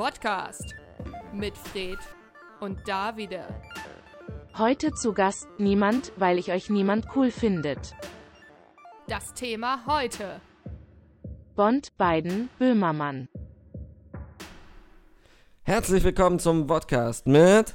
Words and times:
Podcast 0.00 0.74
mit 1.30 1.58
Fred 1.58 1.98
und 2.60 2.88
Davide. 2.88 3.44
Heute 4.56 4.94
zu 4.94 5.12
Gast 5.12 5.46
niemand, 5.58 6.12
weil 6.16 6.38
ich 6.38 6.50
euch 6.52 6.70
niemand 6.70 7.08
cool 7.14 7.30
findet. 7.30 7.94
Das 9.08 9.34
Thema 9.34 9.84
heute. 9.84 10.40
Bond 11.54 11.98
Biden 11.98 12.48
Böhmermann. 12.58 13.28
Herzlich 15.64 16.02
willkommen 16.02 16.38
zum 16.38 16.66
Podcast 16.66 17.26
mit. 17.26 17.74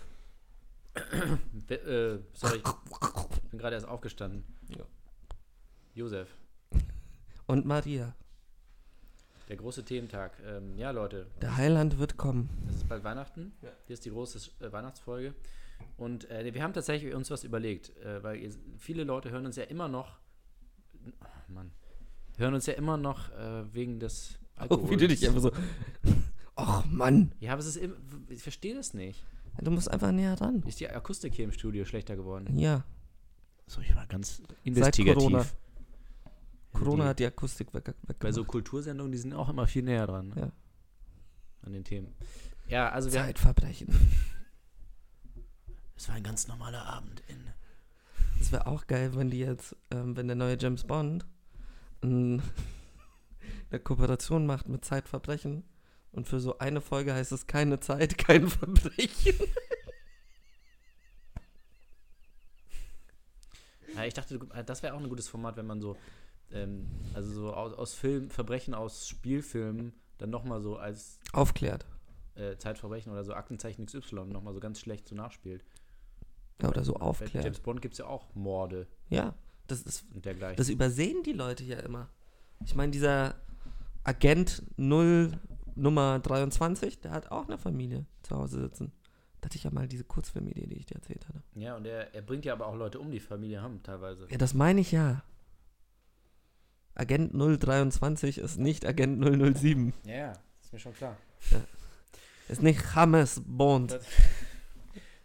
Äh, 1.70 2.20
sorry, 2.34 2.58
ich 2.58 3.50
bin 3.52 3.60
gerade 3.60 3.76
erst 3.76 3.88
aufgestanden. 3.88 4.46
Ja. 4.70 4.86
Josef, 5.94 6.30
Und 7.46 7.66
Maria. 7.68 8.16
Der 9.48 9.58
große 9.58 9.84
Thementag. 9.86 10.34
Ähm, 10.46 10.78
ja, 10.78 10.92
Leute, 10.92 11.28
Der 11.42 11.58
Heiland 11.58 11.98
wird 12.00 12.18
kommen. 12.18 12.50
es 12.70 12.78
ist 12.78 12.90
bald 12.90 13.04
Weihnachten. 13.04 13.54
Hier 13.62 13.94
ist 13.94 14.06
die 14.06 14.10
große 14.12 14.52
äh, 14.62 14.72
Weihnachtsfolge. 14.72 15.34
Und 15.98 16.30
äh, 16.30 16.54
wir 16.54 16.64
haben 16.64 16.74
tatsächlich 16.74 17.14
uns 17.14 17.30
was 17.30 17.44
überlegt, 17.44 17.96
äh, 17.98 18.24
weil 18.24 18.38
ihr, 18.38 18.52
viele 18.78 19.04
Leute 19.04 19.30
hören 19.32 19.46
uns 19.46 19.56
ja 19.56 19.64
immer 19.64 19.88
noch. 19.88 20.20
Oh 21.22 21.52
Mann. 21.54 21.72
Hören 22.38 22.54
uns 22.54 22.66
ja 22.66 22.74
immer 22.74 22.98
noch 22.98 23.30
äh, 23.32 23.74
wegen 23.74 24.00
des 24.00 24.40
Oh, 24.70 24.90
wie 24.90 24.98
du 24.98 25.08
dich 25.08 25.28
einfach 25.28 25.42
so. 25.42 25.52
Och, 26.58 26.86
Mann. 26.86 27.34
Ja, 27.40 27.52
aber 27.52 27.60
es 27.60 27.68
ist 27.68 27.76
im, 27.78 27.94
ich 28.30 28.42
verstehe 28.42 28.76
das 28.76 28.94
nicht. 28.94 29.24
Du 29.62 29.72
musst 29.72 29.90
einfach 29.92 30.12
näher 30.12 30.40
ran. 30.40 30.64
Ist 30.66 30.80
die 30.80 30.90
Akustik 30.90 31.34
hier 31.36 31.46
im 31.46 31.52
Studio 31.52 31.86
schlechter 31.86 32.16
geworden? 32.16 32.58
Ja. 32.58 32.84
So, 33.68 33.82
ich 33.82 33.96
war 33.96 34.06
ganz 34.08 34.38
Seit 34.38 34.58
investigativ. 34.64 35.56
Corona. 36.80 37.04
Die- 37.04 37.10
hat 37.10 37.20
die 37.20 37.26
Akustik 37.26 37.74
weg, 37.74 37.88
weg 38.04 38.20
Bei 38.20 38.32
so 38.32 38.44
Kultursendungen, 38.46 39.12
die 39.12 39.18
sind 39.18 39.34
auch 39.34 39.50
immer 39.50 39.68
viel 39.68 39.84
näher 39.84 40.08
dran. 40.08 40.30
ne? 40.30 40.36
Ja. 40.42 40.52
An 41.64 41.74
den 41.74 41.84
Themen. 41.84 42.14
Ja, 42.68 42.90
also. 42.90 43.10
Zeitverbrechen. 43.10 43.88
Es 45.96 46.08
war 46.10 46.16
ein 46.16 46.24
ganz 46.24 46.48
normaler 46.48 46.86
Abend 46.86 47.22
in. 47.28 47.38
Das 48.40 48.52
wäre 48.52 48.68
auch 48.68 48.86
geil, 48.88 49.16
wenn 49.16 49.30
die 49.32 49.40
jetzt, 49.40 49.76
ähm, 49.92 50.16
wenn 50.18 50.28
der 50.28 50.36
neue 50.36 50.58
James 50.60 50.84
Bond 50.84 51.26
ein- 52.04 52.42
eine 53.72 53.80
Kooperation 53.80 54.46
macht 54.46 54.68
mit 54.68 54.84
Zeitverbrechen 54.86 55.64
und 56.12 56.28
für 56.28 56.40
so 56.40 56.58
eine 56.60 56.82
Folge 56.82 57.14
heißt 57.14 57.32
es 57.32 57.48
keine 57.48 57.80
Zeit, 57.80 58.18
kein 58.18 58.48
Verbrechen. 58.48 59.36
Ja, 63.96 64.04
ich 64.04 64.14
dachte, 64.14 64.38
das 64.66 64.84
wäre 64.84 64.94
auch 64.94 65.00
ein 65.00 65.08
gutes 65.10 65.28
Format, 65.30 65.56
wenn 65.58 65.66
man 65.66 65.80
so. 65.82 65.96
Ähm, 66.52 66.88
also 67.14 67.32
so 67.34 67.54
aus, 67.54 67.74
aus 67.74 67.94
Film, 67.94 68.30
Verbrechen 68.30 68.74
aus 68.74 69.08
Spielfilmen 69.08 69.94
dann 70.18 70.30
nochmal 70.30 70.62
so 70.62 70.78
als 70.78 71.20
Aufklärt. 71.34 71.86
äh, 72.36 72.56
Zeitverbrechen 72.58 73.12
oder 73.12 73.24
so 73.24 73.34
Aktenzeichen 73.34 73.86
XY 73.86 74.26
nochmal 74.26 74.54
so 74.54 74.60
ganz 74.60 74.80
schlecht 74.80 75.08
so 75.08 75.16
nachspielt. 75.16 75.64
Ja, 76.62 76.70
oder 76.70 76.84
so 76.86 76.94
Bei 76.94 77.02
aufklärt. 77.02 77.44
James 77.44 77.60
Bond 77.60 77.82
gibt 77.82 77.96
es 77.96 77.98
ja 77.98 78.06
auch 78.06 78.34
Morde 78.34 78.88
Ja, 79.10 79.34
das 79.68 79.82
ist 79.82 80.06
und 80.14 80.24
dergleichen. 80.26 80.56
Das 80.56 80.70
übersehen 80.70 81.24
die 81.24 81.34
Leute 81.34 81.64
ja 81.66 81.80
immer. 81.80 82.08
Ich 82.64 82.76
meine, 82.76 82.92
dieser 82.92 83.36
Agent 84.06 84.64
0 84.78 85.34
Nummer 85.76 86.20
23, 86.20 87.02
der 87.02 87.12
hat 87.12 87.32
auch 87.32 87.48
eine 87.48 87.58
Familie 87.58 88.06
zu 88.24 88.38
Hause 88.38 88.62
sitzen. 88.62 88.94
Da 89.42 89.48
hatte 89.48 89.58
ich 89.58 89.66
ja 89.66 89.72
mal 89.72 89.88
diese 89.88 90.06
Kurzfilmidee, 90.06 90.68
die 90.68 90.78
ich 90.78 90.86
dir 90.86 90.96
erzählt 90.96 91.28
hatte. 91.28 91.44
ja, 91.56 91.76
und 91.76 91.86
er, 91.86 92.16
er 92.16 92.22
bringt 92.22 92.46
ja 92.46 92.54
aber 92.54 92.68
auch 92.68 92.76
Leute 92.76 93.00
um, 93.00 93.12
die 93.12 93.20
Familie 93.20 93.62
haben 93.62 93.84
teilweise. 93.84 94.28
Ja, 94.32 94.38
das 94.38 94.54
meine 94.54 94.80
ich 94.80 94.94
ja. 94.94 95.24
Agent 96.96 97.34
023 97.34 98.38
ist 98.38 98.58
nicht 98.58 98.86
Agent 98.86 99.22
007. 99.58 99.94
Ja, 100.06 100.14
ja, 100.16 100.34
ist 100.64 100.74
mir 100.74 100.80
schon 100.80 100.94
klar. 100.94 101.18
Ist 102.48 102.62
nicht 102.64 102.82
James 102.96 103.42
Bond. 103.46 103.92
Das- 103.92 104.06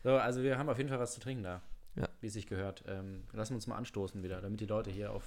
So, 0.02 0.16
also 0.16 0.42
wir 0.42 0.56
haben 0.56 0.70
auf 0.70 0.78
jeden 0.78 0.88
Fall 0.88 0.98
was 0.98 1.12
zu 1.12 1.20
trinken 1.20 1.42
da. 1.42 1.60
Ja. 1.94 2.08
Wie 2.22 2.28
es 2.28 2.32
sich 2.32 2.46
gehört. 2.46 2.82
Ähm, 2.86 3.24
lassen 3.34 3.50
wir 3.50 3.56
uns 3.56 3.66
mal 3.66 3.76
anstoßen 3.76 4.22
wieder, 4.22 4.40
damit 4.40 4.58
die 4.60 4.64
Leute 4.66 4.90
hier 4.90 5.12
auf 5.12 5.24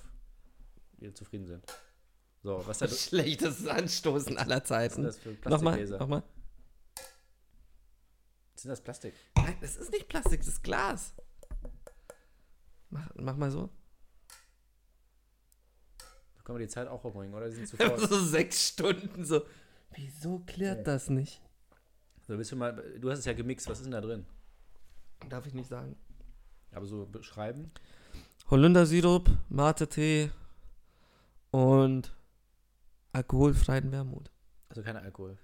wieder 0.97 1.13
zufrieden 1.13 1.45
sind. 1.45 1.63
So, 2.41 2.65
was 2.65 2.81
ist 2.81 2.91
da 2.91 2.97
Schlechtes 3.19 3.67
Anstoßen 3.67 4.35
aller 4.35 4.55
was 4.61 4.67
sind 4.67 4.67
Zeiten. 4.67 5.03
das 5.03 5.19
für 5.19 5.29
Nochmal, 5.29 5.59
Plastikgläser? 5.75 5.99
nochmal. 5.99 6.23
Sind 8.55 8.69
das 8.69 8.81
Plastik? 8.81 9.13
Nein, 9.35 9.55
das 9.61 9.75
ist 9.75 9.91
nicht 9.91 10.07
Plastik, 10.09 10.39
das 10.39 10.47
ist 10.47 10.63
Glas. 10.63 11.13
Mach, 12.89 13.09
mach 13.15 13.35
mal 13.37 13.51
so. 13.51 13.69
Können 16.43 16.59
wir 16.59 16.65
die 16.65 16.71
Zeit 16.71 16.87
auch 16.87 17.03
umbringen, 17.03 17.33
oder? 17.33 17.47
Die 17.49 17.55
sind 17.55 17.67
zu 17.67 17.77
voll. 17.77 17.97
so 18.07 18.19
sechs 18.23 18.67
Stunden 18.69 19.23
so. 19.25 19.41
Wieso 19.95 20.39
klärt 20.39 20.87
das 20.87 21.09
nicht? 21.09 21.41
so, 22.27 22.37
willst 22.37 22.51
du 22.51 22.55
mal, 22.55 22.73
du 22.99 23.11
hast 23.11 23.19
es 23.19 23.25
ja 23.25 23.33
gemixt, 23.33 23.67
was 23.69 23.79
ist 23.79 23.83
denn 23.85 23.91
da 23.91 24.01
drin? 24.01 24.25
Darf 25.29 25.45
ich 25.45 25.53
nicht 25.53 25.67
sagen. 25.69 25.95
Aber 26.71 26.85
so 26.85 27.05
beschreiben? 27.05 27.71
Holundersirup, 28.49 29.29
Mate-Tee 29.49 30.31
und 31.51 32.13
alkoholfreien 33.13 33.91
Wermut. 33.91 34.31
Also 34.69 34.81
kein 34.81 34.97
Alkohol. 34.97 35.37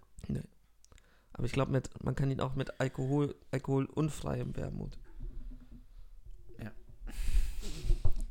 Aber 1.34 1.46
ich 1.46 1.52
glaube, 1.54 1.72
mit- 1.72 2.04
man 2.04 2.16
kann 2.16 2.32
ihn 2.32 2.42
auch 2.42 2.56
mit 2.56 2.80
Alkohol, 2.82 3.36
alkoholunfreiem 3.52 4.56
Wermut. 4.58 4.98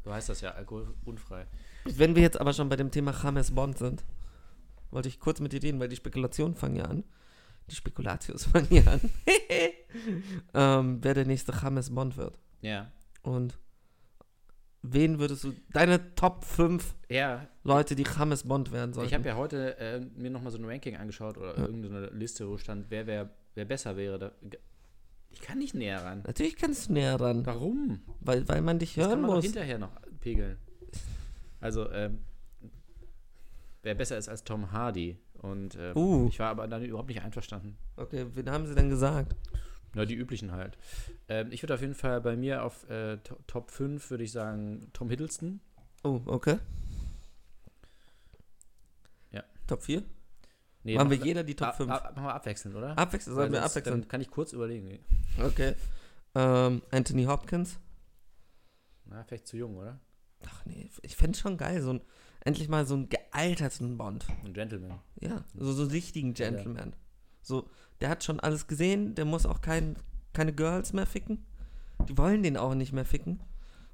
So 0.05 0.13
heißt 0.15 0.29
das 0.31 0.41
ja, 0.41 0.53
alkoholunfrei. 0.53 1.47
Wenn 1.97 2.15
wir 2.15 2.23
jetzt 2.23 2.41
aber 2.41 2.53
schon 2.53 2.69
bei 2.69 2.77
dem 2.77 2.91
Thema 2.91 3.15
James 3.23 3.51
Bond 3.53 3.79
sind, 3.79 4.05
wollte 4.91 5.09
ich 5.09 5.21
kurz 5.21 5.41
mit 5.41 5.53
dir 5.53 5.63
reden, 5.63 5.81
weil 5.81 5.89
die 5.89 5.97
Spekulationen 5.97 6.55
fangen 6.55 6.77
ja 6.77 6.85
an. 6.85 7.05
Die 7.71 7.75
Spekulatius 7.75 8.45
fangen 8.53 8.69
ja 8.71 8.83
an. 8.85 9.01
ähm, 10.55 10.99
wer 11.03 11.15
der 11.15 11.27
nächste 11.27 11.53
James 11.53 11.91
Bond 11.95 12.17
wird. 12.17 12.39
Ja. 12.63 12.91
Und 13.23 13.59
wen 14.83 15.19
würdest 15.19 15.45
du, 15.45 15.53
deine 15.73 16.15
Top 16.15 16.45
5 16.45 16.95
Ja, 17.09 17.47
Leute, 17.65 17.95
die 17.95 18.05
James 18.05 18.45
Bond 18.45 18.73
werden 18.73 18.93
sollten? 18.95 19.09
ich 19.09 19.15
habe 19.15 19.29
ja 19.29 19.37
heute 19.37 19.77
äh, 19.79 20.01
mir 20.17 20.31
nochmal 20.31 20.53
so 20.53 20.59
ein 20.59 20.65
Ranking 20.65 20.97
angeschaut 20.97 21.37
oder 21.37 21.57
Ja. 21.57 21.65
irgendeine 21.67 22.07
Liste, 22.09 22.49
wo 22.49 22.57
stand, 22.59 22.87
wer, 22.91 23.07
wer, 23.07 23.31
wer 23.55 23.65
besser 23.65 23.97
wäre. 23.97 24.19
Da, 24.19 24.33
ich 25.31 25.41
kann 25.43 25.59
nicht 25.59 25.75
näher 25.75 26.03
ran. 26.03 26.23
Natürlich 26.27 26.57
kannst 26.57 26.89
du 26.89 26.95
näher 26.95 27.21
ran, 27.21 27.45
Warum? 27.45 28.01
weil, 28.21 28.49
weil 28.49 28.63
man 28.63 28.79
dich 28.79 28.95
Das 28.95 29.05
hören 29.05 29.11
kann 29.13 29.21
man 29.23 29.31
muss. 29.33 29.45
hinterher 29.45 29.79
noch 29.79 29.91
pegeln. 30.21 30.57
Also, 31.61 31.91
ähm, 31.91 32.21
wer 33.83 33.95
besser 33.95 34.17
ist 34.19 34.29
als 34.29 34.45
Tom 34.45 34.73
Hardy. 34.73 35.19
Und 35.35 35.77
ähm, 35.77 35.97
Uh. 35.97 36.27
ich 36.29 36.39
war 36.41 36.49
aber 36.51 36.67
dann 36.67 36.85
überhaupt 36.85 37.09
nicht 37.09 37.23
einverstanden. 37.23 37.77
Okay, 37.97 38.27
wen 38.35 38.51
haben 38.51 38.67
sie 38.67 38.75
denn 38.75 38.91
gesagt? 38.91 39.35
Na, 39.95 40.05
die 40.05 40.15
üblichen 40.17 40.53
halt. 40.53 40.77
Ähm, 41.29 41.51
ich 41.53 41.63
würde 41.63 41.75
auf 41.75 41.81
jeden 41.81 41.95
Fall 41.95 42.21
bei 42.21 42.37
mir 42.37 42.63
auf 42.65 42.89
äh, 42.91 43.17
To- 43.19 43.39
Top 43.47 43.71
5 43.71 44.11
würde 44.11 44.25
ich 44.25 44.33
sagen 44.33 44.91
Tom 44.93 45.09
Hiddleston. 45.11 45.61
Oh, 46.05 46.21
okay. 46.27 46.59
Ja. 49.31 49.43
Top 49.67 49.83
4? 49.83 50.03
Nee, 50.85 50.97
Machen 50.97 51.11
wir 51.11 51.17
jeder 51.19 51.43
die 51.45 51.55
Top 51.55 51.69
ab- 51.69 51.77
5? 51.77 51.91
ab- 51.91 52.15
Machen 52.17 52.25
wir 52.27 52.35
abwechselnd, 52.35 52.77
oder? 52.77 52.97
Abwechselnd, 52.99 53.37
sollen 53.37 53.53
wir 53.53 53.63
abwechselnd? 53.65 54.05
Dann 54.05 54.09
kann 54.09 54.21
ich 54.21 54.31
kurz 54.31 54.53
überlegen. 54.53 54.99
Okay. 55.43 55.75
Ähm, 56.35 56.83
Anthony 56.91 57.25
Hopkins. 57.25 57.79
Na, 59.07 59.25
vielleicht 59.25 59.47
zu 59.47 59.57
jung, 59.57 59.77
oder? 59.77 59.99
Ach 60.49 60.65
nee, 60.67 60.91
ich 61.03 61.17
fände 61.17 61.39
schon 61.39 61.57
geil, 61.57 61.83
so 61.83 61.91
ein, 61.91 62.01
endlich 62.41 62.69
mal 62.69 62.87
so 62.87 62.95
einen 62.95 63.09
gealterten 63.09 63.99
Bond. 63.99 64.27
Ein 64.45 64.55
Gentleman. 64.55 64.99
Ja, 65.21 65.45
so, 65.55 65.73
so 65.73 65.83
einen 65.83 65.91
richtigen 65.91 66.35
Gentleman. 66.35 66.95
So, 67.43 67.69
der 68.01 68.09
hat 68.09 68.25
schon 68.25 68.41
alles 68.41 68.67
gesehen, 68.67 69.15
der 69.15 69.25
muss 69.25 69.47
auch 69.47 69.61
kein, 69.61 69.97
keine 70.33 70.53
Girls 70.53 70.93
mehr 70.93 71.07
ficken. 71.07 71.45
Die 72.09 72.17
wollen 72.17 72.43
den 72.43 72.57
auch 72.57 72.75
nicht 72.75 72.93
mehr 72.93 73.05
ficken. 73.05 73.41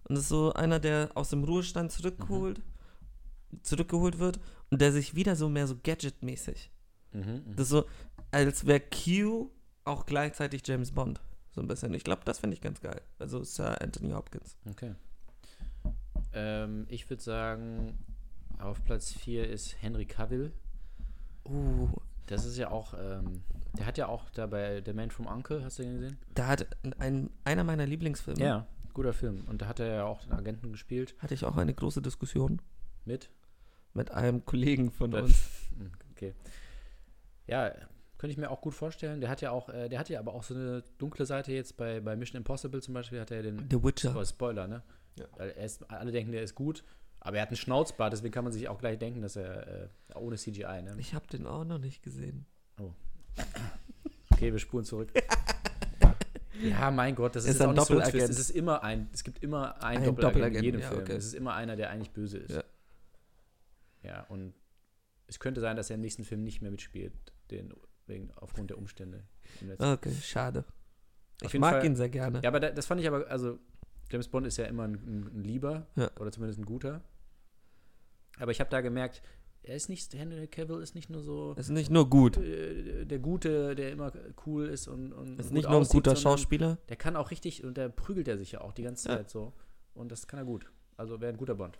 Und 0.05 0.17
das 0.17 0.25
ist 0.25 0.29
so 0.29 0.53
einer, 0.53 0.79
der 0.79 1.11
aus 1.15 1.31
dem 1.31 1.45
Ruhestand 1.45 1.91
zurückgeholt, 1.91 2.61
zurückgeholt 3.63 4.19
wird 4.19 4.39
und 4.71 4.81
der 4.81 4.93
sich 4.93 5.15
wieder 5.15 5.37
so 5.37 5.49
mehr 5.49 5.67
so 5.67 5.77
Gadget-mäßig. 5.77 6.71
Mhm, 7.13 7.21
mhm. 7.21 7.57
Das 7.57 7.67
ist 7.67 7.71
so, 7.71 7.85
als 8.31 8.67
wäre 8.67 8.81
Q 8.81 9.51
auch 9.85 10.05
gleichzeitig 10.07 10.63
James 10.67 10.93
Bond. 10.93 11.21
So 11.53 11.61
ein 11.61 11.69
bisschen. 11.69 11.95
Ich 11.95 12.05
glaube, 12.05 12.23
das 12.25 12.41
finde 12.41 12.55
ich 12.55 12.61
ganz 12.61 12.81
geil. 12.81 13.01
Also 13.19 13.45
Sir 13.45 13.81
Anthony 13.81 14.11
Hopkins. 14.11 14.57
Okay. 14.69 14.95
Ähm, 16.35 16.87
ich 16.89 17.09
würde 17.11 17.23
sagen, 17.23 17.99
auf 18.59 18.83
Platz 18.85 19.13
4 19.13 19.49
ist 19.49 19.81
Henry 19.83 20.05
Cavill. 20.07 20.53
Uh, 21.47 21.89
Das 22.27 22.45
ist 22.47 22.57
ja 22.57 22.71
auch, 22.71 22.95
ähm, 22.99 23.43
der 23.77 23.87
hat 23.87 23.99
ja 23.99 24.07
auch 24.09 24.31
da 24.31 24.47
bei 24.47 24.83
The 24.85 24.93
Man 24.95 25.11
from 25.11 25.27
Uncle, 25.27 25.63
hast 25.65 25.79
du 25.79 25.83
den 25.83 25.95
gesehen? 26.01 26.19
da 26.35 26.47
hat 26.49 26.67
ein, 26.99 27.31
einer 27.45 27.65
meiner 27.65 27.87
Lieblingsfilme, 27.87 28.41
Ja, 28.41 28.67
guter 28.95 29.13
Film. 29.13 29.45
Und 29.49 29.61
da 29.61 29.67
hat 29.67 29.81
er 29.81 29.87
ja 29.95 30.05
auch 30.05 30.23
den 30.23 30.33
Agenten 30.33 30.73
gespielt 30.73 31.15
hatte 31.19 31.35
ich 31.35 31.45
auch 31.45 31.57
eine 31.57 31.75
große 31.75 32.01
Diskussion 32.01 32.63
mit. 33.05 33.29
mit 33.93 34.11
einem 34.13 34.45
Kollegen 34.45 34.91
von 34.91 35.13
Ja. 35.13 35.21
uns. 35.23 35.35
Hm, 35.79 35.91
Okay. 36.13 36.33
Ja, 37.47 37.71
könnte 38.17 38.31
ich 38.33 38.39
mir 38.39 38.51
auch 38.51 38.61
gut 38.63 38.73
vorstellen. 38.73 39.21
Der 39.21 39.29
hat 39.29 39.41
ja 39.43 39.51
auch, 39.51 39.69
äh, 39.69 39.89
der 39.89 39.99
hat 39.99 40.09
ja 40.09 40.19
aber 40.21 40.33
auch 40.33 40.45
so 40.45 40.55
eine 40.55 40.83
dunkle 40.99 41.27
Seite 41.27 41.53
jetzt 41.53 41.77
bei, 41.77 42.01
bei 42.01 42.17
Mission 42.17 42.39
Impossible 42.39 42.81
zum 42.81 42.95
Beispiel, 42.95 43.21
hat 43.21 43.31
er 43.33 43.43
den 43.43 43.67
The 43.71 43.83
Witcher. 43.83 44.15
Oh, 44.17 44.25
Spoiler, 44.25 44.67
ne? 44.69 44.83
Ja. 45.19 45.27
Weil 45.37 45.51
er 45.51 45.65
ist, 45.65 45.91
alle 45.91 46.13
denken, 46.13 46.33
der 46.33 46.43
ist 46.43 46.55
gut, 46.55 46.85
aber 47.21 47.37
er 47.37 47.43
hat 47.43 47.49
einen 47.51 47.57
Schnauzbart, 47.57 48.13
deswegen 48.13 48.33
kann 48.33 48.45
man 48.45 48.53
sich 48.53 48.69
auch 48.69 48.79
gleich 48.79 48.99
denken, 48.99 49.23
dass 49.23 49.37
er 49.37 49.85
äh, 49.85 49.89
ohne 50.15 50.37
CGI, 50.37 50.83
ne? 50.83 50.95
Ich 50.99 51.15
habe 51.15 51.27
den 51.27 51.47
auch 51.47 51.65
noch 51.65 51.79
nicht 51.79 52.03
gesehen. 52.03 52.47
Okay, 54.31 54.53
wir 54.53 54.59
spulen 54.59 54.85
zurück. 54.85 55.13
ja, 56.63 56.91
mein 56.91 57.15
Gott, 57.15 57.37
das 57.37 57.45
ist, 57.45 57.53
Ist 57.57 57.61
ein 57.63 57.69
auch 57.69 57.73
nicht 57.73 57.87
so. 57.87 57.95
Doppelagent. 57.95 58.31
Es 58.31 58.39
ist 58.39 58.51
immer 58.51 58.83
ein, 58.83 59.09
es 59.13 59.23
gibt 59.25 59.43
immer 59.43 59.83
einen 59.83 59.99
Ein 60.03 60.05
Doppelagent, 60.07 60.25
Doppelagent, 60.25 60.57
in 60.59 60.65
jedem 60.65 60.81
ja, 60.81 60.89
Film. 60.89 61.01
okay. 61.01 61.13
Es 61.13 61.27
ist 61.27 61.35
immer 61.35 61.55
einer, 61.55 61.77
der 61.77 61.91
eigentlich 61.91 62.11
böse 62.11 62.39
ist. 62.39 62.51
Ja. 62.55 62.65
Ja, 64.03 64.21
und 64.29 64.55
es 65.27 65.39
könnte 65.41 65.61
sein, 65.61 65.77
dass 65.77 65.89
er 65.91 65.95
im 65.95 66.03
nächsten 66.03 66.25
Film 66.25 66.43
nicht 66.45 66.61
mehr 66.61 66.71
mitspielt, 66.71 67.15
den, 67.51 67.73
wegen, 68.07 68.31
aufgrund 68.37 68.71
der 68.71 68.79
Umstände. 68.79 69.25
Okay, 69.79 70.13
schade. 70.21 70.65
Auf 71.43 71.55
Ich 71.55 71.61
mag 71.61 71.77
Fall- 71.77 71.87
ihn 71.87 71.97
sehr 71.97 72.11
gerne. 72.11 72.41
Ja, 72.43 72.51
aber 72.51 72.61
da, 72.61 72.71
das 72.71 72.87
fand 72.87 73.01
ich 73.01 73.07
aber, 73.07 73.29
also 73.29 73.59
James 74.11 74.29
Bond 74.29 74.47
ist 74.47 74.57
ja 74.59 74.67
immer 74.67 74.85
ein, 74.85 74.95
ein, 74.95 75.31
ein 75.39 75.45
Lieber 75.45 75.87
Ja. 75.97 76.11
oder 76.21 76.31
zumindest 76.31 76.59
ein 76.61 76.65
guter. 76.65 77.03
Aber 78.39 78.51
ich 78.51 78.61
habe 78.61 78.71
da 78.71 78.81
gemerkt, 78.81 79.23
er 79.63 79.77
ist 79.77 79.89
nicht, 79.89 80.13
Henry 80.15 80.47
Cavill 80.47 80.83
ist 80.83 80.95
nicht 80.95 81.09
nur 81.09 81.23
so 81.23 81.55
Ist 81.57 81.71
nicht 81.71 81.91
nur 81.91 82.11
gut. 82.11 82.37
äh, 82.37 83.07
der 83.07 83.19
Gute, 83.19 83.75
der 83.75 83.93
immer 83.93 84.13
cool 84.47 84.67
ist 84.69 84.89
und, 84.89 85.13
und 85.13 85.39
Ist 85.41 85.53
nicht 85.53 85.65
nur 85.65 85.73
ein 85.73 85.81
aussieht, 85.81 85.95
guter 86.05 86.17
sondern 86.17 86.39
Schauspieler. 86.39 86.79
Der 86.89 86.97
kann 86.97 87.17
auch 87.17 87.31
richtig, 87.31 87.65
und 87.65 87.79
da 87.79 87.89
prügelt 87.89 88.29
er 88.29 88.37
sich 88.37 88.53
ja 88.53 88.61
auch 88.61 88.73
die 88.73 88.83
ganze 88.83 89.09
Ja. 89.09 89.17
Zeit 89.17 89.31
so. 89.31 89.53
Und 89.95 90.11
das 90.13 90.27
kann 90.27 90.39
er 90.39 90.45
gut. 90.45 90.71
Also 90.97 91.21
wäre 91.21 91.33
ein 91.33 91.39
guter 91.39 91.55
Bond. 91.55 91.79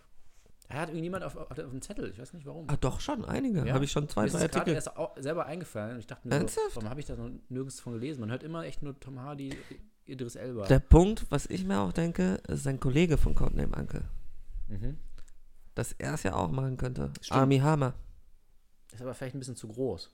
Er 0.67 0.79
hat 0.81 0.89
irgendjemand 0.89 1.23
auf, 1.23 1.35
auf, 1.35 1.51
auf 1.51 1.69
dem 1.69 1.81
Zettel, 1.81 2.09
ich 2.09 2.17
weiß 2.17 2.33
nicht 2.33 2.45
warum. 2.47 2.67
Ah, 2.69 2.77
doch 2.77 2.99
schon, 2.99 3.23
einige. 3.23 3.63
Ja. 3.67 3.73
Habe 3.75 3.85
ich 3.85 3.91
schon 3.91 4.09
zwei, 4.09 4.21
Mir 4.21 4.27
ist 4.27 4.33
drei 4.35 4.43
Artikel. 4.45 4.73
erst 4.73 4.97
au- 4.97 5.13
selber 5.19 5.45
eingefallen 5.45 5.93
und 5.93 5.99
ich 5.99 6.07
dachte 6.07 6.27
mir, 6.27 6.47
so, 6.47 6.59
warum 6.73 6.89
habe 6.89 6.99
ich 6.99 7.05
da 7.05 7.15
noch 7.15 7.29
nirgends 7.49 7.79
von 7.79 7.93
gelesen? 7.93 8.21
Man 8.21 8.31
hört 8.31 8.41
immer 8.41 8.63
echt 8.63 8.81
nur 8.81 8.99
Tom 8.99 9.19
Hardy, 9.19 9.55
Idris 10.05 10.35
Elba. 10.35 10.65
Der 10.67 10.79
Punkt, 10.79 11.25
was 11.29 11.45
ich 11.47 11.63
mir 11.63 11.79
auch 11.79 11.91
denke, 11.93 12.35
ist 12.47 12.63
sein 12.63 12.79
Kollege 12.79 13.17
von 13.17 13.35
Codename 13.35 13.75
Uncle. 13.75 14.03
mhm. 14.67 14.97
Dass 15.73 15.91
er 15.93 16.13
es 16.13 16.23
ja 16.23 16.33
auch 16.35 16.51
machen 16.51 16.77
könnte. 16.77 17.11
Stimmt. 17.21 17.39
Army 17.39 17.57
Hammer. 17.59 17.93
Ist 18.93 19.01
aber 19.01 19.13
vielleicht 19.13 19.35
ein 19.35 19.39
bisschen 19.39 19.57
zu 19.57 19.67
groß. 19.67 20.09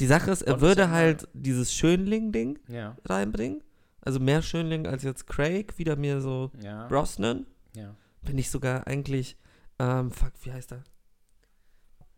Die 0.00 0.06
Sache 0.06 0.30
ist, 0.30 0.42
er 0.42 0.60
würde 0.60 0.90
halt 0.90 1.28
dieses 1.32 1.72
Schönling-Ding 1.72 2.58
Ja, 2.68 2.96
reinbringen. 3.06 3.62
Also 4.00 4.20
mehr 4.20 4.42
Schönling 4.42 4.86
als 4.86 5.02
jetzt 5.02 5.26
Craig, 5.26 5.78
wieder 5.78 5.96
mir 5.96 6.20
so 6.20 6.50
ja, 6.60 6.86
Brosnan. 6.88 7.46
ja. 7.74 7.94
Bin 8.22 8.36
ich 8.38 8.50
sogar 8.50 8.86
eigentlich, 8.86 9.36
ähm, 9.78 10.10
fuck, 10.10 10.32
wie 10.42 10.52
heißt 10.52 10.72
er? 10.72 10.82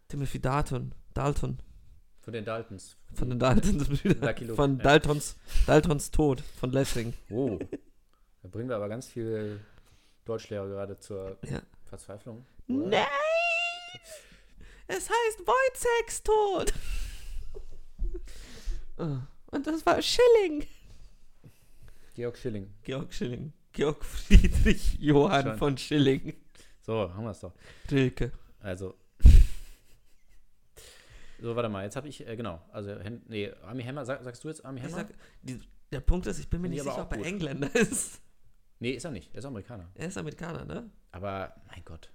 Timothy 0.09 0.41
Dalton. 0.41 0.95
Dalton. 1.15 1.59
Von 2.27 2.33
den 2.33 2.45
Daltons. 2.45 2.97
Von 3.15 3.31
den 3.31 3.39
Daltons 3.39 3.87
Von. 4.57 4.79
Daltons, 4.81 5.37
Daltons 5.65 6.11
Tod. 6.11 6.41
Von 6.59 6.73
Lessing. 6.73 7.15
Oh. 7.31 7.57
Da 8.43 8.49
bringen 8.49 8.69
wir 8.69 8.75
aber 8.75 8.89
ganz 8.89 9.07
viel 9.07 9.61
Deutschlehrer 10.25 10.67
gerade 10.67 10.99
zur 10.99 11.39
Ja. 11.49 11.63
Verzweiflung. 11.85 12.45
oder? 12.67 12.89
Nein! 12.89 13.07
Es 14.89 15.09
heißt 15.09 15.41
Wojciechs 15.47 16.23
Tod. 16.25 16.73
Oh, 18.99 19.19
Und 19.53 19.67
das 19.67 19.85
war 19.87 20.01
Schilling. 20.03 20.67
Georg 22.15 22.37
Schilling. 22.39 22.73
Georg 22.83 23.13
Schilling. 23.13 23.53
Georg 23.73 24.03
Friedrich 24.05 24.95
Johann 24.99 25.43
Schon. 25.45 25.59
von 25.59 25.79
Schilling. 25.79 26.35
So, 26.81 27.13
haben 27.15 27.25
wir 27.25 27.31
es 27.33 27.41
doch. 27.41 27.53
Rilke. 27.91 28.33
Also. 28.61 28.95
So, 31.41 31.55
warte 31.57 31.69
mal, 31.69 31.85
jetzt 31.85 31.97
habe 31.97 32.09
ich, 32.09 32.27
äh, 32.27 32.37
genau, 32.37 32.61
also, 32.73 32.95
nee, 33.29 33.53
Army 33.65 33.83
Hammer, 33.83 34.05
sag, 34.05 34.23
sagst 34.25 34.43
du 34.45 34.49
jetzt 34.49 34.65
Army 34.65 34.81
Ich 34.81 34.87
Hammer? 34.87 34.97
sag, 34.97 35.09
die, 35.43 35.61
der 35.93 36.01
Punkt 36.01 36.27
ist, 36.27 36.39
ich 36.39 36.49
bin 36.49 36.61
mir 36.63 36.69
nicht 36.69 36.79
ich 36.79 36.85
sicher, 36.85 37.03
ob 37.03 37.13
er. 37.17 37.25
Engländer 37.25 37.75
ist. 37.75 38.21
nee, 38.81 38.91
ist 38.93 39.05
er 39.05 39.11
nicht, 39.11 39.33
er 39.35 39.39
ist 39.41 39.45
Amerikaner. 39.45 39.89
Er 39.95 40.09
ist 40.09 40.17
Amerikaner, 40.19 40.65
ne? 40.65 40.91
Aber, 41.13 41.55
mein 41.69 41.83
Gott. 41.85 42.11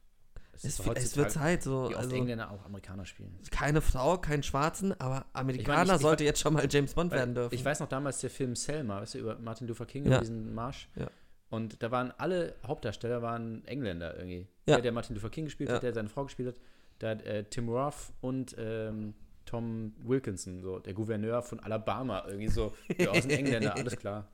Es, 0.54 0.66
Es, 0.66 0.80
es 0.86 1.16
wird 1.18 1.32
Zeit 1.32 1.64
so. 1.64 1.90
Wie 1.90 1.96
Also, 1.96 2.14
Engländer 2.16 2.52
auch 2.52 2.66
Amerikaner 2.66 3.06
spielen. 3.06 3.40
keine 3.52 3.80
Frau, 3.82 4.18
keinen 4.18 4.44
Schwarzen, 4.44 5.00
aber 5.00 5.26
Amerikaner 5.34 5.62
Ich 5.84 5.88
mein, 5.88 5.88
ich- 5.88 5.94
ich- 5.96 6.02
sollte 6.02 6.24
jetzt 6.26 6.40
schon 6.42 6.54
mal 6.54 6.68
James 6.70 6.94
Bond 6.94 7.12
werden 7.12 7.34
dürfen. 7.34 7.56
Ich 7.56 7.64
weiß 7.64 7.80
noch 7.80 7.88
damals 7.88 8.20
der 8.20 8.30
Film 8.30 8.56
Selma, 8.56 9.00
weißt 9.02 9.14
du, 9.16 9.20
über 9.20 9.40
Martin 9.40 9.68
Luther 9.68 9.86
King 9.86 10.06
Ja. 10.06 10.16
und 10.18 10.22
diesen 10.22 10.54
Marsch. 10.54 10.90
Ja. 10.96 11.08
Und 11.50 11.82
da 11.82 11.90
waren 11.92 12.12
alle 12.18 12.56
Hauptdarsteller 12.66 13.22
waren 13.22 13.66
Engländer 13.66 14.16
irgendwie. 14.18 14.48
Ja. 14.66 14.76
Der, 14.76 14.82
der 14.82 14.92
Martin 14.92 15.16
Luther 15.16 15.30
King 15.30 15.46
gespielt 15.46 15.70
Ja. 15.70 15.76
hat, 15.78 15.84
der 15.84 15.94
seine 15.94 16.10
Frau 16.10 16.24
gespielt 16.26 16.50
hat, 16.50 16.62
da 17.02 17.10
hat 17.12 17.22
äh, 17.24 17.44
Tim 17.46 17.70
Roth 17.70 18.14
und 18.22 18.56
ähm, 18.58 19.14
Tom 19.46 19.94
Wilkinson, 20.04 20.62
so 20.62 20.80
der 20.80 20.94
Gouverneur 20.94 21.42
von 21.42 21.60
Alabama, 21.60 22.24
irgendwie 22.28 22.48
so, 22.50 22.74
ja, 22.98 23.10
aus 23.10 23.22
den 23.22 23.32
Engländer, 23.32 23.76
alles 23.76 23.98
klar. 23.98 24.28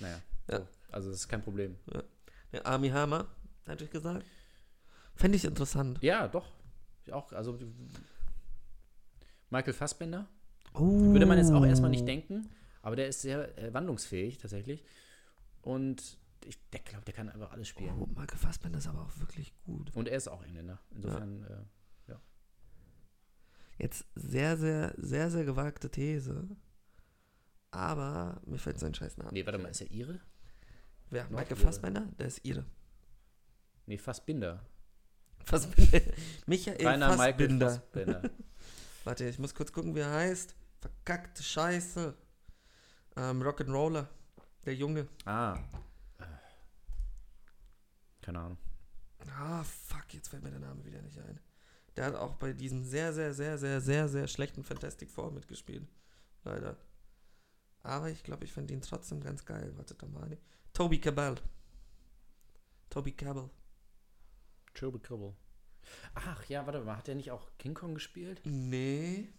Naja, 0.00 0.20
Ja. 0.48 0.58
so. 0.60 0.66
also 0.92 1.10
das 1.10 1.18
ist 1.20 1.28
kein 1.28 1.42
Problem. 1.42 1.76
Der 2.52 2.66
Army 2.66 2.88
Hammer, 2.90 3.26
hatte 3.66 3.84
ich 3.84 3.90
gesagt. 3.90 4.24
Fände 5.14 5.36
ich 5.36 5.44
interessant. 5.44 5.98
Ja, 6.02 6.28
doch. 6.28 6.46
Ich 7.04 7.12
auch, 7.12 7.32
also 7.32 7.58
Michael 9.50 9.72
Fassbender, 9.74 10.26
Oh. 10.74 11.12
Würde 11.12 11.24
man 11.24 11.38
jetzt 11.38 11.50
auch 11.52 11.64
erstmal 11.64 11.88
nicht 11.90 12.06
denken, 12.06 12.50
aber 12.82 12.96
der 12.96 13.08
ist 13.08 13.22
sehr 13.22 13.56
äh, 13.58 13.72
wandlungsfähig 13.72 14.36
tatsächlich. 14.36 14.84
Und 15.62 16.18
ich 16.44 16.58
der 16.70 16.80
glaube, 16.80 17.04
der 17.06 17.14
kann 17.14 17.30
einfach 17.30 17.50
alles 17.52 17.68
spielen. 17.68 17.94
Oh, 17.98 18.06
Michael 18.06 18.38
Fassbender 18.38 18.76
ist 18.78 18.86
aber 18.86 19.00
auch 19.00 19.18
wirklich 19.18 19.54
gut. 19.64 19.90
Und 19.94 20.06
er 20.06 20.18
ist 20.18 20.28
auch 20.28 20.42
Engländer. 20.44 20.78
Insofern, 20.94 21.44
äh, 21.44 21.56
Jetzt 23.78 24.06
sehr, 24.14 24.56
sehr, 24.56 24.94
sehr, 24.96 25.30
sehr 25.30 25.44
gewagte 25.44 25.90
These. 25.90 26.48
Aber 27.70 28.40
mir 28.46 28.58
fällt 28.58 28.78
sein 28.78 28.94
scheiß 28.94 29.16
Name. 29.18 29.32
nee, 29.32 29.44
warte 29.44 29.58
mal, 29.58 29.68
ist 29.68 29.80
er 29.82 29.90
Ihre? 29.90 30.20
Wer? 31.10 31.24
Michael 31.24 31.36
Nordire. 31.50 31.56
Fassbender? 31.60 32.06
Der 32.18 32.26
ist 32.26 32.44
ihre. 32.44 32.64
Nee, 33.86 33.98
Fassbinder. 33.98 34.64
Fassbinder. 35.44 36.00
Michael 36.46 36.84
Rainer 36.86 37.08
Michael 37.16 37.32
Fassbinder. 37.32 37.70
Fassbinder. 37.70 38.30
Warte, 39.04 39.28
ich 39.28 39.38
muss 39.38 39.54
kurz 39.54 39.70
gucken, 39.72 39.94
wie 39.94 40.00
er 40.00 40.10
heißt. 40.10 40.56
Verkackte 40.80 41.42
Scheiße. 41.44 42.14
Ähm, 43.16 43.42
Rock'n'Roller. 43.42 44.06
Der 44.64 44.74
Junge. 44.74 45.06
ah. 45.26 45.54
Äh, 46.18 46.24
Keine 48.22 48.40
Ahnung. 48.40 48.58
Ah, 49.38 49.62
fuck, 49.62 50.12
jetzt 50.14 50.28
fällt 50.28 50.42
mir 50.42 50.50
der 50.50 50.58
Name 50.60 50.84
wieder 50.84 51.00
nicht 51.02 51.18
ein. 51.20 51.38
Der 51.96 52.06
hat 52.06 52.14
auch 52.14 52.34
bei 52.34 52.52
diesem 52.52 52.84
sehr, 52.84 53.12
sehr, 53.12 53.32
sehr, 53.32 53.58
sehr, 53.58 53.80
sehr, 53.80 54.08
sehr 54.08 54.28
schlechten 54.28 54.62
Fantastic 54.62 55.10
Four 55.10 55.32
mitgespielt. 55.32 55.86
Leider. 56.44 56.76
Aber 57.82 58.10
ich 58.10 58.22
glaube, 58.22 58.44
ich 58.44 58.52
fand 58.52 58.70
ihn 58.70 58.82
trotzdem 58.82 59.20
ganz 59.20 59.44
geil. 59.44 59.72
Warte 59.76 59.94
doch 59.94 60.08
mal. 60.08 60.36
Toby 60.72 61.00
Cabell. 61.00 61.36
Toby 62.90 63.12
Cabell. 63.12 63.48
Trouble 64.74 65.00
Trouble. 65.00 65.34
Ach 66.14 66.44
ja, 66.46 66.66
warte 66.66 66.80
mal, 66.80 66.96
hat 66.96 67.06
der 67.06 67.14
nicht 67.14 67.30
auch 67.30 67.48
King 67.58 67.74
Kong 67.74 67.94
gespielt? 67.94 68.40
Nee. 68.44 69.32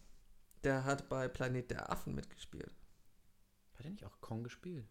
Der 0.64 0.86
hat 0.86 1.10
bei 1.10 1.28
Planet 1.28 1.70
der 1.70 1.92
Affen 1.92 2.16
mitgespielt. 2.16 2.74
Hat 3.76 3.84
der 3.84 3.92
nicht 3.92 4.06
auch 4.06 4.20
Kong 4.22 4.44
gespielt? 4.44 4.88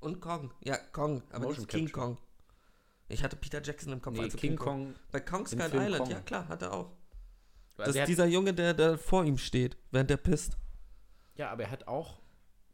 Und 0.00 0.20
Kong. 0.20 0.52
Ja, 0.64 0.76
Kong. 0.76 1.22
Aber 1.30 1.44
Motion 1.44 1.60
nicht 1.60 1.68
King 1.68 1.86
Capture. 1.86 2.06
Kong. 2.16 2.18
Ich 3.08 3.22
hatte 3.22 3.36
Peter 3.36 3.62
Jackson 3.62 3.92
im 3.92 4.02
Kopf. 4.02 4.14
Nee, 4.14 4.22
als 4.22 4.36
King 4.36 4.56
Kong. 4.56 4.94
Bei 5.12 5.20
Kong 5.20 5.46
Skull 5.46 5.60
Island. 5.60 5.98
Kong. 5.98 6.10
Ja, 6.10 6.20
klar, 6.20 6.48
hat 6.48 6.62
er 6.62 6.72
auch. 6.72 6.90
Das 7.76 7.86
Also 7.88 7.98
ist 7.98 8.02
er 8.02 8.06
dieser 8.06 8.26
Junge, 8.26 8.54
der, 8.54 8.72
der 8.74 8.98
vor 8.98 9.24
ihm 9.24 9.38
steht, 9.38 9.76
während 9.90 10.10
der 10.10 10.16
pisst. 10.16 10.56
ja, 11.34 11.50
aber 11.50 11.64
er 11.64 11.70
hat 11.70 11.86
auch 11.88 12.18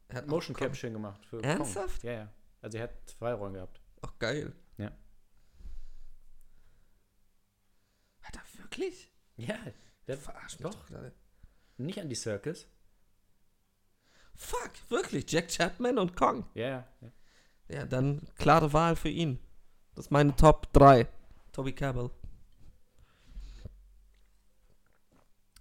Er 0.08 0.16
hat 0.18 0.26
Motion 0.26 0.54
auch. 0.54 0.60
Capturing 0.60 0.92
gemacht. 0.94 1.24
Für 1.26 1.42
Ernsthaft? 1.42 2.02
Kong. 2.02 2.10
Ja, 2.10 2.16
ja. 2.18 2.32
Also 2.62 2.76
er 2.78 2.84
hat 2.84 2.92
zwei 3.06 3.32
Rollen 3.32 3.54
gehabt. 3.54 3.80
Ach, 4.02 4.12
geil. 4.18 4.52
Ja. 4.76 4.90
Hat 8.22 8.36
er 8.36 8.42
wirklich? 8.62 9.10
Ja, 9.36 9.56
der 10.06 10.18
Verarsch 10.18 10.58
mich 10.58 10.68
doch. 10.70 10.74
doch 10.74 10.86
gerade. 10.86 11.12
nicht 11.78 11.98
an 12.00 12.08
die 12.08 12.14
Circus. 12.14 12.66
Fuck, 14.36 14.70
wirklich. 14.88 15.30
Jack 15.30 15.48
Chapman 15.48 15.98
und 15.98 16.16
Kong. 16.16 16.44
Ja, 16.54 16.68
ja. 16.68 16.88
ja. 17.00 17.10
Ja, 17.68 17.84
dann 17.86 18.20
klare 18.36 18.72
Wahl 18.72 18.96
für 18.96 19.08
ihn. 19.08 19.38
Das 19.94 20.06
ist 20.06 20.10
meine 20.10 20.34
Top 20.34 20.72
3. 20.72 21.06
Toby 21.52 21.72
Cabell. 21.72 22.10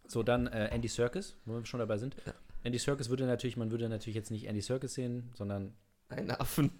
So, 0.09 0.23
dann 0.23 0.47
äh, 0.47 0.67
Andy 0.71 0.87
Serkis, 0.87 1.35
wo 1.45 1.53
wir 1.53 1.65
schon 1.65 1.79
dabei 1.79 1.97
sind. 1.97 2.15
Ja. 2.25 2.33
Andy 2.63 2.79
Serkis 2.79 3.09
würde 3.09 3.25
natürlich, 3.25 3.57
man 3.57 3.71
würde 3.71 3.87
natürlich 3.87 4.15
jetzt 4.15 4.31
nicht 4.31 4.45
Andy 4.45 4.61
Serkis 4.61 4.95
sehen, 4.95 5.29
sondern 5.35 5.75
Ein 6.09 6.31
Affen. 6.31 6.71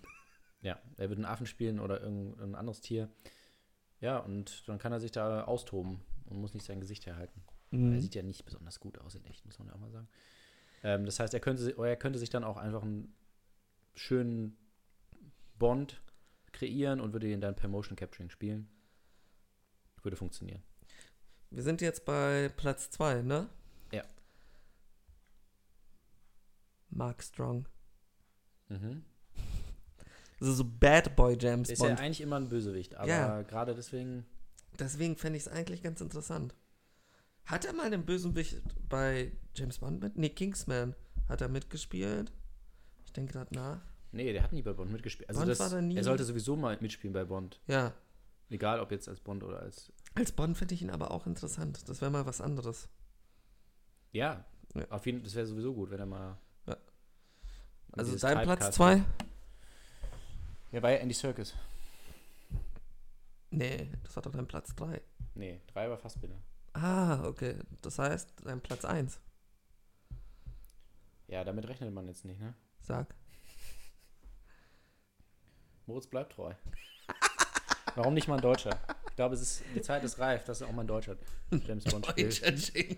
ja, 0.62 0.80
er 0.98 1.10
würde 1.10 1.20
einen 1.22 1.26
Affen 1.32 1.46
spielen 1.46 1.80
oder 1.80 2.02
irgendein 2.02 2.56
anderes 2.56 2.82
Tier. 2.82 3.10
Ja, 4.02 4.18
und 4.18 4.68
dann 4.68 4.80
kann 4.80 4.92
er 4.92 5.00
sich 5.00 5.12
da 5.12 5.44
austoben 5.44 6.02
und 6.26 6.42
muss 6.42 6.54
nicht 6.54 6.66
sein 6.66 6.80
Gesicht 6.80 7.06
herhalten. 7.06 7.42
Er 7.72 7.78
Mhm. 7.78 8.00
sieht 8.00 8.16
ja 8.16 8.24
nicht 8.24 8.46
besonders 8.46 8.80
gut 8.80 8.98
aus 8.98 9.14
in 9.16 9.24
echt, 9.26 9.46
muss 9.46 9.60
man 9.60 9.68
ja 9.68 9.76
auch 9.76 9.80
mal 9.80 9.92
sagen. 9.92 10.08
Ähm, 10.84 11.06
das 11.06 11.20
heißt, 11.20 11.34
er 11.34 11.40
könnte, 11.40 11.70
er 11.78 11.96
könnte 11.98 12.18
sich 12.18 12.30
dann 12.32 12.44
auch 12.44 12.58
einfach 12.58 12.82
einen 12.82 13.14
schönen 13.94 14.58
Bond 15.60 16.02
kreieren 16.52 17.00
und 17.00 17.14
würde 17.14 17.32
ihn 17.32 17.42
dann 17.42 17.56
per 17.56 17.70
Motion 17.70 17.96
Capturing 17.96 18.30
spielen. 18.32 18.68
Würde 20.02 20.16
funktionieren. 20.18 20.64
Wir 21.52 21.64
sind 21.64 21.82
jetzt 21.82 22.06
bei 22.06 22.50
Platz 22.58 22.90
2, 22.92 23.22
ne? 23.24 23.50
Ja. 23.92 24.04
Mark 26.90 27.24
Strong. 27.24 27.68
Mhm. 28.70 29.04
Also 30.42 30.54
so 30.54 30.64
Bad 30.64 31.18
Boy 31.18 31.36
James 31.38 31.70
Ist 31.70 31.82
ja 31.82 31.90
Bond. 31.90 32.00
eigentlich 32.00 32.22
immer 32.22 32.38
ein 32.38 32.48
Bösewicht, 32.48 32.96
aber 32.96 33.10
Ja. 33.10 33.42
gerade 33.42 33.76
deswegen. 33.76 34.26
Deswegen 34.80 35.18
fände 35.18 35.36
ich 35.36 35.44
es 35.46 35.50
eigentlich 35.52 35.84
ganz 35.84 36.00
interessant. 36.00 36.56
Hat 37.44 37.66
er 37.66 37.74
mal 37.74 37.88
einen 37.88 38.06
Bösewicht 38.06 38.62
bei 38.88 39.34
James 39.54 39.80
Bond 39.80 40.02
mit? 40.02 40.18
Nee, 40.18 40.30
Kingsman 40.30 40.96
Hat 41.28 41.42
er 41.42 41.50
mitgespielt? 41.50 42.32
Ich 43.04 43.12
denke 43.12 43.34
gerade 43.34 43.54
nach. 43.54 43.82
Nee, 44.14 44.32
der 44.32 44.42
hat 44.42 44.54
nie 44.54 44.62
bei 44.62 44.72
Bond 44.72 44.94
mitgespielt. 44.94 45.28
Also 45.28 45.42
Bond 45.42 45.52
das, 45.52 45.60
war 45.60 45.70
da 45.72 45.82
nie- 45.82 45.98
er 45.98 46.06
sollte 46.06 46.24
sowieso 46.24 46.56
mal 46.56 46.78
mitspielen 46.80 47.14
bei 47.14 47.26
Bond. 47.26 47.60
Ja. 47.68 47.94
Egal, 48.50 48.80
ob 48.80 48.92
jetzt 48.92 49.10
als 49.10 49.20
Bond 49.20 49.44
oder 49.44 49.60
als. 49.60 49.92
Als 50.20 50.34
Bond 50.34 50.58
finde 50.58 50.74
ich 50.76 50.82
ihn 50.82 50.90
aber 50.90 51.12
auch 51.12 51.26
interessant. 51.26 51.88
Das 51.88 52.02
wäre 52.02 52.12
mal 52.12 52.26
was 52.26 52.42
anderes. 52.42 52.90
Ja, 54.12 54.44
Ja. 54.76 54.86
auf 54.90 55.06
jeden 55.06 55.24
das 55.24 55.34
wäre 55.34 55.46
sowieso 55.48 55.74
gut, 55.74 55.92
wenn 55.92 56.00
er 56.02 56.06
mal. 56.06 56.38
Ja. 56.68 56.76
Also 57.94 58.18
dein 58.18 58.44
Platz 58.44 58.66
Typecast- 58.66 58.74
2? 58.74 59.04
Ja, 60.72 60.82
war 60.84 60.92
ja 60.92 60.98
Andy 60.98 61.14
Circus. 61.16 61.56
Nee, 63.50 63.90
das 64.04 64.14
war 64.16 64.22
doch 64.24 64.32
dein 64.34 64.46
Platz 64.48 64.76
3. 64.76 65.02
Nee, 65.36 65.62
drei 65.68 65.90
war 65.90 65.98
Fassbinder. 65.98 66.40
Ah, 66.74 67.24
okay. 67.26 67.56
Das 67.82 67.98
heißt, 67.98 68.34
dein 68.44 68.60
Platz 68.62 68.84
1. 68.86 69.20
Ja, 71.28 71.44
damit 71.46 71.68
rechnet 71.68 71.94
man 71.94 72.08
jetzt 72.08 72.26
nicht, 72.26 72.40
ne? 72.42 72.54
Sag. 72.82 73.16
Moritz 75.86 76.08
bleibt 76.08 76.34
treu. 76.34 76.54
Warum 77.96 78.14
nicht 78.14 78.28
mal 78.28 78.36
ein 78.36 78.42
Deutscher? 78.42 78.78
Ich 79.20 79.22
glaube, 79.22 79.36
es 79.36 79.42
ist, 79.42 79.64
die 79.76 79.82
Zeit 79.82 80.02
ist 80.06 80.18
reif, 80.20 80.46
dass 80.46 80.62
auch 80.62 80.72
mal 80.72 80.84
ein 80.84 80.88
Deutscher 80.88 81.18
James 81.52 81.84
Bond 81.84 82.06
spielt. 82.06 82.42
Deutscher 82.42 82.54
James. 82.56 82.98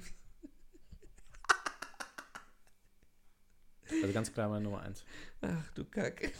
Also 4.03 4.13
ganz 4.13 4.31
klar 4.31 4.47
meine 4.47 4.63
Nummer 4.63 4.81
eins. 4.81 5.03
Ach 5.41 5.71
du 5.73 5.83
Kacke. 5.83 6.31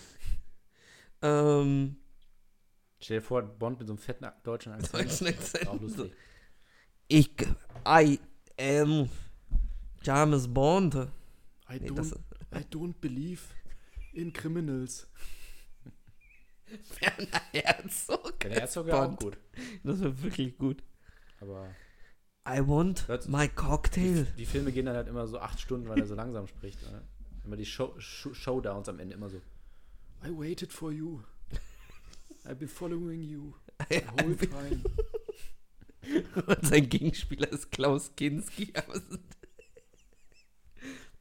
Ähm, 1.24 1.96
Stell 3.00 3.18
dir 3.18 3.24
vor, 3.24 3.42
Bond 3.42 3.80
mit 3.80 3.88
so 3.88 3.94
einem 3.94 3.98
fetten 3.98 4.28
deutschen 4.44 4.72
Akzent. 4.72 4.94
Deutschen 4.94 5.28
Akzent. 5.30 5.68
Auch 5.68 5.82
lustig. 5.82 6.14
ich, 7.08 7.32
I 7.88 8.20
am 8.60 9.10
James 10.04 10.48
Bond. 10.48 10.94
I 10.94 11.80
Nee, 11.80 11.88
don't, 11.88 11.96
das, 11.96 12.12
I 12.54 12.64
don't 12.70 12.94
believe 13.02 13.42
in 14.14 14.32
criminals. 14.32 15.08
Werner 17.00 17.42
Herzog. 17.54 18.40
Der 18.42 18.52
Herzog 18.52 18.86
wäre 18.88 19.02
auch 19.10 19.16
gut. 19.18 19.38
Das 19.84 20.00
wäre 20.02 20.22
wirklich 20.24 20.58
gut. 20.58 20.84
Aber 21.40 21.70
I 22.48 22.60
want 22.68 23.06
Das- 23.08 23.28
my 23.28 23.48
die, 23.48 23.56
cocktail. 23.56 24.26
die 24.38 24.46
Filme 24.46 24.72
gehen 24.72 24.86
dann 24.86 24.96
halt 24.96 25.08
immer 25.08 25.28
so 25.28 25.40
acht 25.40 25.60
Stunden, 25.60 25.88
weil 25.90 26.00
er 26.00 26.08
so 26.08 26.16
langsam 26.16 26.48
spricht. 26.48 26.82
Ne? 26.84 27.02
Immer 27.46 27.56
die 27.58 27.66
Show, 27.66 27.94
Show, 28.00 28.34
Showdowns 28.34 28.90
am 28.90 29.00
Ende 29.00 29.16
immer 29.16 29.30
so. 29.30 29.38
I 30.24 30.30
waited 30.30 30.72
for 30.72 30.92
you. 30.92 31.22
I've 32.46 32.56
been 32.56 32.68
following 32.68 33.22
you 33.22 33.54
the 33.90 34.02
whole 34.20 34.36
time. 34.38 34.82
Und 36.48 36.66
sein 36.66 36.90
Gegenspieler 36.90 37.52
ist 37.52 37.72
Klaus 37.72 38.12
Kinski. 38.16 38.74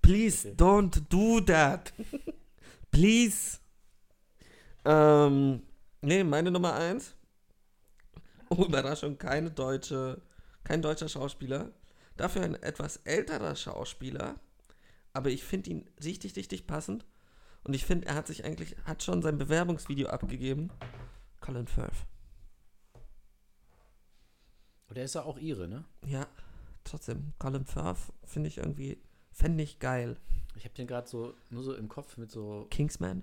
Please 0.03 0.49
Okay. 0.49 0.57
don't 0.57 1.01
do 1.11 1.41
that. 1.43 1.93
Please. 2.91 3.60
Ähm, 4.85 5.63
nee, 6.01 6.25
meine 6.25 6.51
Nummer 6.51 6.75
eins. 6.75 7.15
Oh, 8.49 8.65
Überraschung, 8.65 9.19
keine 9.19 9.51
deutsche, 9.51 10.21
kein 10.65 10.83
deutscher 10.83 11.09
Schauspieler. 11.09 11.71
Dafür 12.17 12.43
ein 12.43 12.55
etwas 12.55 12.97
älterer 13.05 13.55
Schauspieler. 13.55 14.41
Aber 15.13 15.31
ich 15.31 15.45
finde 15.45 15.71
ihn 15.71 15.91
richtig, 16.03 16.37
richtig 16.37 16.67
passend. 16.67 17.05
Und 17.65 17.75
ich 17.75 17.85
finde, 17.85 18.09
er 18.09 18.15
hat 18.15 18.27
sich 18.27 18.45
eigentlich, 18.45 18.77
hat 18.85 19.03
schon 19.03 19.23
sein 19.23 19.39
Bewerbungsvideo 19.39 20.09
abgegeben. 20.09 20.71
Colin 21.41 21.67
Firth. 21.67 22.07
Und 24.89 24.97
der 24.97 25.05
ist 25.05 25.15
ja 25.15 25.23
auch 25.23 25.39
ihre, 25.39 25.69
ne? 25.69 25.85
Ja, 26.07 26.27
trotzdem, 26.85 27.33
Colin 27.39 27.65
Firth 27.65 28.13
finde 28.25 28.49
ich 28.49 28.59
irgendwie, 28.59 29.01
fände 29.31 29.63
ich 29.63 29.79
geil. 29.79 30.17
Ich 30.57 30.65
habe 30.65 30.75
den 30.75 30.87
gerade 30.87 31.09
so 31.09 31.35
nur 31.51 31.63
so 31.63 31.75
im 31.75 31.89
Kopf 31.89 32.17
mit 32.17 32.31
so 32.31 32.67
Kingsman? 32.71 33.23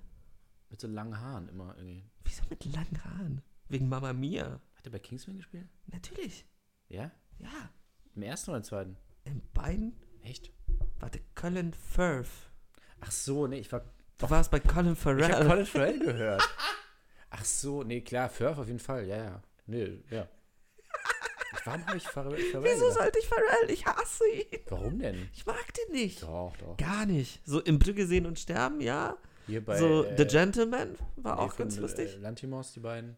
Mit 0.70 0.80
so 0.82 0.88
langen 0.88 1.20
Haaren 1.20 1.48
immer 1.50 1.76
irgendwie. 1.78 2.04
Wieso 2.24 2.44
mit 2.50 2.66
langen 2.66 3.04
Haaren? 3.04 3.42
Wegen 3.70 3.90
Mama 3.90 4.14
Mia. 4.14 4.60
Hat 4.76 4.86
er 4.86 4.92
bei 4.92 5.00
Kingsman 5.00 5.38
gespielt? 5.38 5.68
Natürlich. 5.88 6.46
Ja? 6.90 7.12
Ja, 7.40 7.70
Im 8.16 8.24
ersten 8.24 8.52
oder 8.52 8.58
im 8.60 8.64
zweiten? 8.64 8.98
in 9.26 9.42
beiden. 9.54 9.94
Echt? 10.24 10.52
Warte, 11.00 11.20
Colin 11.36 11.74
Firth. 11.74 12.30
Ach 13.02 13.12
so, 13.12 13.46
nee, 13.48 13.60
ich 13.60 13.72
war. 13.72 13.84
Du 14.18 14.30
warst 14.30 14.50
bei 14.52 14.60
Colin 14.60 14.94
Ich 14.94 15.04
habe 15.06 15.18
Farrell. 15.20 15.48
Colin 15.48 15.66
Farrell 15.66 16.00
gehört. 16.00 16.42
Ach 17.30 17.44
so, 17.46 17.84
nee, 17.84 18.02
klar, 18.02 18.30
Firth 18.30 18.58
auf 18.58 18.68
jeden 18.68 18.80
Fall, 18.80 19.06
ja, 19.06 19.18
ja. 19.18 19.42
Nee, 19.66 20.02
ja. 20.10 20.28
Warum 21.66 21.86
habe 21.86 21.98
ich 21.98 22.04
Farrell, 22.08 22.38
Farrell 22.52 22.64
Wieso 22.74 22.86
gedacht? 22.86 22.98
sollte 23.00 23.20
ich 23.20 23.28
Farrell? 23.28 23.70
Ich 23.70 23.86
hasse 23.86 24.24
ihn. 24.30 24.60
Warum 24.70 25.00
denn? 25.00 25.30
Ich 25.34 25.46
mag 25.46 25.74
den 25.74 25.94
nicht. 25.96 26.24
Doch, 26.24 26.56
doch. 26.58 26.78
Gar 26.78 27.06
nicht. 27.06 27.42
So 27.46 27.60
im 27.60 27.78
Brügge 27.80 28.08
sehen 28.08 28.26
und 28.26 28.40
sterben, 28.40 28.80
ja. 28.80 29.18
Hier 29.48 29.64
bei. 29.66 29.80
so 29.80 30.04
äh, 30.04 30.16
The 30.18 30.26
Gentleman 30.26 30.96
war 31.16 31.40
auch 31.40 31.56
ganz 31.56 31.78
lustig. 31.78 32.16
Äh, 32.16 32.20
Lantimos, 32.20 32.74
die 32.74 32.80
beiden. 32.82 33.18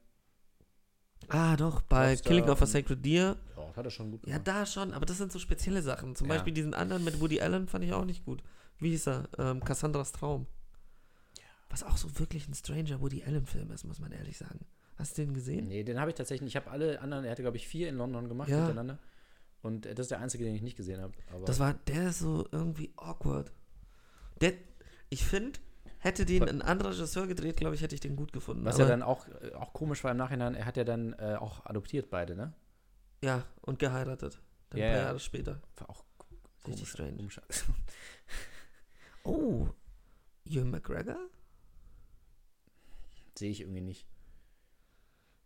ah, 1.27 1.55
doch, 1.57 1.81
bei 1.81 2.11
Lobster 2.11 2.29
Killing 2.29 2.49
of 2.49 2.61
a 2.61 2.65
Sacred 2.65 3.03
Deer. 3.05 3.35
Ja, 3.57 3.65
das 3.67 3.77
hat 3.77 3.85
er 3.85 3.91
schon 3.91 4.11
gut 4.11 4.21
Ja, 4.25 4.33
gemacht. 4.37 4.47
da 4.47 4.65
schon, 4.65 4.93
aber 4.93 5.05
das 5.05 5.17
sind 5.17 5.31
so 5.31 5.39
spezielle 5.39 5.81
Sachen. 5.81 6.15
Zum 6.15 6.27
Ja. 6.27 6.35
Beispiel 6.35 6.53
diesen 6.53 6.73
anderen 6.73 7.03
mit 7.03 7.19
Woody 7.19 7.41
Allen 7.41 7.67
fand 7.67 7.83
ich 7.83 7.93
auch 7.93 8.05
nicht 8.05 8.23
gut. 8.25 8.43
Wie 8.79 8.89
hieß 8.91 9.07
er? 9.07 9.29
Ähm, 9.37 9.63
Cassandras 9.63 10.11
Traum. 10.11 10.47
Was 11.69 11.83
auch 11.83 11.97
so 11.97 12.17
wirklich 12.19 12.47
ein 12.47 12.53
Stranger 12.55 12.99
Woody 13.01 13.23
Allen-Film 13.23 13.71
ist, 13.71 13.83
muss 13.83 13.99
man 13.99 14.11
ehrlich 14.11 14.37
sagen. 14.37 14.59
Hast 14.97 15.17
du 15.17 15.21
den 15.25 15.33
gesehen? 15.33 15.67
Nee, 15.67 15.83
den 15.83 15.99
habe 15.99 16.09
ich 16.09 16.15
tatsächlich 16.15 16.41
nicht. 16.41 16.51
Ich 16.53 16.55
habe 16.61 16.71
alle 16.71 16.99
anderen, 17.01 17.25
er 17.25 17.31
hatte, 17.31 17.41
glaube 17.43 17.57
ich, 17.57 17.67
vier 17.67 17.89
in 17.89 17.95
London 17.95 18.27
gemacht 18.27 18.49
Ja. 18.49 18.57
hintereinander. 18.57 18.97
Und 19.61 19.85
äh, 19.85 19.93
das 19.93 20.05
ist 20.05 20.11
der 20.11 20.19
einzige, 20.19 20.45
den 20.45 20.55
ich 20.55 20.61
nicht 20.61 20.77
gesehen 20.77 21.01
habe. 21.01 21.13
Das 21.45 21.59
war, 21.59 21.73
der 21.73 22.09
ist 22.09 22.19
so 22.19 22.47
irgendwie 22.51 22.91
awkward. 22.95 23.51
Der, 24.41 24.53
ich 25.09 25.23
finde, 25.25 25.59
hätte 25.99 26.25
den 26.25 26.47
ein 26.47 26.61
anderer 26.61 26.89
Regisseur 26.91 27.27
gedreht, 27.27 27.57
glaube 27.57 27.75
ich, 27.75 27.81
hätte 27.81 27.93
ich 27.95 28.01
den 28.01 28.15
gut 28.15 28.31
gefunden. 28.33 28.65
was 28.65 28.77
ja 28.77 28.85
dann 28.85 29.03
auch, 29.03 29.27
äh, 29.41 29.53
auch 29.53 29.73
komisch 29.73 30.03
war 30.03 30.11
im 30.11 30.17
Nachhinein, 30.17 30.55
er 30.55 30.65
hat 30.65 30.77
ja 30.77 30.83
dann 30.83 31.13
äh, 31.13 31.35
auch 31.39 31.65
adoptiert 31.65 32.09
beide, 32.09 32.35
ne? 32.35 32.53
Ja, 33.23 33.45
und 33.61 33.79
geheiratet. 33.79 34.41
Dann 34.69 34.79
Ja, 34.79 34.85
ein 34.87 34.91
paar 34.93 34.99
ja. 35.01 35.05
Jahre 35.07 35.19
später. 35.19 35.61
War 35.77 35.89
auch 35.89 36.03
Richtig 36.67 36.89
strange. 36.89 37.17
komisch. 37.17 37.39
Oh, 39.23 39.67
Ewan 40.45 40.71
McGregor? 40.71 41.17
Sehe 43.37 43.51
ich 43.51 43.61
irgendwie 43.61 43.81
nicht. 43.81 44.07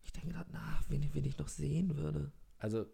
Ich 0.04 0.12
denke 0.14 0.30
gerade 0.34 0.52
nach, 0.52 0.84
wen, 0.90 1.02
ich- 1.04 1.14
wen 1.14 1.26
ich 1.26 1.38
noch 1.38 1.48
sehen 1.48 1.96
würde. 1.98 2.32
Also, 2.60 2.86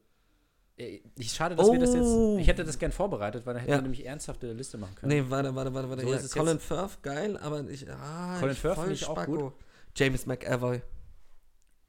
ich 1.16 1.32
schade, 1.34 1.56
dass 1.56 1.70
wir 1.72 1.78
das 1.80 1.90
Oh. 1.92 2.36
jetzt. 2.38 2.42
Ich 2.42 2.48
hätte 2.48 2.64
das 2.64 2.80
gern 2.80 2.92
vorbereitet, 2.92 3.46
weil 3.46 3.54
dann 3.54 3.62
hätten 3.62 3.72
Ja. 3.72 3.78
wir 3.80 3.82
nämlich 3.84 4.06
ernsthafte 4.06 4.52
Liste 4.54 4.78
machen 4.78 4.96
können. 4.96 5.12
Nee, 5.12 5.30
warte, 5.30 5.54
warte, 5.54 5.74
warte, 5.74 5.90
warte. 5.90 6.04
So 6.04 6.14
ja, 6.14 6.20
Colin 6.30 6.60
Firth, 6.60 7.04
geil, 7.04 7.38
aber 7.38 7.70
ich. 7.70 7.90
Ah, 7.92 8.38
Colin 8.40 8.54
ich 8.54 8.60
Firth 8.60 8.78
finde 8.80 8.94
ich 8.94 9.06
auch 9.06 9.16
Spacko. 9.18 9.54
James 9.96 10.26
McAvoy. 10.26 10.82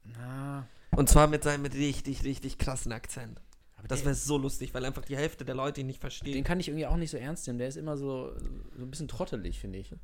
Na, 0.03 0.67
Und 0.95 1.09
zwar 1.09 1.27
mit 1.27 1.43
seinem 1.43 1.65
richtig, 1.65 2.23
richtig 2.23 2.57
krassen 2.57 2.91
Akzent. 2.91 3.39
aber 3.77 3.87
Das 3.87 4.03
wäre 4.03 4.13
so 4.15 4.37
lustig, 4.37 4.73
weil 4.73 4.83
einfach 4.85 5.05
die 5.05 5.15
Hälfte 5.15 5.45
der 5.45 5.55
Leute 5.55 5.81
ihn 5.81 5.87
nicht 5.87 5.97
den 5.97 6.01
verstehen. 6.01 6.43
kann 6.43 6.59
ich 6.59 6.67
irgendwie 6.67 6.85
auch 6.87 6.97
nicht 6.97 7.11
so 7.11 7.17
ernst 7.17 7.47
nehmen. 7.47 7.59
Der 7.59 7.67
ist 7.67 7.77
immer 7.77 7.95
so, 7.97 8.33
so 8.77 8.83
ein 8.83 8.89
bisschen 8.91 9.07
trottelig, 9.07 9.59
finde 9.59 9.79
ich. 9.79 9.95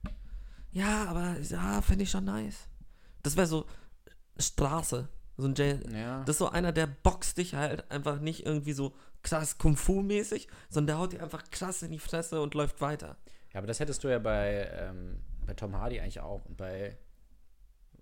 Ja, 0.71 1.05
aber 1.05 1.35
ja, 1.41 1.81
finde 1.81 2.03
ich 2.03 2.11
schon 2.11 2.25
nice. 2.25 2.67
Das 3.23 3.35
wäre 3.35 3.47
so 3.47 3.65
Straße. 4.39 5.09
So 5.37 5.47
ein 5.47 5.53
Jay, 5.55 5.79
Ja. 5.93 6.21
Das 6.23 6.35
ist 6.35 6.39
so 6.39 6.49
einer, 6.49 6.71
der 6.71 6.87
boxt 6.87 7.37
dich 7.37 7.53
halt 7.53 7.89
einfach 7.91 8.19
nicht 8.19 8.45
irgendwie 8.45 8.73
so 8.73 8.93
krass 9.21 9.57
Kung-Fu-mäßig, 9.57 10.47
sondern 10.69 10.87
der 10.87 10.97
haut 10.99 11.13
dir 11.13 11.21
einfach 11.23 11.43
krass 11.51 11.83
in 11.83 11.91
die 11.91 11.99
Fresse 11.99 12.41
und 12.41 12.53
läuft 12.55 12.81
weiter. 12.81 13.17
ja, 13.53 13.59
aber 13.59 13.67
das 13.67 13.79
hättest 13.79 14.03
du 14.03 14.07
ja 14.07 14.19
bei, 14.19 14.67
ähm, 14.73 15.19
bei 15.45 15.53
Tom 15.53 15.75
Hardy 15.75 15.99
eigentlich 15.99 16.19
auch. 16.19 16.43
Und 16.45 16.57
bei. 16.57 16.97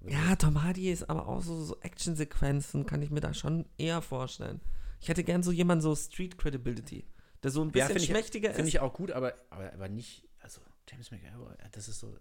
Ja, 0.07 0.35
Tom 0.35 0.63
Hardy 0.63 0.91
ist 0.91 1.09
aber 1.09 1.27
auch 1.27 1.41
so, 1.41 1.63
so 1.63 1.77
Actionsequenzen, 1.81 2.85
kann 2.85 3.01
ich 3.01 3.09
mir 3.11 3.21
da 3.21 3.33
schon 3.33 3.65
eher 3.77 4.01
vorstellen. 4.01 4.61
Ich 5.01 5.09
hätte 5.09 5.23
gern 5.23 5.41
so 5.43 5.51
jemanden 5.51 5.81
so 5.81 5.95
Street 5.95 6.37
Credibility, 6.37 7.05
der 7.43 7.51
so 7.51 7.61
ein 7.63 7.71
Ja, 7.73 7.87
bisschen 7.87 7.97
ich- 7.97 8.05
schmächtiger 8.05 8.49
Finde 8.49 8.63
ist. 8.63 8.75
ich 8.75 8.79
auch 8.79 8.93
gut, 8.93 9.11
aber, 9.11 9.33
aber, 9.49 9.73
aber 9.73 9.89
nicht. 9.89 10.23
Also, 10.41 10.61
James 10.89 11.09
McAvoy, 11.11 11.55
das 11.71 11.87
ist 11.87 11.99
so. 11.99 12.15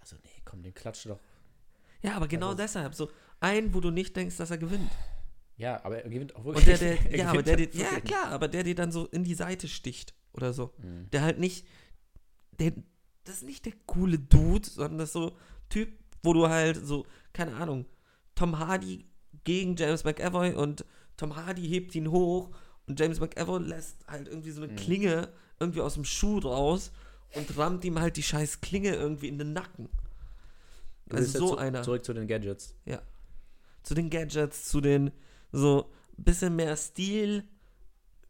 Also, 0.00 0.16
nee, 0.22 0.30
komm, 0.44 0.62
den 0.62 0.72
klatscht 0.72 1.06
doch. 1.06 1.18
Ja, 2.02 2.14
aber 2.16 2.28
genau 2.28 2.48
Also- 2.48 2.58
deshalb. 2.58 2.94
So 2.94 3.10
ein, 3.40 3.72
wo 3.74 3.80
du 3.80 3.90
nicht 3.90 4.14
denkst, 4.16 4.36
dass 4.36 4.50
er 4.50 4.58
gewinnt. 4.58 4.90
Ja, 5.56 5.84
aber 5.84 6.02
er 6.02 6.08
gewinnt 6.10 6.34
auch 6.36 6.44
Und 6.44 6.54
wirklich. 6.56 6.78
der, 6.78 6.96
der, 6.96 7.10
er 7.12 7.18
ja, 7.18 7.28
aber 7.30 7.42
der, 7.42 7.56
der, 7.56 7.68
ja 7.74 8.00
klar, 8.00 8.26
aber 8.28 8.48
der 8.48 8.62
dir 8.64 8.74
dann 8.74 8.92
so 8.92 9.06
in 9.06 9.24
die 9.24 9.34
Seite 9.34 9.68
sticht 9.68 10.14
oder 10.32 10.52
so. 10.52 10.72
Mhm. 10.78 11.10
Der 11.10 11.22
halt 11.22 11.38
nicht, 11.38 11.66
der, 12.58 12.72
das 13.24 13.36
ist 13.36 13.44
nicht 13.44 13.66
der 13.66 13.74
coole 13.86 14.18
Dude, 14.18 14.68
sondern 14.68 14.98
das 14.98 15.10
ist 15.10 15.12
so 15.14 15.36
Typ, 15.68 15.92
wo 16.22 16.32
du 16.32 16.48
halt 16.48 16.76
so, 16.84 17.06
keine 17.32 17.54
Ahnung, 17.56 17.86
Tom 18.34 18.58
Hardy 18.58 19.06
gegen 19.44 19.76
James 19.76 20.04
McAvoy 20.04 20.54
und 20.54 20.84
Tom 21.16 21.36
Hardy 21.36 21.66
hebt 21.68 21.94
ihn 21.94 22.10
hoch 22.10 22.50
und 22.86 22.98
James 22.98 23.20
McAvoy 23.20 23.60
lässt 23.62 24.06
halt 24.08 24.28
irgendwie 24.28 24.50
so 24.50 24.62
eine 24.62 24.72
Mhm. 24.72 24.76
Klinge 24.76 25.28
irgendwie 25.58 25.80
aus 25.82 25.94
dem 25.94 26.04
Schuh 26.06 26.38
raus 26.38 26.90
und 27.34 27.56
rammt 27.58 27.84
ihm 27.84 27.98
halt 28.00 28.16
die 28.16 28.22
scheiß 28.22 28.62
Klinge 28.62 28.94
irgendwie 28.94 29.28
in 29.28 29.36
den 29.38 29.52
Nacken. 29.52 29.88
Also 31.12 31.38
so 31.38 31.48
zu- 31.50 31.58
einer. 31.58 31.82
Zurück 31.82 32.04
zu 32.04 32.12
den 32.12 32.26
Gadgets. 32.28 32.74
Zu 33.82 33.94
den 33.94 34.10
Gadgets, 34.10 34.68
zu 34.68 34.80
den 34.80 35.10
so 35.52 35.90
bisschen 36.16 36.54
mehr 36.56 36.76
Stil 36.76 37.44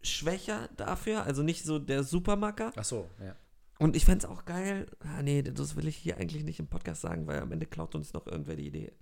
schwächer 0.03 0.69
dafür, 0.77 1.25
also 1.25 1.43
nicht 1.43 1.65
so 1.65 1.79
der 1.79 2.05
Supermacker 2.05 2.73
Ach 2.77 2.85
so, 2.85 3.11
ja. 3.21 3.35
Und 3.79 3.97
ich 3.97 4.05
fände 4.05 4.25
es 4.25 4.31
auch 4.31 4.45
geil. 4.45 4.87
Ah, 5.01 5.23
nee, 5.23 5.43
das 5.43 5.75
will 5.75 5.89
ich 5.89 5.97
hier 5.97 6.19
eigentlich 6.19 6.45
nicht 6.45 6.61
im 6.61 6.69
Podcast 6.69 7.01
sagen, 7.01 7.27
weil 7.27 7.41
am 7.41 7.51
Ende 7.51 7.67
klaut 7.67 7.95
uns 7.95 8.13
noch 8.13 8.27
irgendwer 8.27 8.57
die 8.57 8.67
Idee. 8.67 8.93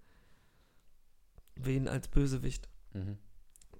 Wen 1.56 1.88
als 1.88 2.08
Bösewicht. 2.08 2.68
Mhm. 2.94 3.18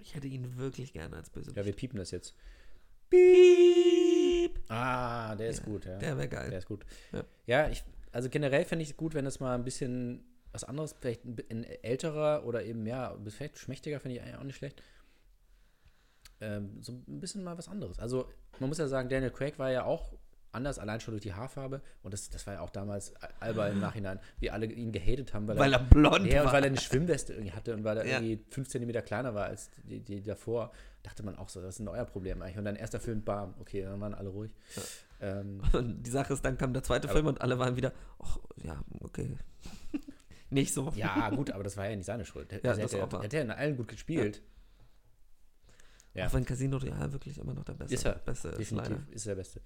Ich 0.00 0.14
hätte 0.14 0.26
ihn 0.26 0.56
wirklich 0.58 0.92
gerne 0.92 1.16
als 1.16 1.30
Bösewicht. 1.30 1.56
Ja, 1.56 1.64
wir 1.64 1.72
piepen 1.72 1.98
das 1.98 2.10
jetzt. 2.10 2.34
Piep. 3.10 4.60
Ah, 4.68 5.34
der 5.36 5.50
ist 5.50 5.64
gut, 5.64 5.84
ja. 5.86 5.96
Der 5.98 6.16
wäre 6.16 6.28
geil. 6.28 6.50
Der 6.50 6.58
ist 6.58 6.66
gut. 6.68 6.84
Ja. 7.12 7.24
Ja, 7.46 7.68
ich, 7.68 7.84
also 8.12 8.28
generell 8.28 8.64
fände 8.64 8.82
ich 8.82 8.90
es 8.90 8.96
gut, 8.96 9.14
wenn 9.14 9.26
es 9.26 9.40
mal 9.40 9.54
ein 9.54 9.64
bisschen 9.64 10.24
was 10.52 10.64
anderes, 10.64 10.94
vielleicht 10.98 11.24
ein, 11.24 11.64
älterer 11.82 12.44
oder 12.44 12.64
eben, 12.64 12.86
ja, 12.86 13.16
vielleicht 13.28 13.58
schmächtiger, 13.58 14.00
finde 14.00 14.16
ich 14.16 14.22
eigentlich 14.22 14.36
auch 14.36 14.42
nicht 14.44 14.56
schlecht. 14.56 14.82
Ähm, 16.40 16.82
so 16.82 16.92
ein 16.92 17.20
bisschen 17.20 17.42
mal 17.42 17.58
was 17.58 17.68
anderes. 17.68 17.98
Also, 17.98 18.28
man 18.60 18.68
muss 18.68 18.78
ja 18.78 18.86
sagen, 18.88 19.08
Daniel 19.08 19.30
Craig 19.30 19.58
war 19.58 19.70
ja 19.70 19.84
auch 19.84 20.14
anders, 20.52 20.78
allein 20.78 21.00
schon 21.00 21.12
durch 21.12 21.22
die 21.22 21.34
Haarfarbe. 21.34 21.82
Und 22.02 22.14
das, 22.14 22.30
das 22.30 22.46
war 22.46 22.54
ja 22.54 22.60
auch 22.60 22.70
damals 22.70 23.12
Alba 23.40 23.68
im 23.68 23.80
Nachhinein, 23.80 24.18
wie 24.40 24.50
alle 24.50 24.66
ihn 24.66 24.92
gehatet 24.92 25.34
haben, 25.34 25.46
weil, 25.46 25.58
Weil 25.58 25.72
er, 25.72 25.80
er 25.80 25.84
blond 25.86 26.26
ja, 26.26 26.40
und 26.40 26.46
war. 26.46 26.52
weil 26.54 26.64
er 26.64 26.68
eine 26.68 26.80
Schwimmweste 26.80 27.34
irgendwie 27.34 27.52
hatte 27.52 27.74
und 27.74 27.84
weil 27.84 27.98
er 27.98 28.06
Ja. 28.06 28.20
irgendwie 28.20 28.42
5 28.50 28.68
cm 28.68 29.04
kleiner 29.04 29.34
war 29.34 29.44
als 29.46 29.70
die, 29.84 30.00
die 30.00 30.22
davor, 30.22 30.72
dachte 31.02 31.22
man 31.22 31.36
auch 31.36 31.48
so, 31.48 31.60
das 31.60 31.74
ist 31.74 31.80
ein 31.80 31.88
euer 31.88 32.04
Problem 32.04 32.40
eigentlich. 32.40 32.56
Und 32.56 32.64
dann 32.64 32.76
erster 32.76 32.98
Film, 33.00 33.22
bam, 33.22 33.54
okay, 33.60 33.82
dann 33.82 34.00
waren 34.00 34.14
alle 34.14 34.30
ruhig. 34.30 34.54
Ähm, 35.20 35.60
Und 35.72 36.02
die 36.02 36.10
Sache 36.10 36.32
ist, 36.32 36.44
dann 36.44 36.56
kam 36.56 36.72
der 36.72 36.82
zweite 36.82 37.08
Film 37.08 37.26
und 37.26 37.40
alle 37.40 37.58
waren 37.58 37.76
wieder, 37.76 37.92
ach, 38.20 38.38
ja, 38.62 38.80
okay. 39.00 39.36
nicht 40.50 40.72
so. 40.72 40.92
Ja, 40.94 41.30
gut, 41.30 41.50
aber 41.50 41.64
das 41.64 41.76
war 41.76 41.88
ja 41.88 41.96
nicht 41.96 42.06
seine 42.06 42.24
Schuld. 42.24 42.52
Ja, 42.52 42.58
der 42.58 42.76
das 42.76 42.92
hat, 42.92 43.00
auch 43.00 43.12
ja, 43.12 43.24
hat 43.24 43.32
ja 43.32 43.40
in 43.40 43.50
allen 43.50 43.76
gut 43.76 43.88
gespielt. 43.88 44.42
Ja, 46.14 46.26
Auch 46.26 46.34
wenn 46.34 46.44
Casino 46.44 46.78
Real 46.78 47.12
wirklich 47.12 47.38
immer 47.38 47.54
noch 47.54 47.64
der 47.64 47.74
beste, 47.74 47.94
ist 47.94 48.04
er. 48.04 48.14
beste 48.14 48.48
ist, 48.48 48.70
leider. 48.70 48.88
definitiv 48.88 49.14
ist 49.14 49.26
er 49.26 49.34
der 49.34 49.42
Beste. 49.42 49.60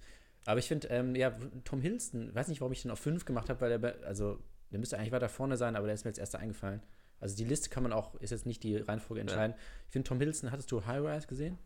Aber 0.45 0.59
ich 0.59 0.67
finde, 0.67 0.87
ähm, 0.89 1.15
ja, 1.15 1.31
Tom 1.63 1.81
Hiddleston, 1.81 2.33
weiß 2.35 2.47
nicht, 2.47 2.61
warum 2.61 2.73
ich 2.73 2.81
den 2.81 2.91
auf 2.91 2.99
5 2.99 3.25
gemacht 3.25 3.49
habe, 3.49 3.61
weil 3.61 3.79
der, 3.79 4.05
also, 4.05 4.39
der 4.71 4.79
müsste 4.79 4.97
eigentlich 4.97 5.11
weiter 5.11 5.29
vorne 5.29 5.55
sein, 5.57 5.75
aber 5.75 5.87
der 5.87 5.93
ist 5.95 6.03
mir 6.03 6.09
jetzt 6.09 6.19
erst 6.19 6.35
eingefallen. 6.35 6.81
Also 7.19 7.37
die 7.37 7.45
Liste 7.45 7.69
kann 7.69 7.83
man 7.83 7.93
auch, 7.93 8.15
ist 8.15 8.31
jetzt 8.31 8.45
nicht 8.45 8.63
die 8.63 8.75
Reihenfolge 8.75 9.21
entscheiden. 9.21 9.55
Ich 9.85 9.93
finde, 9.93 10.07
Tom 10.09 10.19
Hiddleston, 10.19 10.51
hattest 10.51 10.69
du 10.71 10.85
High 10.85 11.01
Rise 11.01 11.27
gesehen? 11.27 11.57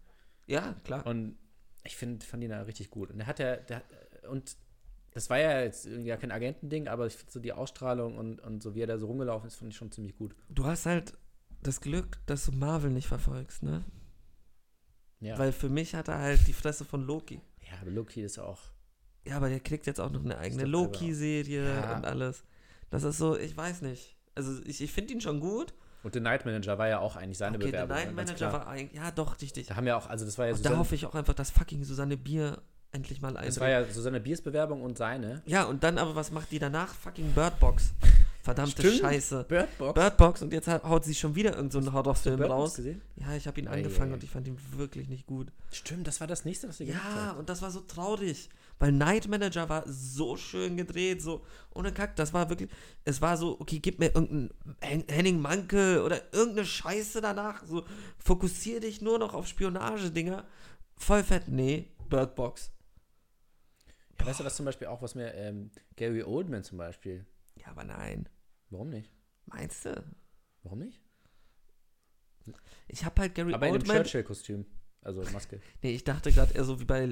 Ja, 0.45 0.75
klar. 0.83 1.05
Und 1.07 1.35
ich 1.87 1.95
find, 1.97 2.23
fand 2.23 2.43
ihn 2.43 2.49
da 2.51 2.61
richtig 2.63 2.89
gut. 2.89 3.09
Und 3.11 3.17
der 3.17 3.27
hat 3.27 3.39
ja, 3.39 3.55
der, 3.57 3.81
und 4.29 4.55
das 5.11 5.29
war 5.29 5.39
ja 5.39 5.61
jetzt 5.61 5.85
ja 5.85 6.15
kein 6.17 6.31
Agentending, 6.31 6.87
aber 6.87 7.07
ich 7.07 7.15
finde 7.15 7.31
so 7.31 7.39
die 7.39 7.53
Ausstrahlung 7.53 8.17
und, 8.17 8.39
und 8.41 8.61
so 8.61 8.75
wie 8.75 8.81
er 8.81 8.87
da 8.87 8.97
so 8.99 9.07
rumgelaufen 9.07 9.47
ist, 9.47 9.55
fand 9.55 9.71
ich 9.71 9.77
schon 9.77 9.91
ziemlich 9.91 10.15
gut. 10.17 10.35
Du 10.49 10.65
hast 10.65 10.85
halt 10.85 11.13
das 11.63 11.81
Glück, 11.81 12.19
dass 12.27 12.45
du 12.45 12.51
Marvel 12.51 12.91
nicht 12.91 13.07
verfolgst, 13.07 13.63
ne? 13.63 13.83
Ja, 15.19 15.37
Weil 15.39 15.51
für 15.51 15.69
mich 15.69 15.95
hat 15.95 16.07
er 16.09 16.19
halt 16.19 16.47
die 16.47 16.53
Fresse 16.53 16.85
von 16.85 17.03
Loki. 17.03 17.41
ja 17.61 17.77
aber 17.81 17.89
Loki 17.89 18.21
ist 18.21 18.37
auch. 18.37 18.59
Ja, 19.25 19.37
aber 19.37 19.49
der 19.49 19.59
kriegt 19.59 19.87
jetzt 19.87 19.99
auch 19.99 20.11
noch 20.11 20.23
eine 20.23 20.37
eigene 20.37 20.65
Loki-Serie 20.65 21.65
Ja. 21.81 21.97
und 21.97 22.05
alles. 22.05 22.43
Das 22.91 23.03
ist 23.03 23.17
so, 23.17 23.35
ich 23.37 23.57
weiß 23.57 23.81
nicht. 23.81 24.15
Also 24.35 24.61
ich, 24.63 24.81
ich 24.81 24.91
finde 24.91 25.13
ihn 25.13 25.21
schon 25.21 25.39
gut. 25.39 25.73
Und 26.03 26.13
The 26.13 26.19
Night 26.19 26.45
Manager 26.45 26.77
war 26.77 26.87
ja 26.87 26.99
auch 26.99 27.15
eigentlich 27.15 27.37
seine 27.37 27.57
okay, 27.57 27.71
der 27.71 27.83
Bewerbung. 27.83 27.95
Night 27.97 28.07
ne, 28.07 28.13
Manager 28.23 28.53
war 28.53 28.67
eigentlich, 28.67 28.93
ja 29.01 29.11
doch, 29.11 29.41
richtig. 29.41 29.67
Da 29.67 29.75
haben 29.75 29.87
ja 29.87 29.97
auch, 29.97 30.07
also 30.07 30.25
das 30.25 30.37
war 30.37 30.45
ja 30.45 30.51
Und 30.51 30.59
da 30.59 30.63
Susanne, 30.69 30.79
hoffe 30.79 30.95
ich 30.95 31.05
auch 31.05 31.15
einfach, 31.15 31.33
dass 31.33 31.49
fucking 31.51 31.83
Susanne 31.83 32.15
Bier 32.17 32.61
endlich 32.91 33.21
mal 33.21 33.33
das 33.33 33.41
eintritt. 33.43 33.59
war 33.61 33.69
ja 33.69 33.85
Susanne 33.85 34.19
Biers 34.19 34.41
Bewerbung 34.41 34.81
und 34.81 34.97
seine. 34.97 35.41
Ja, 35.45 35.63
und 35.65 35.83
dann 35.83 35.97
aber, 35.97 36.15
was 36.15 36.31
macht 36.31 36.51
die 36.51 36.59
danach? 36.59 36.93
Fucking 36.93 37.31
Birdbox. 37.33 37.93
Verdammte 38.41 38.81
Stimmt. 38.81 38.99
Scheiße. 39.01 39.43
Birdbox. 39.49 39.93
Birdbox 39.93 40.41
und 40.41 40.53
jetzt 40.53 40.69
haut 40.69 41.03
sie 41.03 41.13
schon 41.15 41.35
wieder 41.35 41.49
irgendeinen 41.49 41.71
so 41.83 41.89
einen 41.89 41.93
Horrorfilm 41.93 42.41
raus. 42.41 42.75
gesehen? 42.75 43.01
Ja, 43.17 43.33
ich 43.35 43.45
habe 43.45 43.59
ihn 43.59 43.67
Ei, 43.67 43.73
angefangen 43.73 44.11
ei, 44.11 44.13
ei. 44.13 44.15
und 44.15 44.23
ich 44.23 44.29
fand 44.29 44.47
ihn 44.47 44.57
wirklich 44.77 45.09
nicht 45.09 45.25
gut. 45.27 45.51
Stimmt, 45.73 46.07
das 46.07 46.21
war 46.21 46.27
das 46.27 46.45
nächste, 46.45 46.69
was 46.69 46.77
du 46.77 46.85
gemacht 46.85 47.03
Ja, 47.13 47.25
hast. 47.31 47.37
und 47.37 47.49
das 47.49 47.61
war 47.61 47.71
so 47.71 47.81
traurig. 47.81 48.49
Weil 48.79 48.91
Night 48.91 49.27
Manager 49.27 49.69
war 49.69 49.83
so 49.87 50.37
schön 50.37 50.77
gedreht, 50.77 51.21
so 51.21 51.43
ohne 51.73 51.91
Kack. 51.91 52.15
Das 52.15 52.33
war 52.33 52.49
wirklich, 52.49 52.69
es 53.05 53.21
war 53.21 53.35
so, 53.35 53.59
okay, 53.59 53.79
gib 53.79 53.97
mir 53.99 54.13
irgendeinen 54.13 54.53
Hen 54.81 55.03
Henning 55.09 55.41
Manke 55.41 56.03
oder 56.03 56.31
irgendeine 56.33 56.65
Scheiße 56.65 57.21
danach. 57.21 57.65
So, 57.65 57.85
fokussier 58.17 58.79
dich 58.79 59.01
nur 59.01 59.17
noch 59.17 59.33
auf 59.33 59.47
Spionagedinger. 59.47 60.45
Voll 60.95 61.23
fett. 61.23 61.47
Nee, 61.47 61.91
Bird 62.09 62.35
Box. 62.35 62.71
Ja, 64.19 64.27
weißt 64.27 64.41
du, 64.41 64.43
was 64.43 64.55
zum 64.55 64.65
Beispiel 64.65 64.87
auch, 64.87 65.01
was 65.01 65.15
mir 65.15 65.33
ähm, 65.33 65.71
Gary 65.95 66.23
Oldman 66.23 66.63
zum 66.63 66.77
Beispiel. 66.77 67.25
Ja, 67.55 67.67
aber 67.69 67.83
nein. 67.83 68.29
Warum 68.69 68.89
nicht? 68.89 69.11
Meinst 69.45 69.85
du? 69.85 70.03
Warum 70.63 70.79
nicht? 70.79 71.01
Ich 72.87 73.03
habe 73.03 73.21
halt 73.21 73.35
Gary 73.35 73.53
Aber 73.53 73.67
in 73.67 73.73
dem 73.73 73.81
Oldman. 73.81 73.97
Churchill-Kostüm. 73.97 74.65
Also 75.01 75.21
Maske. 75.31 75.61
Nee, 75.81 75.91
ich 75.91 76.03
dachte 76.03 76.31
gerade 76.31 76.53
eher 76.53 76.63
so 76.65 76.79
wie 76.79 76.85
bei 76.85 77.05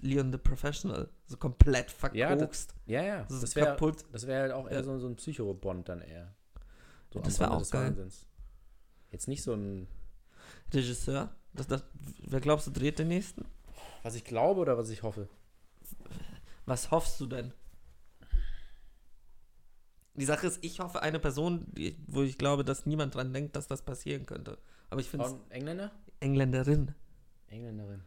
Leon 0.00 0.32
the 0.32 0.38
Professional. 0.38 1.08
So 1.26 1.36
komplett 1.36 1.90
Ja, 2.12 2.28
verkokst. 2.28 2.74
Ja, 2.86 3.02
ja. 3.02 3.26
So 3.28 3.40
Das 3.40 3.56
wäre 3.56 3.76
das 4.12 4.26
wär 4.26 4.40
halt 4.42 4.52
auch 4.52 4.66
eher 4.68 4.78
Ja. 4.78 4.82
so, 4.82 4.98
so 4.98 5.06
ein 5.06 5.16
Psycho-Bond 5.16 5.88
dann 5.88 6.00
eher. 6.02 6.34
So 7.12 7.20
Das 7.20 7.34
am 7.36 7.40
wär 7.40 7.50
Rande 7.50 7.64
auch 7.64 7.70
geil. 7.70 7.86
Wahnsinns. 7.88 8.26
Jetzt 9.10 9.28
nicht 9.28 9.42
so 9.42 9.54
ein, 9.54 9.86
Regisseur. 10.72 11.34
Das, 11.52 11.68
das, 11.68 11.84
wer 12.26 12.40
glaubst 12.40 12.66
du 12.66 12.70
dreht 12.70 12.98
den 12.98 13.08
nächsten? 13.08 13.44
was 14.02 14.16
ich 14.16 14.24
glaube 14.24 14.60
oder 14.60 14.76
was 14.76 14.90
ich 14.90 15.02
hoffe. 15.02 15.28
Was 16.66 16.90
hoffst 16.90 17.18
du 17.20 17.26
denn? 17.26 17.54
Die 20.14 20.24
Sache 20.24 20.46
ist, 20.46 20.62
ich 20.62 20.78
hoffe 20.80 21.00
eine 21.02 21.18
Person, 21.18 21.64
die, 21.72 21.96
wo 22.06 22.22
ich 22.22 22.38
glaube, 22.38 22.64
dass 22.64 22.86
niemand 22.86 23.14
dran 23.14 23.32
denkt, 23.32 23.56
dass 23.56 23.66
das 23.66 23.82
passieren 23.82 24.26
könnte. 24.26 24.58
Aber 24.90 25.00
ich 25.00 25.08
finde 25.08 25.26
es 25.26 25.34
Engländer? 25.50 25.90
Engländerin. 26.20 26.94
Engländerin. 27.48 28.02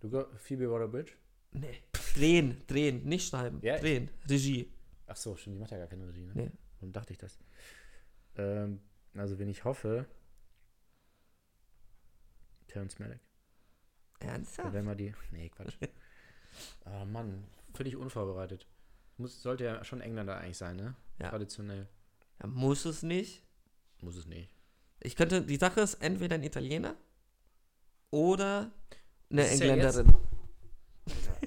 Du 0.00 0.26
Phoebe 0.36 0.70
Water-Bridge? 0.70 1.12
Nee. 1.52 1.82
Drehen, 2.14 2.62
drehen, 2.66 3.04
nicht 3.04 3.28
schreiben. 3.28 3.60
Ja, 3.62 3.78
drehen. 3.78 4.10
Regie. 4.28 4.72
Ach 5.06 5.16
so, 5.16 5.36
stimmt, 5.36 5.56
die 5.56 5.60
macht 5.60 5.70
ja 5.70 5.78
gar 5.78 5.86
keine 5.86 6.08
Regie, 6.08 6.24
ne? 6.26 6.32
Nee. 6.34 6.50
Warum 6.80 6.92
dachte 6.92 7.12
ich 7.12 7.18
das? 7.18 7.38
Ähm, 8.36 8.80
also, 9.14 9.38
wenn 9.38 9.48
ich 9.48 9.64
hoffe. 9.64 10.06
Terrence 12.66 12.98
Malick. 12.98 13.20
Ernsthaft? 14.18 14.72
Wenn 14.72 14.86
wir 14.86 14.94
die. 14.94 15.14
Nee, 15.30 15.48
Quatsch. 15.48 15.76
Ah, 16.84 17.06
Mann, 17.06 17.44
völlig 17.72 17.96
unvorbereitet. 17.96 18.66
Muss, 19.16 19.40
sollte 19.40 19.64
ja 19.64 19.82
schon 19.84 20.02
Engländer 20.02 20.36
eigentlich 20.36 20.58
sein, 20.58 20.76
ne? 20.76 20.94
Ja. 21.18 21.30
Traditionell. 21.30 21.88
Ja, 22.42 22.46
muss 22.46 22.84
es 22.84 23.02
nicht. 23.02 23.42
Muss 24.02 24.16
es 24.16 24.26
nicht. 24.26 24.54
Ich 25.00 25.16
könnte, 25.16 25.40
die 25.40 25.56
Sache 25.56 25.80
ist 25.80 25.94
entweder 25.94 26.34
ein 26.34 26.42
Italiener 26.42 26.94
oder 28.12 28.70
eine 29.30 29.42
ist 29.42 29.60
Engländerin. 29.60 30.14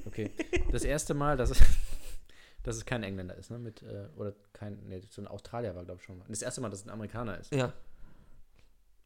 Okay. 0.05 0.31
Das 0.71 0.83
erste 0.83 1.13
Mal, 1.13 1.37
dass 1.37 1.51
es, 1.51 1.59
dass 2.63 2.75
es 2.75 2.85
kein 2.85 3.03
Engländer 3.03 3.35
ist, 3.35 3.49
ne? 3.49 3.57
Mit, 3.57 3.81
äh, 3.83 4.07
oder 4.17 4.33
kein. 4.51 4.79
Nee, 4.87 5.01
so 5.09 5.21
ein 5.21 5.27
Australier 5.27 5.75
war, 5.75 5.85
glaube 5.85 5.99
ich, 6.01 6.05
schon 6.05 6.17
mal. 6.17 6.25
Das 6.27 6.41
erste 6.41 6.59
Mal, 6.59 6.69
dass 6.69 6.79
es 6.79 6.85
ein 6.85 6.91
Amerikaner 6.91 7.39
ist. 7.39 7.53
Ja. 7.53 7.71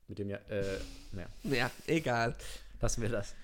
Mit 0.07 0.17
dem 0.17 0.29
ja. 0.29 0.37
Äh, 0.49 0.79
naja, 1.11 1.27
ja, 1.43 1.71
egal. 1.85 2.35
lassen 2.81 3.01
wir 3.01 3.09
das. 3.09 3.35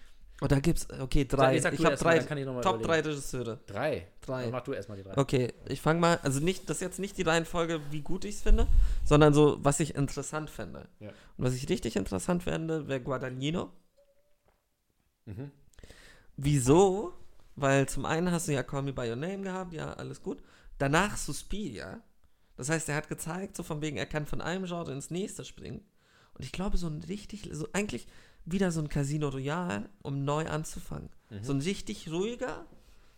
Und 0.42 0.52
da 0.52 0.60
gibt's, 0.60 0.88
okay, 1.00 1.26
drei. 1.26 1.56
ich 1.56 1.62
sag 1.62 1.74
ich 1.74 1.80
du 1.80 1.86
habe 1.86 1.96
mal, 1.96 2.02
drei, 2.02 2.20
kann 2.20 2.38
ich 2.38 2.46
mal 2.46 2.62
Top 2.62 2.82
drei 2.82 3.00
überlegen. 3.00 3.08
Regisseure. 3.10 3.60
Drei. 3.68 4.08
Drei. 4.22 4.44
Dann 4.44 4.52
mach 4.52 4.64
du 4.64 4.74
erstmal 4.74 4.98
die 4.98 5.04
drei. 5.04 5.18
Okay, 5.18 5.54
ich 5.68 5.80
fange 5.80 6.02
mal, 6.02 6.20
also 6.24 6.42
nicht, 6.42 6.70
das 6.70 6.78
ist 6.78 6.82
jetzt 6.82 7.00
nicht 7.00 7.18
die 7.18 7.22
Reihenfolge, 7.22 7.80
wie 7.92 8.02
gut 8.02 8.26
ich 8.26 8.36
es 8.36 8.42
finde, 8.42 8.68
sondern 9.06 9.34
so, 9.34 9.58
was 9.64 9.80
ich 9.80 9.96
interessant 9.96 10.50
fände. 10.50 10.90
Ja. 11.00 11.10
Und 11.38 11.46
was 11.46 11.54
ich 11.54 11.70
richtig 11.70 11.96
interessant 11.96 12.44
fände, 12.44 12.88
wäre 12.90 13.00
Guadagnino. 13.00 13.72
Mhm. 15.26 15.52
Wieso? 16.38 17.14
Weil 17.56 17.88
zum 17.88 18.06
einen 18.06 18.32
hast 18.32 18.48
du 18.48 18.54
ja 18.54 18.64
Call 18.64 18.84
Me 18.84 18.94
By 18.94 19.10
Your 19.10 19.16
Name 19.16 19.42
gehabt, 19.42 19.74
ja, 19.74 19.94
alles 19.94 20.22
gut. 20.22 20.42
Danach 20.78 21.16
Suspiria. 21.18 22.02
Das 22.58 22.70
heißt, 22.70 22.90
er 22.90 22.96
hat 22.96 23.10
gezeigt, 23.10 23.56
so 23.56 23.64
von 23.64 23.82
wegen, 23.82 23.98
er 23.98 24.06
kann 24.06 24.26
von 24.26 24.42
einem 24.42 24.66
Genre 24.66 24.92
ins 24.92 25.10
nächste 25.10 25.46
springen. 25.46 25.82
Und 26.34 26.44
ich 26.44 26.52
glaube, 26.52 26.78
so 26.78 26.88
ein 26.88 27.02
richtig, 27.04 27.50
so 27.52 27.68
eigentlich 27.74 28.08
wieder 28.44 28.72
so 28.72 28.82
ein 28.82 28.90
Casino 28.90 29.30
Royale, 29.30 29.90
um 30.02 30.24
neu 30.26 30.48
anzufangen. 30.48 31.10
So 31.42 31.54
ein 31.54 31.62
richtig 31.62 32.12
ruhiger, 32.12 32.66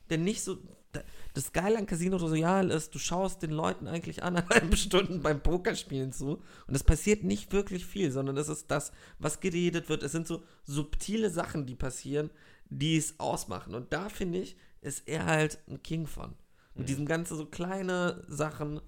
der 0.10 0.18
nicht 0.18 0.42
so. 0.44 0.58
da- 0.92 1.04
Das 1.34 1.52
Geile 1.54 1.78
an 1.78 1.86
Casino 1.86 2.18
Royale 2.18 2.74
ist, 2.74 2.94
du 2.96 3.00
schaust 3.00 3.42
den 3.44 3.52
Leuten 3.52 3.88
eigentlich 3.88 4.24
anderthalb 4.24 4.76
Stunden 4.78 5.22
beim 5.22 5.42
Pokerspielen 5.44 6.12
zu 6.12 6.42
und 6.68 6.76
es 6.76 6.84
passiert 6.84 7.24
nicht 7.24 7.52
wirklich 7.54 7.86
viel, 7.86 8.12
sondern 8.12 8.38
es 8.38 8.48
ist 8.50 8.72
das, 8.72 8.92
was 9.20 9.40
geredet 9.40 9.90
wird. 9.90 10.04
Es 10.04 10.12
sind 10.14 10.28
so 10.28 10.44
subtile 10.64 11.30
Sachen, 11.30 11.66
die 11.66 11.76
passieren, 11.76 12.30
die 12.70 12.98
es 12.98 13.20
ausmachen. 13.20 13.76
Und 13.76 13.94
da 13.94 14.10
finde 14.10 14.40
ich, 14.40 14.58
ist 14.82 15.08
er 15.08 15.26
halt 15.26 15.60
ein 15.68 15.82
King 15.84 16.08
von. 16.08 16.34
Mit 16.74 16.90
diesen 16.90 17.06
ganzen 17.08 17.36
so 17.38 17.46
kleine 17.48 18.24
Sachen, 18.28 18.80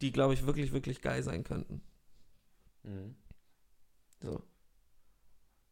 die, 0.00 0.10
glaube 0.12 0.34
ich, 0.34 0.44
wirklich, 0.46 0.72
wirklich 0.72 1.00
geil 1.00 1.22
sein 1.22 1.44
könnten. 1.44 1.80
Mhm. 2.82 3.14
So. 4.22 4.42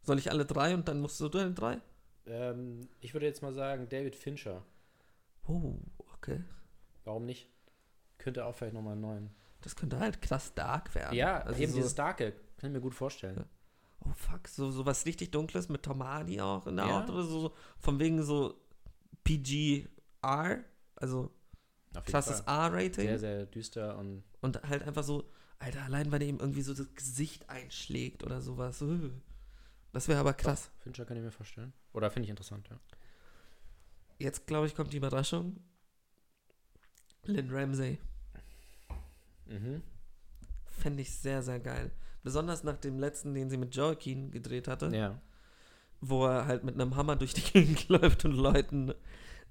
Soll 0.03 0.19
ich 0.19 0.31
alle 0.31 0.45
drei 0.47 0.75
und 0.75 0.87
dann 0.89 1.01
musst 1.01 1.19
du 1.21 1.29
deine 1.29 1.53
drei? 1.53 1.81
Ähm, 2.27 2.89
ich 3.01 3.13
würde 3.15 3.27
jetzt 3.27 3.43
mal 3.43 3.53
sagen, 3.55 3.89
David 3.89 4.15
Fincher. 4.17 4.65
Oh, 5.47 5.79
okay. 6.15 6.43
Warum 7.05 7.25
nicht? 7.27 7.49
Könnte 8.19 8.45
auch 8.45 8.55
vielleicht 8.55 8.75
nochmal 8.75 8.93
einen 8.93 9.03
neuen. 9.03 9.31
Das 9.61 9.77
könnte 9.77 9.99
halt 9.99 10.21
krass 10.23 10.55
dark 10.55 10.95
werden. 10.95 11.15
Ja, 11.15 11.41
also 11.41 11.61
eben 11.61 11.73
so, 11.73 11.79
dieses 11.79 11.93
Starke. 11.93 12.33
Kann 12.59 12.71
ich 12.71 12.75
mir 12.75 12.81
gut 12.81 12.95
vorstellen. 12.95 13.45
Oh 14.01 14.13
fuck, 14.15 14.49
so, 14.49 14.71
so 14.71 14.85
was 14.85 15.07
richtig 15.07 15.31
Dunkles 15.31 15.69
mit 15.69 15.83
Tom 15.83 16.03
Hardy 16.05 16.41
auch 16.41 16.67
in 16.67 16.77
der 16.77 16.87
Ja. 16.87 17.03
Haut 17.03 17.11
oder 17.11 17.23
so, 17.23 17.41
so. 17.41 17.55
Von 17.79 17.99
wegen 17.99 18.23
so 18.23 18.61
PGR, 19.25 20.65
also 20.97 21.31
krasses. 22.05 22.41
R-Rating. 22.41 23.07
Sehr, 23.07 23.19
sehr 23.19 23.47
düster 23.47 23.97
und 23.99 24.23
Und 24.41 24.63
halt 24.63 24.83
einfach 24.83 25.05
so, 25.05 25.31
Alter, 25.59 25.83
allein 25.85 26.13
weil 26.13 26.19
der 26.19 26.29
ihm 26.29 26.39
irgendwie 26.39 26.61
so 26.61 26.75
das 26.75 26.95
Gesicht 26.95 27.49
einschlägt 27.49 28.23
oder 28.23 28.43
sowas. 28.43 28.85
Das 29.93 30.09
wäre 30.09 30.21
aber 30.21 30.35
krass. 30.35 30.71
Fincher 30.81 31.07
kann 31.07 31.17
ich 31.17 31.23
mir 31.23 31.31
vorstellen. 31.31 31.73
Oder 31.95 32.11
finde 32.11 32.25
ich 32.25 32.31
interessant, 32.31 32.69
ja. 32.69 32.79
Jetzt, 34.19 34.47
glaube 34.47 34.67
ich, 34.67 34.75
kommt 34.75 34.93
die 34.93 34.97
Überraschung. 34.99 35.57
Lynn 37.25 37.51
Ramsey. 37.51 37.99
Mhm. 39.47 39.83
Fände 40.67 41.03
ich 41.03 41.13
sehr, 41.15 41.43
sehr 41.43 41.61
geil. 41.61 41.91
Besonders 42.23 42.65
nach 42.65 42.77
dem 42.79 42.99
letzten, 42.99 43.35
den 43.35 43.51
sie 43.51 43.57
mit 43.57 43.75
Joaquin 43.75 44.31
gedreht 44.31 44.69
hatte, 44.69 44.95
Ja. 44.95 45.21
wo 46.01 46.27
er 46.27 46.47
halt 46.47 46.65
mit 46.65 46.75
einem 46.75 46.97
Hammer 46.97 47.17
durch 47.17 47.35
die 47.35 47.41
Gegend 47.53 47.89
läuft 47.89 48.25
und 48.25 48.33
Leuten 48.33 48.93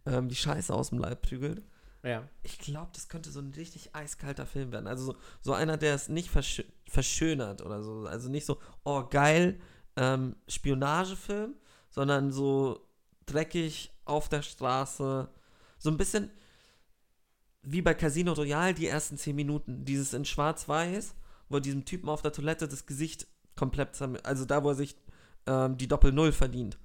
ähm, 0.06 0.28
die 0.30 0.36
Scheiße 0.36 0.74
aus 0.74 0.90
dem 0.90 1.00
Leib 1.00 1.22
prügelt. 1.22 1.64
Ja. 2.04 2.28
Ich 2.44 2.58
glaube, 2.60 2.92
das 2.94 3.08
könnte 3.08 3.32
so 3.32 3.40
ein 3.40 3.54
richtig 3.54 3.96
eiskalter 3.96 4.46
Film 4.46 4.72
werden. 4.74 4.88
Also 4.88 5.06
so, 5.14 5.16
so 5.42 5.54
einer, 5.54 5.78
der 5.78 5.96
es 5.96 6.10
nicht 6.10 6.30
versch 6.30 6.64
verschönert 6.88 7.62
oder 7.62 7.82
so. 7.82 8.06
Also 8.08 8.30
nicht 8.30 8.46
so, 8.46 8.60
oh 8.84 9.04
geil, 9.10 9.60
ähm, 9.96 10.36
Spionagefilm, 10.50 11.54
sondern 11.90 12.32
so 12.32 12.86
dreckig 13.26 13.92
auf 14.06 14.30
der 14.30 14.42
Straße. 14.42 15.30
So 15.78 15.90
ein 15.90 15.98
bisschen 15.98 16.30
wie 17.62 17.82
bei 17.82 17.94
Casino 17.94 18.34
Royale 18.34 18.74
die 18.74 18.88
ersten 18.88 19.18
zehn 19.18 19.36
Minuten. 19.36 19.86
Dieses 19.86 20.14
in 20.14 20.26
Schwarz-Weiß, 20.26 21.16
wo 21.50 21.58
er 21.58 21.62
diesem 21.62 21.86
Typen 21.86 22.10
auf 22.10 22.22
der 22.22 22.34
Toilette 22.34 22.68
das 22.68 22.86
Gesicht 22.86 23.28
komplett 23.56 24.02
Also 24.26 24.46
da, 24.46 24.64
wo 24.64 24.70
er 24.70 24.76
sich 24.76 24.96
ähm, 25.46 25.78
die 25.78 25.88
Doppel-Null 25.88 26.32
verdient. 26.32 26.78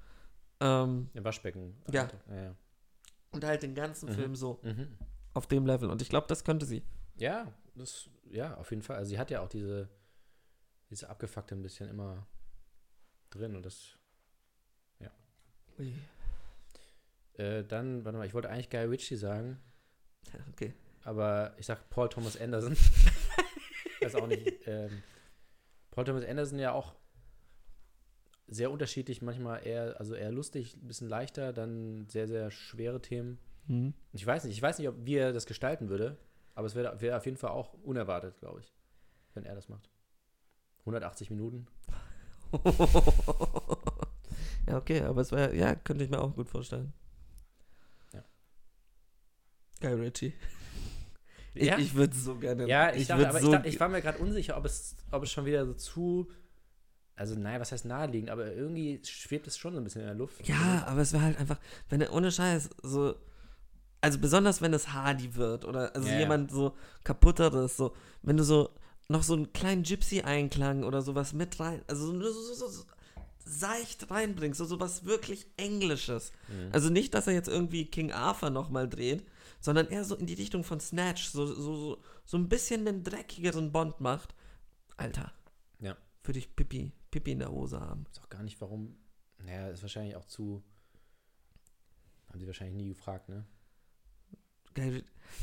Ähm, 0.61 1.09
Im 1.15 1.25
Waschbecken. 1.25 1.77
Ja. 1.91 2.09
ja, 2.29 2.43
ja. 2.43 2.55
und 3.31 3.45
halt 3.45 3.63
den 3.63 3.75
ganzen 3.75 4.09
Mhm. 4.09 4.15
Film 4.15 4.37
so 4.37 4.61
Mhm. 4.63 4.89
auf 5.35 5.47
dem 5.47 5.67
Level. 5.67 5.91
Und 5.91 6.03
ich 6.03 6.09
glaube, 6.09 6.27
das 6.27 6.45
könnte 6.45 6.67
sie. 6.67 6.83
Ja, 7.17 7.53
das, 7.75 8.09
ja, 8.31 8.57
auf 8.57 8.71
jeden 8.71 8.83
Fall. 8.83 8.97
Also 8.97 9.11
sie 9.11 9.19
hat 9.19 9.31
ja 9.31 9.41
auch 9.41 9.49
diese, 9.49 9.89
diese 10.91 11.09
abgefuckte 11.09 11.55
ein 11.55 11.63
bisschen 11.63 11.89
immer 11.89 12.27
drin 13.31 13.55
und 13.57 13.65
das. 13.65 13.95
Äh, 17.39 17.65
dann, 17.65 18.05
warte 18.05 18.19
mal, 18.19 18.27
ich 18.27 18.35
wollte 18.35 18.51
eigentlich 18.51 18.69
Guy 18.69 18.85
Ritchie 18.85 19.17
sagen, 19.17 19.59
Ja, 20.33 20.41
okay. 20.53 20.75
aber 21.05 21.55
ich 21.57 21.67
sag 21.67 21.89
Paul 21.89 22.09
Thomas 22.09 22.37
Anderson. 22.39 22.77
Weiß 24.01 24.15
auch 24.17 24.27
nicht. 24.27 24.53
Ähm, 24.67 25.03
Paul 25.91 26.05
Thomas 26.05 26.25
Anderson 26.25 26.59
ja 26.59 26.73
auch 26.73 26.95
sehr 28.47 28.71
unterschiedlich, 28.71 29.23
manchmal 29.23 29.67
eher, 29.67 29.97
also 29.99 30.15
eher 30.15 30.33
lustig, 30.33 30.77
ein 30.77 30.87
bisschen 30.87 31.09
leichter, 31.09 31.53
dann 31.53 32.07
sehr, 32.09 32.27
sehr 32.27 32.51
schwere 32.51 33.01
Themen. 33.01 33.39
Mhm. 33.67 33.95
Ich 34.13 34.27
weiß 34.27 34.45
nicht, 34.45 34.55
ich 34.57 34.63
weiß 34.63 34.79
nicht, 34.79 34.89
ob 34.89 34.95
wie 35.05 35.17
er 35.17 35.33
das 35.33 35.47
gestalten 35.47 35.89
würde, 35.89 36.17
aber 36.55 36.67
es 36.67 36.75
wäre 36.75 37.01
wär 37.01 37.17
auf 37.17 37.27
jeden 37.27 37.37
Fall 37.37 37.51
auch 37.51 37.75
unerwartet, 37.85 38.39
glaube 38.39 38.61
ich, 38.61 38.73
wenn 39.35 39.45
er 39.45 39.55
das 39.55 39.69
macht. 39.69 39.91
180 40.81 41.31
Minuten. 41.31 41.67
ja, 44.67 44.77
okay, 44.79 45.03
aber 45.03 45.21
es 45.21 45.31
wäre, 45.33 45.55
ja, 45.55 45.75
könnte 45.75 46.05
ich 46.05 46.11
mir 46.11 46.21
auch 46.21 46.35
gut 46.35 46.49
vorstellen. 46.49 46.93
Guy 49.81 49.93
Ritchie. 49.93 50.33
Ich, 51.55 51.67
Ja. 51.67 51.79
ich 51.79 51.95
würde 51.95 52.15
so 52.15 52.37
gerne. 52.37 52.69
Ja, 52.69 52.95
ich, 52.95 53.09
dachte, 53.09 53.23
würd 53.23 53.31
aber 53.31 53.41
so 53.41 53.47
ich, 53.47 53.53
dachte, 53.53 53.69
ich 53.69 53.81
war 53.81 53.89
mir 53.89 54.01
gerade 54.01 54.19
unsicher, 54.19 54.57
ob 54.57 54.65
es, 54.65 54.95
ob 55.11 55.25
es 55.25 55.33
schon 55.33 55.45
wieder 55.45 55.67
so 55.67 55.73
zu, 55.73 56.31
also 57.17 57.35
nein, 57.35 57.61
was 57.61 57.73
heißt 57.73 57.85
naheliegend, 57.85 58.31
aber 58.31 58.53
irgendwie 58.53 59.01
schwebt 59.05 59.49
es 59.49 59.59
schon 59.59 59.73
so 59.73 59.81
ein 59.81 59.85
bisschen 59.85 60.03
in 60.03 60.07
der 60.07 60.15
Luft. 60.15 60.47
Ja, 60.47 60.85
aber 60.87 61.01
es 61.01 61.13
wäre 61.13 61.25
halt 61.25 61.37
einfach, 61.39 61.59
wenn 61.89 62.01
er 62.01 62.13
ohne 62.13 62.31
Scheiß 62.31 62.71
so. 62.83 63.17
Also 64.01 64.21
besonders 64.21 64.63
wenn 64.63 64.73
es 64.73 64.93
Hardy 64.93 65.35
wird 65.35 65.65
oder 65.65 65.97
also 65.97 66.07
ja. 66.07 66.21
jemand 66.21 66.53
so 66.53 66.77
kaputteres, 67.03 67.77
so, 67.77 67.97
wenn 68.23 68.37
du 68.37 68.45
so 68.45 68.71
noch 69.09 69.25
so 69.25 69.35
einen 69.35 69.53
kleinen 69.53 69.83
Gypsy-Einklang 69.83 70.85
oder 70.85 71.03
sowas 71.03 71.33
mit 71.33 71.59
rein, 71.59 71.83
also 71.89 72.07
so, 72.07 72.31
so, 72.31 72.55
so, 72.55 72.69
so 72.69 72.85
seicht 73.45 74.11
reinbringst, 74.11 74.59
so, 74.59 74.65
so 74.67 74.79
was 74.79 75.05
wirklich 75.05 75.47
Englisches. 75.57 76.31
Mhm. 76.47 76.69
Also 76.73 76.91
nicht, 76.91 77.15
dass 77.15 77.27
er 77.27 77.33
jetzt 77.33 77.49
irgendwie 77.49 77.87
King 77.87 78.13
Arthur 78.13 78.51
nochmal 78.51 78.89
dreht, 78.89 79.25
sondern 79.61 79.89
eher 79.89 80.05
so 80.05 80.15
in 80.17 80.27
die 80.27 80.35
Richtung 80.35 80.65
von 80.65 80.81
Snatch, 80.81 81.27
so, 81.29 81.47
so, 81.47 81.55
so, 81.75 82.03
so 82.25 82.37
ein 82.37 82.49
bisschen 82.49 82.87
einen 82.87 83.03
dreckigeren 83.05 83.73
Bond 83.73 84.01
macht. 84.01 84.35
Alter. 84.97 85.33
Ja. 85.81 85.97
Würde 86.25 86.39
ich 86.39 86.55
Pipi, 86.55 86.93
Pipi 87.11 87.33
in 87.33 87.39
der 87.41 87.51
Hose 87.51 87.81
haben. 87.81 88.05
Ich 88.13 88.19
weiß 88.19 88.25
auch 88.25 88.29
gar 88.31 88.43
nicht, 88.43 88.61
warum. 88.61 88.97
Naja, 89.39 89.69
ist 89.69 89.83
wahrscheinlich 89.83 90.17
auch 90.17 90.25
zu. 90.27 90.63
Haben 92.29 92.41
sie 92.41 92.47
wahrscheinlich 92.47 92.77
nie 92.77 92.89
gefragt, 92.89 93.29
ne? 93.29 93.45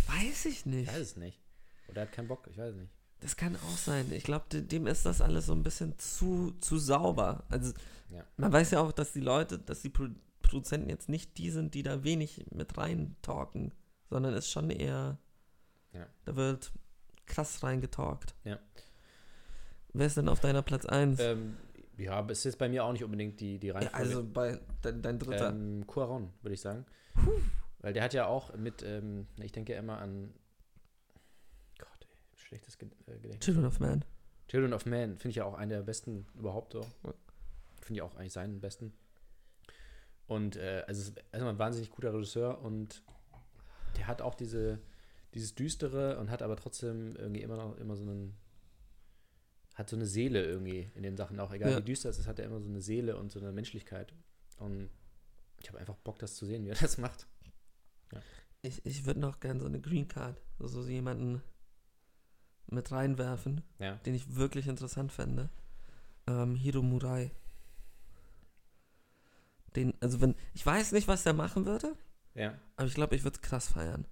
Weiß 0.07 0.45
ich 0.45 0.59
Ich 0.59 0.65
nicht. 0.65 0.87
weiß 0.87 0.99
es 1.01 1.15
nicht. 1.17 1.41
Oder 1.89 2.01
er 2.01 2.07
hat 2.07 2.13
keinen 2.13 2.27
Bock, 2.27 2.47
ich 2.49 2.57
weiß 2.57 2.73
es 2.73 2.79
nicht. 2.81 2.91
Das 3.19 3.35
kann 3.35 3.55
auch 3.55 3.77
sein. 3.77 4.11
Ich 4.11 4.23
glaube, 4.23 4.61
dem 4.61 4.87
ist 4.87 5.05
das 5.05 5.21
alles 5.21 5.47
so 5.47 5.53
ein 5.53 5.63
bisschen 5.63 5.97
zu, 5.97 6.51
zu 6.61 6.77
sauber. 6.77 7.43
Also, 7.49 7.73
Ja. 8.09 8.23
man 8.37 8.51
weiß 8.53 8.71
ja 8.71 8.81
auch, 8.81 8.91
dass 8.91 9.13
die 9.13 9.19
Leute, 9.21 9.57
dass 9.59 9.81
die 9.81 9.89
Pro 9.89 10.07
Produzenten 10.41 10.89
jetzt 10.89 11.09
nicht 11.09 11.39
die 11.39 11.49
sind, 11.49 11.73
die 11.73 11.81
da 11.81 12.03
wenig 12.03 12.45
mit 12.51 12.77
rein 12.77 13.15
talken, 13.23 13.73
sondern 14.09 14.33
es 14.33 14.45
ist 14.45 14.51
schon 14.51 14.69
eher, 14.69 15.17
Ja. 15.93 16.07
da 16.25 16.35
wird 16.35 16.71
krass 17.25 17.63
reingetalkt. 17.63 18.35
Ja. 18.43 18.59
Wer 19.93 20.07
ist 20.07 20.17
denn 20.17 20.29
auf 20.29 20.39
deiner 20.39 20.61
Platz 20.61 20.85
1? 20.85 21.19
Ähm, 21.19 21.57
ja, 21.97 22.13
aber 22.13 22.31
es 22.31 22.45
ist 22.45 22.57
bei 22.57 22.67
mir 22.67 22.83
auch 22.83 22.91
nicht 22.91 23.03
unbedingt 23.03 23.39
die, 23.39 23.57
die 23.59 23.67
ja, 23.67 23.73
Reihenfolge. 23.75 23.95
also 23.97 24.23
bei 24.25 24.59
dein, 24.81 25.01
dein 25.01 25.19
dritter. 25.19 25.49
Ähm, 25.49 25.87
Cuaron, 25.87 26.33
würde 26.41 26.53
ich 26.53 26.61
sagen. 26.61 26.85
Weil 27.79 27.93
der 27.93 28.03
hat 28.03 28.13
ja 28.13 28.27
auch 28.27 28.53
mit, 28.55 28.83
ähm, 28.83 29.27
ich 29.41 29.51
denke 29.53 29.73
ja 29.73 29.79
immer 29.79 29.99
an. 29.99 30.33
Gott, 31.77 31.87
ey, 32.01 32.37
schlechtes 32.37 32.75
äh, 32.75 32.87
Gedächtnis. 33.05 33.39
Children 33.39 33.65
of 33.65 33.79
Man. 33.79 34.03
Children 34.47 34.73
of 34.73 34.85
Man 34.85 35.17
finde 35.17 35.29
ich 35.29 35.35
ja 35.37 35.45
auch 35.45 35.53
einen 35.53 35.69
der 35.69 35.81
besten 35.81 36.27
überhaupt 36.37 36.73
so. 36.73 36.81
Finde 37.81 37.99
ich 37.99 38.01
auch 38.01 38.15
eigentlich 38.15 38.33
seinen 38.33 38.59
besten. 38.59 38.93
Und 40.27 40.57
äh, 40.57 40.83
also 40.87 41.01
ist 41.01 41.17
erstmal 41.31 41.53
ein 41.53 41.59
wahnsinnig 41.59 41.91
guter 41.91 42.13
Regisseur 42.13 42.61
und 42.61 43.03
der 43.97 44.07
hat 44.07 44.21
auch 44.21 44.35
diese, 44.35 44.79
dieses 45.33 45.55
Düstere 45.55 46.19
und 46.19 46.29
hat 46.29 46.41
aber 46.41 46.55
trotzdem 46.55 47.15
irgendwie 47.15 47.41
immer 47.41 47.57
noch 47.57 47.77
immer 47.77 47.95
so 47.95 48.03
einen 48.03 48.35
hat 49.75 49.89
so 49.89 49.97
eine 49.97 50.05
Seele 50.05 50.41
irgendwie 50.45 50.89
in 50.95 51.03
den 51.03 51.17
Sachen 51.17 51.37
auch. 51.39 51.51
Egal 51.51 51.71
Ja. 51.71 51.77
wie 51.79 51.83
düster 51.83 52.09
es 52.09 52.17
ist, 52.17 52.27
hat 52.27 52.39
er 52.39 52.45
immer 52.45 52.61
so 52.61 52.69
eine 52.69 52.79
Seele 52.81 53.17
und 53.17 53.29
so 53.29 53.39
eine 53.39 53.51
Menschlichkeit. 53.51 54.13
Und 54.57 54.89
ich 55.61 55.67
habe 55.67 55.79
einfach 55.79 55.97
Bock, 55.97 56.17
das 56.19 56.35
zu 56.35 56.45
sehen, 56.45 56.63
wie 56.63 56.69
er 56.69 56.75
das 56.81 56.97
macht. 56.97 57.27
Ich, 58.61 58.85
ich 58.85 59.05
würde 59.05 59.19
noch 59.19 59.41
gern 59.41 59.59
so 59.59 59.65
eine 59.65 59.81
Green 59.81 60.07
Card, 60.07 60.41
also 60.59 60.81
so 60.81 60.87
jemanden 60.89 61.41
mit 62.67 62.89
reinwerfen, 62.91 63.63
Ja. 63.79 63.95
den 64.05 64.15
ich 64.15 64.35
wirklich 64.35 64.67
interessant 64.67 65.11
fände. 65.11 65.49
Ähm, 66.25 66.55
Hiro 66.55 66.81
Murai. 66.81 67.31
Den, 69.75 69.93
also 69.99 70.21
wenn, 70.21 70.35
ich 70.53 70.65
weiß 70.65 70.93
nicht, 70.93 71.07
was 71.09 71.23
der 71.23 71.33
machen 71.33 71.65
würde, 71.65 71.95
Ja. 72.35 72.53
aber 72.75 72.87
ich 72.87 72.93
glaube, 72.93 73.15
ich 73.15 73.23
würde 73.23 73.35
es 73.35 73.41
krass 73.41 73.67
feiern. 73.69 74.05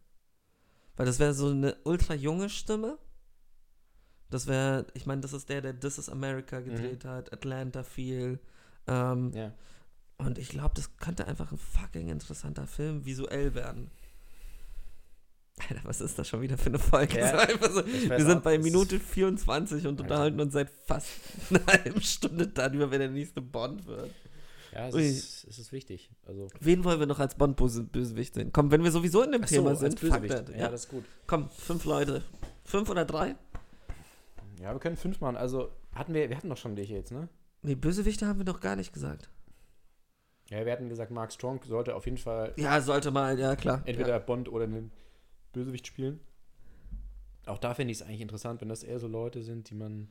Weil 0.95 1.05
das 1.05 1.19
wäre 1.19 1.33
so 1.33 1.49
eine 1.49 1.75
ultra 1.83 2.13
junge 2.13 2.49
Stimme. 2.49 2.97
Das 4.29 4.47
wäre, 4.47 4.87
ich 4.93 5.05
meine, 5.05 5.21
das 5.21 5.33
ist 5.33 5.49
der, 5.49 5.61
der 5.61 5.79
This 5.79 5.97
is 5.97 6.09
America 6.09 6.59
gedreht 6.61 7.05
hat, 7.05 7.31
Atlanta 7.33 7.83
viel. 7.83 8.39
Ähm, 8.87 9.31
Ja. 9.33 9.53
Und 10.17 10.37
ich 10.37 10.49
glaube, 10.49 10.73
das 10.75 10.95
könnte 10.97 11.27
einfach 11.27 11.51
ein 11.51 11.57
fucking 11.57 12.07
interessanter 12.09 12.65
Film 12.67 13.05
visuell 13.05 13.55
werden. 13.55 13.91
Alter, 15.69 15.81
was 15.83 16.01
ist 16.01 16.17
das 16.17 16.27
schon 16.27 16.41
wieder 16.41 16.57
für 16.57 16.67
eine 16.69 16.79
Folge? 16.79 17.19
Ja, 17.19 17.47
So 17.69 17.85
wir 17.85 18.25
sind 18.25 18.37
auch, 18.37 18.41
bei 18.41 18.57
Minute 18.57 18.99
24 18.99 19.85
und 19.87 20.01
unterhalten 20.01 20.39
uns 20.39 20.53
seit 20.53 20.69
fast 20.69 21.09
einer 21.49 21.65
halben 21.65 22.01
Stunde 22.01 22.47
darüber, 22.47 22.89
wer 22.89 22.99
der 22.99 23.09
nächste 23.09 23.41
Bond 23.41 23.85
wird. 23.85 24.11
Ja, 24.73 24.87
es 24.87 24.95
Ui. 24.95 25.07
ist, 25.07 25.43
es 25.45 25.59
ist 25.59 25.71
wichtig. 25.71 26.09
Also, 26.25 26.47
Wen 26.59 26.83
wollen 26.83 26.99
wir 26.99 27.05
noch 27.05 27.19
als 27.19 27.35
Bond-Bösewicht 27.35 28.33
sehen? 28.33 28.51
Komm, 28.51 28.71
wenn 28.71 28.83
wir 28.83 28.91
sowieso 28.91 29.21
in 29.23 29.31
dem 29.31 29.43
Ach 29.43 29.47
so, 29.47 29.55
Thema 29.55 29.69
als 29.71 29.79
sind, 29.81 29.99
fuck 29.99 30.09
Bösewicht. 30.09 30.33
that. 30.35 30.49
Ja, 30.49 30.57
Ja. 30.57 30.69
das 30.69 30.85
ist 30.85 30.89
gut. 30.89 31.05
Komm, 31.27 31.49
fünf 31.49 31.85
Leute. 31.85 32.23
Fünf 32.63 32.89
oder 32.89 33.05
drei? 33.05 33.35
Ja, 34.59 34.71
wir 34.73 34.79
können 34.79 34.97
fünf 34.97 35.19
machen. 35.21 35.35
Also, 35.37 35.69
hatten 35.93 36.13
wir, 36.13 36.29
wir 36.29 36.37
hatten 36.37 36.49
doch 36.49 36.57
schon 36.57 36.75
welche 36.75 36.93
jetzt, 36.93 37.11
ne? 37.11 37.29
Nee, 37.61 37.75
Bösewichte 37.75 38.25
haben 38.27 38.39
wir 38.39 38.45
noch 38.45 38.59
gar 38.61 38.75
nicht 38.75 38.93
gesagt. 38.93 39.29
Ja, 40.49 40.65
wir 40.65 40.71
hatten 40.71 40.89
gesagt, 40.89 41.11
Mark 41.11 41.31
Strong 41.31 41.61
sollte 41.65 41.95
auf 41.95 42.05
jeden 42.05 42.17
Fall 42.17 42.53
Ja, 42.57 42.81
sollte 42.81 43.11
mal, 43.11 43.39
ja 43.39 43.55
klar. 43.55 43.81
entweder 43.85 44.09
ja. 44.09 44.19
Bond 44.19 44.49
oder 44.49 44.65
einen 44.65 44.91
Bösewicht 45.53 45.87
spielen. 45.87 46.19
Auch 47.45 47.57
da 47.59 47.73
finde 47.73 47.91
ich 47.91 47.99
es 47.99 48.05
eigentlich 48.07 48.21
interessant, 48.21 48.61
wenn 48.61 48.69
das 48.69 48.83
eher 48.83 48.99
so 48.99 49.07
Leute 49.07 49.43
sind, 49.43 49.69
die 49.69 49.75
man. 49.75 50.09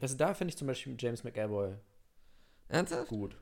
Also 0.00 0.16
da 0.16 0.34
finde 0.34 0.50
ich 0.50 0.58
zum 0.58 0.66
Beispiel 0.66 0.96
James 0.98 1.24
McAvoy 1.24 1.74
Ernsthaft? 2.72 3.08
gut. 3.08 3.36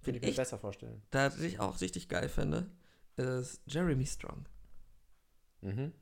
Finde 0.00 0.18
ich 0.18 0.24
mir 0.24 0.30
ich 0.30 0.36
besser 0.36 0.58
vorstellen. 0.58 1.02
da 1.10 1.28
ich 1.36 1.60
auch 1.60 1.80
richtig 1.80 2.08
geil 2.08 2.28
finde, 2.28 2.70
ist 3.16 3.60
Jeremy 3.66 4.06
Strong. 4.06 4.46
Mhm. 5.60 5.92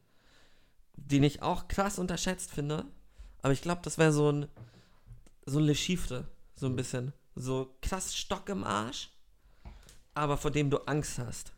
Den 0.95 1.23
ich 1.25 1.43
auch 1.43 1.69
krass 1.69 1.99
unterschätzt 1.99 2.53
finde. 2.53 2.87
Aber 3.43 3.53
ich 3.53 3.63
glaube, 3.63 3.81
das 3.83 3.99
wäre 3.99 4.13
so 4.13 4.31
ein 4.31 4.49
so 5.47 5.59
ein 5.59 5.65
Le 5.65 5.75
Chiffre, 5.75 6.29
so 6.55 6.67
ein 6.67 6.77
bisschen. 6.77 7.13
So 7.35 7.77
krass 7.81 8.15
Stock 8.17 8.49
im 8.49 8.65
Arsch. 8.65 9.11
aber 10.15 10.37
vor 10.39 10.51
dem 10.51 10.71
du 10.71 10.79
Angst 10.87 11.19
hast. 11.19 11.53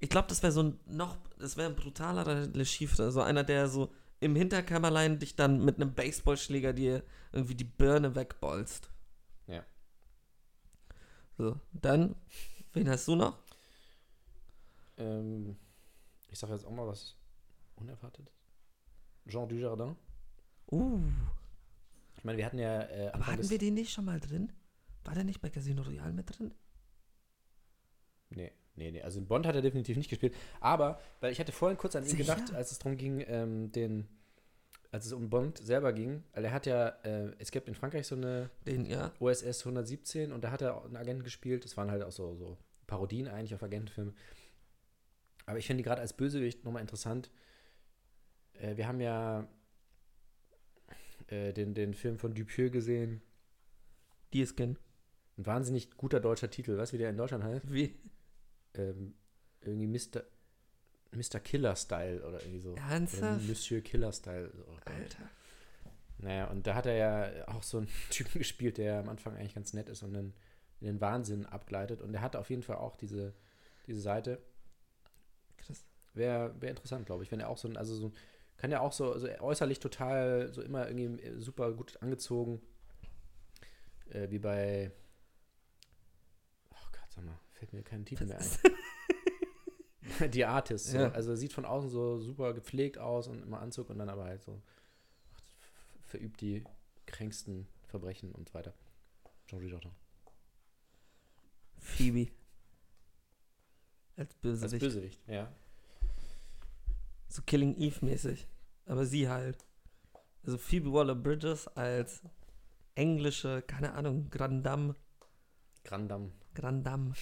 Ich 0.00 0.10
glaube, 0.10 0.28
das 0.28 0.42
wäre 0.42 0.52
so 0.52 0.62
ein 0.62 0.80
noch, 0.86 1.16
das 1.38 1.56
wäre 1.56 1.70
ein 1.70 1.76
brutaler 1.76 2.46
Le 2.46 2.64
Chiffre, 2.66 3.12
so 3.12 3.22
einer, 3.22 3.44
der 3.44 3.68
so 3.68 3.92
im 4.20 4.34
Hinterkämmerlein 4.36 5.18
dich 5.18 5.36
dann 5.36 5.64
mit 5.64 5.76
einem 5.76 5.94
Baseballschläger 5.94 6.72
dir 6.72 7.04
irgendwie 7.32 7.54
die 7.54 7.64
Birne 7.64 8.14
wegbolzt. 8.14 8.90
Ja. 9.46 9.64
So, 11.36 11.60
dann, 11.72 12.16
wen 12.72 12.88
hast 12.88 13.06
du 13.08 13.16
noch? 13.16 13.38
Ähm, 14.96 15.56
ich 16.28 16.38
sage 16.38 16.54
jetzt 16.54 16.64
auch 16.64 16.70
mal 16.70 16.86
was 16.86 17.16
Unerwartetes. 17.76 18.34
Jean 19.28 19.48
Dujardin. 19.48 19.96
Uh, 20.70 21.00
Ich 22.16 22.24
meine, 22.24 22.38
wir 22.38 22.46
hatten 22.46 22.58
ja 22.58 22.82
äh, 22.82 23.10
aber 23.12 23.26
hatten 23.26 23.50
wir 23.50 23.58
den 23.58 23.74
nicht 23.74 23.92
schon 23.92 24.04
mal 24.04 24.18
drin? 24.18 24.52
War 25.04 25.14
der 25.14 25.24
nicht 25.24 25.40
bei 25.40 25.50
Casino 25.50 25.82
Royale 25.82 26.12
mit 26.12 26.36
drin? 26.36 26.54
Nee, 28.30 28.52
nee, 28.76 28.90
nee. 28.90 29.02
Also 29.02 29.18
in 29.18 29.26
Bond 29.26 29.46
hat 29.46 29.54
er 29.54 29.62
definitiv 29.62 29.96
nicht 29.96 30.10
gespielt. 30.10 30.34
Aber, 30.60 31.00
weil 31.20 31.32
ich 31.32 31.40
hatte 31.40 31.52
vorhin 31.52 31.78
kurz 31.78 31.96
an 31.96 32.04
ihn 32.04 32.10
Sicher? 32.10 32.36
gedacht, 32.36 32.54
als 32.54 32.72
es 32.72 32.78
darum 32.78 32.96
ging, 32.96 33.24
ähm, 33.26 33.72
den, 33.72 34.08
als 34.92 35.06
es 35.06 35.12
um 35.12 35.28
Bond 35.28 35.58
selber 35.58 35.92
ging, 35.92 36.22
weil 36.32 36.44
er 36.44 36.52
hat 36.52 36.66
ja, 36.66 36.88
äh, 37.04 37.32
es 37.38 37.50
gibt 37.50 37.68
in 37.68 37.74
Frankreich 37.74 38.06
so 38.06 38.14
eine 38.14 38.50
Den, 38.66 38.86
ja. 38.86 39.12
OSS 39.18 39.60
117 39.60 40.32
und 40.32 40.44
da 40.44 40.50
hat 40.50 40.62
er 40.62 40.76
auch 40.76 40.84
einen 40.84 40.96
Agenten 40.96 41.24
gespielt. 41.24 41.64
Das 41.64 41.76
waren 41.76 41.90
halt 41.90 42.02
auch 42.02 42.12
so, 42.12 42.34
so 42.34 42.56
Parodien 42.86 43.28
eigentlich 43.28 43.54
auf 43.54 43.62
Agentenfilme. 43.62 44.14
Aber 45.46 45.58
ich 45.58 45.66
finde 45.66 45.82
die 45.82 45.84
gerade 45.84 46.00
als 46.00 46.12
Bösewicht 46.12 46.64
nochmal 46.64 46.82
interessant. 46.82 47.30
Äh, 48.54 48.76
wir 48.76 48.88
haben 48.88 49.00
ja 49.00 49.46
äh, 51.28 51.52
den, 51.52 51.74
den 51.74 51.94
Film 51.94 52.18
von 52.18 52.34
Dupieux 52.34 52.70
gesehen. 52.70 53.22
Deerskin. 54.34 54.76
Ein 55.38 55.46
wahnsinnig 55.46 55.96
guter 55.96 56.20
deutscher 56.20 56.50
Titel. 56.50 56.76
Weißt 56.76 56.92
du, 56.92 56.94
wie 56.94 56.98
der 56.98 57.10
in 57.10 57.16
Deutschland 57.16 57.44
heißt? 57.44 57.72
Wie? 57.72 57.94
Ähm, 58.78 59.14
irgendwie 59.60 59.86
Mr. 59.86 60.22
Mr. 61.12 61.40
Killer 61.40 61.76
Style 61.76 62.22
oder 62.26 62.40
irgendwie 62.40 62.60
so. 62.60 62.72
Oder 62.72 62.82
Ernsthaft? 62.82 63.48
Monsieur 63.48 63.80
Killer 63.80 64.12
Style. 64.12 64.50
So. 64.54 64.64
Alter. 64.84 65.30
Naja, 66.18 66.46
und 66.46 66.66
da 66.66 66.74
hat 66.74 66.86
er 66.86 66.94
ja 66.94 67.48
auch 67.48 67.62
so 67.62 67.78
einen 67.78 67.88
Typen 68.10 68.38
gespielt, 68.38 68.78
der 68.78 69.00
am 69.00 69.08
Anfang 69.08 69.36
eigentlich 69.36 69.54
ganz 69.54 69.72
nett 69.72 69.88
ist 69.88 70.02
und 70.02 70.14
dann 70.14 70.32
in 70.80 70.86
den 70.86 71.00
Wahnsinn 71.00 71.46
abgleitet. 71.46 72.00
Und 72.00 72.12
der 72.12 72.22
hatte 72.22 72.38
auf 72.38 72.50
jeden 72.50 72.62
Fall 72.62 72.76
auch 72.76 72.96
diese, 72.96 73.34
diese 73.86 74.00
Seite. 74.00 74.40
Krass. 75.56 75.84
Wäre 76.14 76.54
wär 76.60 76.70
interessant, 76.70 77.06
glaube 77.06 77.24
ich, 77.24 77.30
wenn 77.30 77.40
er 77.40 77.48
auch 77.48 77.58
so 77.58 77.68
ein, 77.68 77.76
also 77.76 77.94
so, 77.94 78.12
kann 78.56 78.70
ja 78.70 78.80
auch 78.80 78.92
so 78.92 79.12
also 79.12 79.28
äußerlich 79.40 79.80
total, 79.80 80.52
so 80.52 80.62
immer 80.62 80.88
irgendwie 80.88 81.22
äh, 81.22 81.38
super 81.38 81.72
gut 81.72 81.98
angezogen. 82.00 82.62
Äh, 84.10 84.30
wie 84.30 84.38
bei. 84.38 84.92
Oh 86.70 86.88
Gott, 86.92 87.10
sag 87.10 87.24
mal, 87.24 87.38
fällt 87.56 87.72
mir 87.72 87.82
kein 87.82 88.04
Titel 88.04 88.26
mehr 88.26 88.38
ein. 88.38 90.30
Die 90.30 90.44
Artist. 90.44 90.86
So. 90.86 90.98
Ja. 90.98 91.10
Also 91.10 91.34
sieht 91.34 91.52
von 91.52 91.64
außen 91.64 91.90
so 91.90 92.18
super 92.18 92.54
gepflegt 92.54 92.98
aus 92.98 93.28
und 93.28 93.42
immer 93.42 93.60
Anzug 93.60 93.90
und 93.90 93.98
dann 93.98 94.08
aber 94.08 94.24
halt 94.24 94.42
so 94.42 94.62
verübt 96.06 96.40
die 96.40 96.64
kränksten 97.06 97.66
Verbrechen 97.88 98.32
und 98.32 98.48
so 98.48 98.54
weiter. 98.54 98.72
Jean 99.46 99.60
Dujardin. 99.60 99.92
Phoebe. 101.78 102.32
Als 104.16 104.30
Als 104.30 104.40
Bösewicht. 104.40 104.80
Bösewicht, 104.80 105.28
ja. 105.28 105.52
So 107.28 107.42
Killing 107.42 107.76
Eve 107.76 108.04
mäßig. 108.04 108.48
Aber 108.86 109.04
sie 109.04 109.28
halt. 109.28 109.66
Also 110.44 110.58
Phoebe 110.58 110.92
Waller-Bridges 110.92 111.68
als 111.68 112.22
englische, 112.94 113.62
keine 113.62 113.92
Ahnung, 113.92 114.30
Grandam. 114.30 114.94
Grandam. 115.84 116.32
Grandam. 116.54 117.14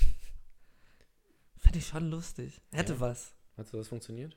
Fände 1.74 1.78
ich 1.84 1.88
schon 1.88 2.10
lustig. 2.10 2.60
Hätte 2.70 2.92
Ja. 2.94 3.00
was. 3.00 3.34
Du, 3.56 3.76
das 3.76 3.88
funktioniert? 3.88 4.36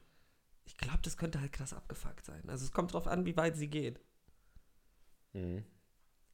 Ich 0.66 0.76
glaube, 0.76 1.00
das 1.04 1.18
könnte 1.18 1.40
halt 1.40 1.52
krass 1.52 1.72
abgefuckt 1.74 2.26
sein. 2.26 2.42
Also 2.50 2.66
es 2.66 2.72
kommt 2.72 2.94
drauf 2.94 3.06
an, 3.08 3.26
wie 3.26 3.38
weit 3.38 3.56
sie 3.56 3.68
geht. 3.68 4.00
Mhm. 5.34 5.64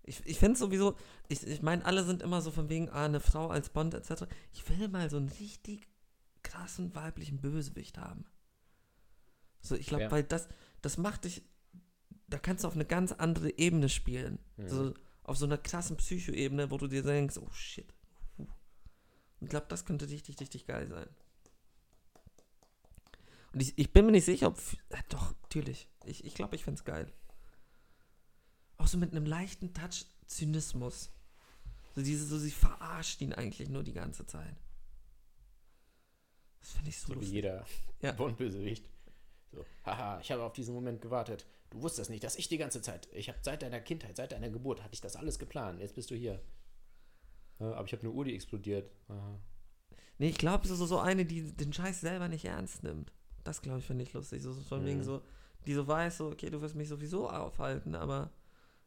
Ich, 0.04 0.26
ich 0.26 0.40
finde 0.40 0.58
sowieso, 0.58 0.96
ich, 1.28 1.46
ich 1.46 1.62
meine, 1.62 1.84
alle 1.86 2.04
sind 2.06 2.22
immer 2.22 2.42
so 2.42 2.52
von 2.52 2.70
wegen, 2.70 2.90
ah, 2.90 3.04
eine 3.06 3.20
Frau 3.20 3.50
als 3.50 3.70
Bond 3.70 3.94
etc. 3.94 4.24
Ich 4.54 4.68
will 4.70 4.88
mal 4.88 5.10
so 5.10 5.18
einen 5.18 5.28
richtig 5.30 5.88
krassen 6.42 6.96
weiblichen 6.96 7.42
Bösewicht 7.42 7.98
haben. 7.98 8.26
So, 9.62 9.76
ich 9.76 9.88
glaube, 9.88 10.04
Ja. 10.06 10.12
weil 10.12 10.24
das, 10.24 10.48
das 10.82 10.98
macht 10.98 11.26
dich, 11.26 11.44
da 12.28 12.38
kannst 12.38 12.64
du 12.64 12.68
auf 12.70 12.76
eine 12.76 12.86
ganz 12.86 13.12
andere 13.12 13.58
Ebene 13.58 13.90
spielen. 13.90 14.40
Mhm. 14.58 14.70
So, 14.70 14.94
auf 15.24 15.38
so 15.38 15.46
einer 15.46 15.58
krassen 15.58 15.98
Psycho-Ebene, 15.98 16.72
wo 16.72 16.78
du 16.78 16.88
dir 16.88 17.04
denkst, 17.04 17.38
oh 17.38 17.50
shit. 17.52 17.94
Ich 19.44 19.50
glaube, 19.50 19.66
das 19.70 19.86
könnte 19.86 20.10
richtig, 20.10 20.40
richtig 20.40 20.66
geil 20.66 20.88
sein. 20.88 21.08
Und 23.54 23.62
ich, 23.62 23.78
ich 23.78 23.94
bin 23.94 24.06
mir 24.06 24.12
nicht 24.12 24.26
sicher, 24.26 24.48
ob. 24.48 24.58
Äh, 24.90 24.98
doch, 25.10 25.34
natürlich. 25.44 25.88
Ich, 26.06 26.26
ich 26.26 26.34
glaube, 26.34 26.56
ich 26.56 26.64
fände 26.64 26.80
es 26.80 26.86
geil. 26.86 27.12
Auch 28.78 28.88
so 28.88 28.98
mit 28.98 29.12
einem 29.12 29.26
leichten 29.26 29.74
Touch 29.74 30.06
Zynismus. 30.26 31.12
So 31.96 32.02
diese, 32.02 32.26
so 32.26 32.40
sie 32.40 32.50
verarscht 32.52 33.22
ihn 33.22 33.34
eigentlich 33.34 33.70
nur 33.70 33.84
die 33.84 33.94
ganze 33.94 34.26
Zeit. 34.26 34.56
Das 36.60 36.72
finde 36.72 36.90
ich 36.90 37.00
so, 37.00 37.08
So 37.08 37.12
wie 37.14 37.16
lustig. 37.16 37.34
jeder 37.34 37.66
Ja. 38.02 38.12
Bond-Bösewicht. 38.14 38.90
So, 39.52 39.64
haha, 39.86 40.20
ich 40.20 40.32
habe 40.32 40.42
auf 40.44 40.54
diesen 40.54 40.74
Moment 40.74 41.02
gewartet. 41.02 41.46
Du 41.70 41.82
wusstest 41.84 42.10
nicht, 42.10 42.24
dass 42.24 42.36
ich 42.36 42.48
die 42.48 42.58
ganze 42.58 42.82
Zeit, 42.82 43.08
ich 43.14 43.30
habe 43.30 43.38
seit 43.44 43.62
deiner 43.62 43.80
Kindheit, 43.80 44.16
seit 44.18 44.32
deiner 44.32 44.50
Geburt, 44.50 44.82
hatte 44.82 44.94
ich 44.94 45.02
das 45.02 45.16
alles 45.16 45.38
geplant. 45.38 45.80
Jetzt 45.80 45.94
bist 45.96 46.10
du 46.10 46.16
hier. 46.16 46.42
Ja, 47.64 47.74
aber 47.76 47.86
ich 47.86 47.94
habe 47.94 48.02
eine 48.04 48.12
Uhr, 48.12 48.26
die 48.26 48.36
explodiert. 48.36 48.92
Aha. 49.08 49.40
Nee, 50.18 50.30
ich 50.30 50.38
glaube, 50.38 50.68
so, 50.68 50.76
so, 50.76 50.86
so 50.86 51.00
eine, 51.00 51.26
die 51.26 51.56
den 51.56 51.74
Scheiß 51.74 52.02
selber 52.02 52.28
nicht 52.28 52.46
ernst 52.46 52.84
nimmt. 52.84 53.14
Das, 53.44 53.62
glaube 53.62 53.80
ich, 53.80 53.86
finde 53.86 54.04
ich 54.04 54.14
lustig. 54.14 54.42
So, 54.42 54.54
so 54.54 54.62
von 54.62 54.82
Mhm. 54.82 54.86
wegen 54.86 55.04
so, 55.04 55.22
die 55.66 55.74
so 55.74 55.88
weiß, 55.88 56.18
so, 56.18 56.28
okay, 56.30 56.50
du 56.50 56.62
wirst 56.62 56.76
mich 56.76 56.88
sowieso 56.90 57.30
aufhalten, 57.30 57.96
aber 57.96 58.32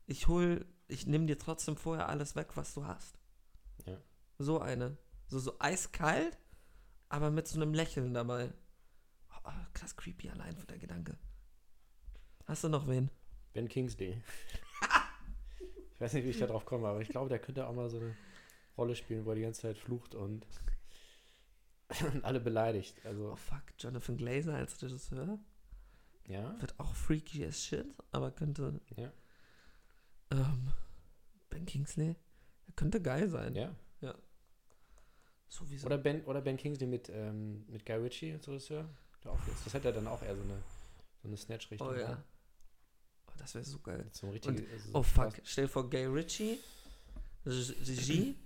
ich 0.07 0.29
hol, 0.29 0.65
ich 0.89 1.07
nehme 1.07 1.27
dir 1.27 1.39
trotzdem 1.39 1.77
vorher 1.77 2.09
alles 2.09 2.37
weg, 2.37 2.49
was 2.57 2.75
du 2.75 2.85
hast. 2.87 3.19
Ja. 3.87 3.99
So 4.39 4.61
eine. 4.61 4.97
So, 5.29 5.39
so 5.39 5.57
eiskalt, 5.59 6.39
aber 7.09 7.31
mit 7.31 7.49
so 7.49 7.61
einem 7.61 7.75
Lächeln 7.75 8.15
dabei. 8.15 8.53
Oh, 9.31 9.41
oh, 9.45 9.51
krass 9.73 9.97
creepy 9.97 10.29
allein 10.31 10.57
für 10.57 10.67
der 10.67 10.79
Gedanke. 10.79 11.17
Hast 12.47 12.63
du 12.63 12.69
noch 12.69 12.87
wen? 12.87 13.11
Ben 13.53 13.69
Kingsley. 13.69 14.23
ich 15.95 16.01
weiß 16.01 16.13
nicht, 16.13 16.25
wie 16.25 16.31
ich 16.31 16.39
da 16.39 16.47
drauf 16.47 16.65
komme, 16.65 16.87
aber 16.87 17.01
ich 17.01 17.09
glaube, 17.09 17.29
der 17.29 17.39
könnte 17.41 17.67
auch 17.67 17.75
mal 17.75 17.91
so 17.91 17.97
eine 17.99 18.15
Rolle 18.77 18.95
spielen, 18.97 19.25
wo 19.25 19.31
er 19.31 19.37
die 19.37 19.43
ganze 19.43 19.63
Zeit 19.63 19.79
flucht 19.79 20.15
und, 20.15 20.47
und 22.13 22.25
alle 22.25 22.41
beleidigt. 22.41 22.97
Oh 23.05 23.09
Also, 23.09 23.37
fuck, 23.37 23.63
Jonathan 23.79 24.17
Glazer 24.17 24.55
als 24.55 24.81
Regisseur. 24.83 25.39
ja. 26.27 26.61
Wird 26.61 26.79
auch 26.79 26.95
freaky 26.95 27.45
as 27.47 27.65
shit, 27.65 27.87
aber 28.13 28.31
könnte. 28.31 28.81
Ja. 28.97 29.13
Ähm, 30.31 30.73
ben 31.51 31.65
Kingsley? 31.67 32.17
Der 32.67 32.75
könnte 32.75 33.01
geil 33.01 33.29
sein. 33.31 33.55
Ja. 33.55 33.75
Sowieso. 35.49 35.87
Oder 35.87 35.99
Ben, 35.99 36.25
oder 36.25 36.41
ben 36.41 36.57
Kingsley 36.57 36.89
mit, 36.89 37.09
ähm, 37.09 37.65
mit 37.69 37.87
Guy 37.87 37.95
Ritchie 37.97 38.33
als 38.33 38.49
Regisseur. 38.49 38.89
Der 39.23 39.31
auch 39.31 39.47
jetzt. 39.47 39.65
Das 39.65 39.75
hätte 39.75 39.89
er 39.89 39.95
dann 39.95 40.09
auch 40.09 40.21
eher 40.23 40.35
so 40.35 40.43
eine, 40.43 40.61
so 41.23 41.29
eine 41.29 41.37
Snatch-Richtung. 41.37 41.87
oh 41.89 41.95
ja. 41.95 42.21
Oh, 43.29 43.33
das 43.39 43.55
wäre 43.55 43.65
so 43.65 43.79
geil. 43.79 44.09
So 44.11 44.29
richtige, 44.29 44.69
also 44.73 44.89
so 44.91 44.99
Oh 44.99 45.03
fuck, 45.05 45.41
stell 45.45 45.67
dir 45.67 45.71
vor, 45.71 45.89
Gay 45.89 46.07
Ritchie, 46.07 46.59
Re- 47.47 47.75
Regie, 47.87 48.37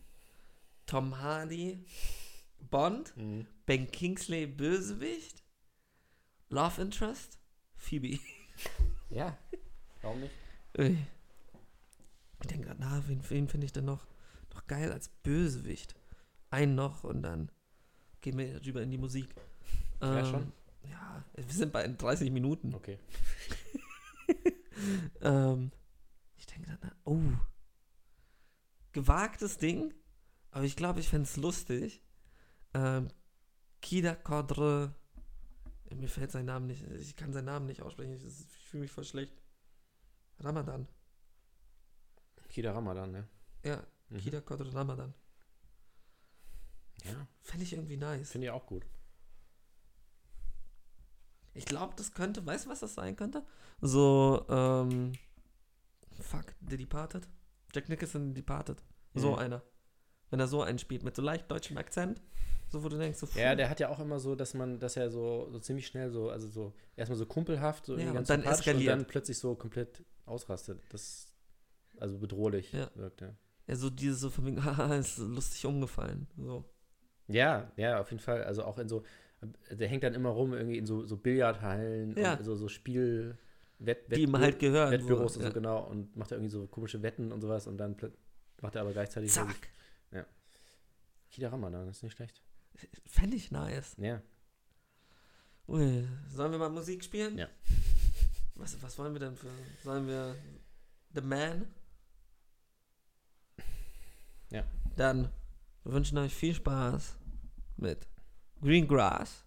Tom 0.91 1.21
Hardy, 1.21 1.87
Bond, 2.69 3.17
Mhm. 3.17 3.47
Ben 3.65 3.89
Kingsley, 3.93 4.49
Bösewicht, 4.49 5.45
Love 6.49 6.83
Interest, 6.83 7.39
Phoebe. 7.77 8.19
Ja, 9.09 9.37
warum 10.03 10.21
nicht? 10.21 10.33
Ich 10.75 12.47
denke 12.47 12.67
gerade, 12.67 12.81
na, 12.81 13.03
wen, 13.09 13.29
wen 13.29 13.49
finde 13.49 13.65
ich 13.67 13.73
denn 13.73 13.85
noch, 13.85 14.07
noch 14.55 14.67
geil 14.69 14.93
als 14.93 15.09
Bösewicht? 15.09 15.97
Einen 16.51 16.77
noch 16.77 17.03
und 17.03 17.23
dann 17.23 17.51
gehen 18.21 18.39
wir 18.39 18.65
rüber 18.65 18.83
in 18.83 18.91
die 18.93 18.99
Musik. 18.99 19.35
Ja, 20.01 20.25
schon? 20.25 20.53
Ja, 20.89 21.25
wir 21.35 21.45
sind 21.53 21.73
bei 21.73 21.89
30 21.89 22.31
Minuten. 22.31 22.75
Okay. 22.75 22.99
Ähm, 25.21 25.73
ich 26.37 26.47
denke 26.47 26.69
dann, 26.71 26.79
na, 26.83 26.93
oh, 27.05 27.21
gewagtes 28.93 29.59
Ding, 29.59 29.93
aber 30.51 30.65
ich 30.65 30.77
glaube, 30.77 31.01
ich 31.01 31.09
fände 31.09 31.25
es 31.29 31.37
lustig. 31.37 32.03
Ähm, 32.75 33.09
Kida 33.83 34.15
Kodre, 34.15 34.95
mir 35.95 36.09
fällt 36.09 36.31
sein 36.33 36.45
Name 36.47 36.67
nicht, 36.67 36.83
ich 36.93 37.17
kann 37.17 37.33
seinen 37.33 37.47
Namen 37.47 37.67
nicht 37.67 37.83
aussprechen, 37.83 38.13
ich, 38.13 38.25
ich 38.25 38.47
fühle 38.69 38.83
mich 38.83 38.93
voll 38.93 39.05
schlecht. 39.05 39.43
Ramadan, 40.39 40.87
Kida 42.49 42.73
Ramadan, 42.73 43.11
ne? 43.11 43.29
ja, 43.65 43.83
Mhm. 44.09 44.19
Kida 44.19 44.41
Kodre 44.41 44.73
Ramadan. 44.75 45.15
Ja, 47.05 47.27
Fände 47.43 47.65
ich 47.65 47.73
irgendwie 47.73 47.97
nice. 47.97 48.31
finde 48.31 48.49
ich 48.49 48.51
auch 48.51 48.67
gut. 48.67 48.85
Ich 51.55 51.65
glaube, 51.65 51.95
das 51.97 52.13
könnte, 52.13 52.45
weißt 52.45 52.67
du, 52.67 52.71
was 52.71 52.81
das 52.81 52.95
sein 52.95 53.17
könnte? 53.17 53.45
So, 53.81 54.45
ähm, 54.49 55.13
fuck, 56.21 56.55
The 56.69 56.77
Departed? 56.77 57.29
Jack 57.75 57.89
Nicholson 57.89 58.35
Departed. 58.35 58.83
So 59.15 59.33
Mhm. 59.33 59.39
einer. 59.39 59.63
Wenn 60.31 60.41
er 60.41 60.47
so 60.47 60.63
einspielt, 60.63 61.03
mit 61.03 61.17
so 61.17 61.23
leicht 61.23 61.51
deutschem 61.51 61.77
Akzent. 61.77 62.21
So, 62.69 62.85
wo 62.85 62.89
du 62.89 62.99
denkst, 62.99 63.19
so, 63.19 63.27
Ja, 63.37 63.57
der 63.57 63.69
hat 63.69 63.81
ja 63.81 63.89
auch 63.89 63.99
immer 63.99 64.21
so, 64.21 64.37
dass 64.37 64.55
man, 64.55 64.79
dass 64.79 64.97
er 64.97 65.11
so, 65.11 65.49
so 65.51 65.59
ziemlich 65.59 65.89
schnell 65.89 66.09
so, 66.11 66.31
also 66.31 66.47
so 66.47 66.73
erstmal 66.97 67.19
so 67.19 67.27
kumpelhaft, 67.27 67.85
so 67.87 67.97
Ja, 67.99 68.13
und 68.13 68.31
dann 68.31 68.45
eskaliert. 68.45 68.93
und 68.93 69.01
dann 69.01 69.07
plötzlich 69.09 69.39
so 69.39 69.57
komplett 69.57 70.05
ausrastet. 70.25 70.81
Das 70.91 71.33
also 71.99 72.17
bedrohlich 72.19 72.73
Ja. 72.73 72.89
wirkt, 72.95 73.23
ja. 73.23 73.35
ja, 73.67 73.75
so 73.75 73.91
dieses 73.91 74.21
so 74.21 74.31
von 74.31 74.47
wegen, 74.47 74.65
haha, 74.65 74.95
ist 74.95 75.19
lustig 75.19 75.67
umgefallen. 75.67 76.29
So. 76.39 76.65
Ja, 77.27 77.73
ja, 77.77 78.01
auf 78.01 78.11
jeden 78.13 78.23
Fall. 78.23 78.45
Also 78.45 78.63
auch 78.63 78.79
in 78.79 78.89
so, 78.89 79.03
der 79.71 79.89
hängt 79.89 80.05
dann 80.05 80.15
immer 80.15 80.31
rum 80.31 80.53
irgendwie 80.53 80.79
in 80.79 80.87
so, 80.87 81.05
so 81.05 81.17
Billardhallen 81.17 82.17
Ja. 82.17 82.35
und 82.35 82.45
so, 82.45 82.55
so 82.55 82.69
Spiel, 82.69 83.37
Wett, 83.81 84.15
Die 84.15 84.23
ihm 84.23 84.37
halt 84.39 84.59
gehören. 84.59 84.93
Wettbüros 84.93 85.35
so, 85.35 85.41
und 85.41 85.45
ja. 85.47 85.51
so 85.51 85.55
genau 85.55 85.83
und 85.89 86.15
macht 86.17 86.31
da 86.31 86.37
irgendwie 86.37 86.51
so 86.53 86.67
komische 86.67 87.03
Wetten 87.03 87.33
und 87.33 87.41
sowas 87.41 87.67
und 87.67 87.79
dann 87.79 87.97
macht 88.61 88.75
er 88.77 88.83
aber 88.83 88.93
gleichzeitig 88.93 89.33
Zack. 89.33 89.71
Kida 91.31 91.49
Ramadan, 91.49 91.89
ist 91.89 92.03
nicht 92.03 92.17
schlecht. 92.17 92.43
Fände 93.07 93.37
ich 93.37 93.51
nice. 93.51 93.97
Ja. 93.99 94.23
Ui, 95.69 96.09
sollen 96.29 96.53
wir 96.53 96.59
mal 96.59 96.71
Musik 96.71 97.05
spielen? 97.05 97.39
Ja. 97.39 97.49
Was, 98.55 98.83
was 98.83 98.99
wollen 98.99 99.15
wir 99.15 99.21
denn 99.21 99.37
für. 99.37 99.49
Sollen 99.83 100.07
wir 100.07 100.37
The 101.15 101.23
Man? 101.23 101.67
Ja. 104.51 104.67
Dann 104.97 105.33
wir 105.83 105.93
wünschen 105.95 106.19
euch 106.19 106.35
viel 106.35 106.55
Spaß 106.55 107.17
mit 107.77 108.07
Green 108.61 108.87
Grass. 108.87 109.47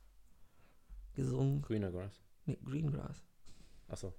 Gesungen. 1.13 1.61
Greener 1.61 1.91
Grass. 1.91 2.23
Nee, 2.45 2.57
Green 2.65 2.89
Grass. 2.89 3.23
Achso. 3.87 4.15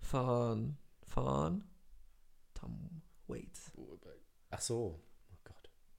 Von. 0.00 0.78
Von. 1.02 1.64
Tom 2.54 3.02
Waits. 3.26 3.72
Ach 4.50 4.60
so. 4.60 4.98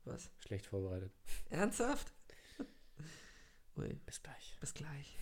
Oh. 0.08 0.14
Was? 0.14 0.30
Schlecht 0.46 0.66
vorbereitet. 0.66 1.12
Ernsthaft? 1.50 2.14
Ui, 3.78 3.94
Bis 4.06 4.22
gleich. 4.22 4.58
bis 4.60 4.74
gleich. 4.74 5.18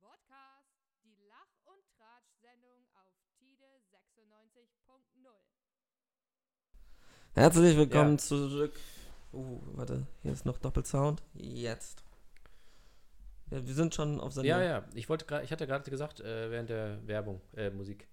Podcast, 0.00 0.68
die 1.04 1.16
Lach- 1.28 1.64
und 1.64 1.82
Tratsch-Sendung 1.96 2.84
auf 2.92 3.14
Tide 3.38 3.64
96.0. 3.90 5.30
Herzlich 7.34 7.76
willkommen 7.76 8.12
Ja. 8.12 8.18
zurück. 8.18 8.78
Uh, 9.32 9.60
warte, 9.76 10.06
hier 10.22 10.32
ist 10.32 10.46
noch 10.46 10.58
Doppelsound. 10.58 11.22
Jetzt. 11.34 12.02
Ja, 13.50 13.66
wir 13.66 13.74
sind 13.74 13.94
schon 13.94 14.20
auf 14.20 14.32
Sendung. 14.32 14.50
Ja, 14.50 14.62
ja. 14.62 14.84
Ich 14.94 15.08
wollte 15.08 15.24
gerade, 15.26 15.44
ich 15.44 15.52
hatte 15.52 15.66
gerade 15.66 15.90
gesagt, 15.90 16.20
äh, 16.20 16.50
während 16.50 16.68
der 16.70 17.06
Werbung, 17.06 17.40
äh, 17.56 17.70
Musik. 17.70 18.06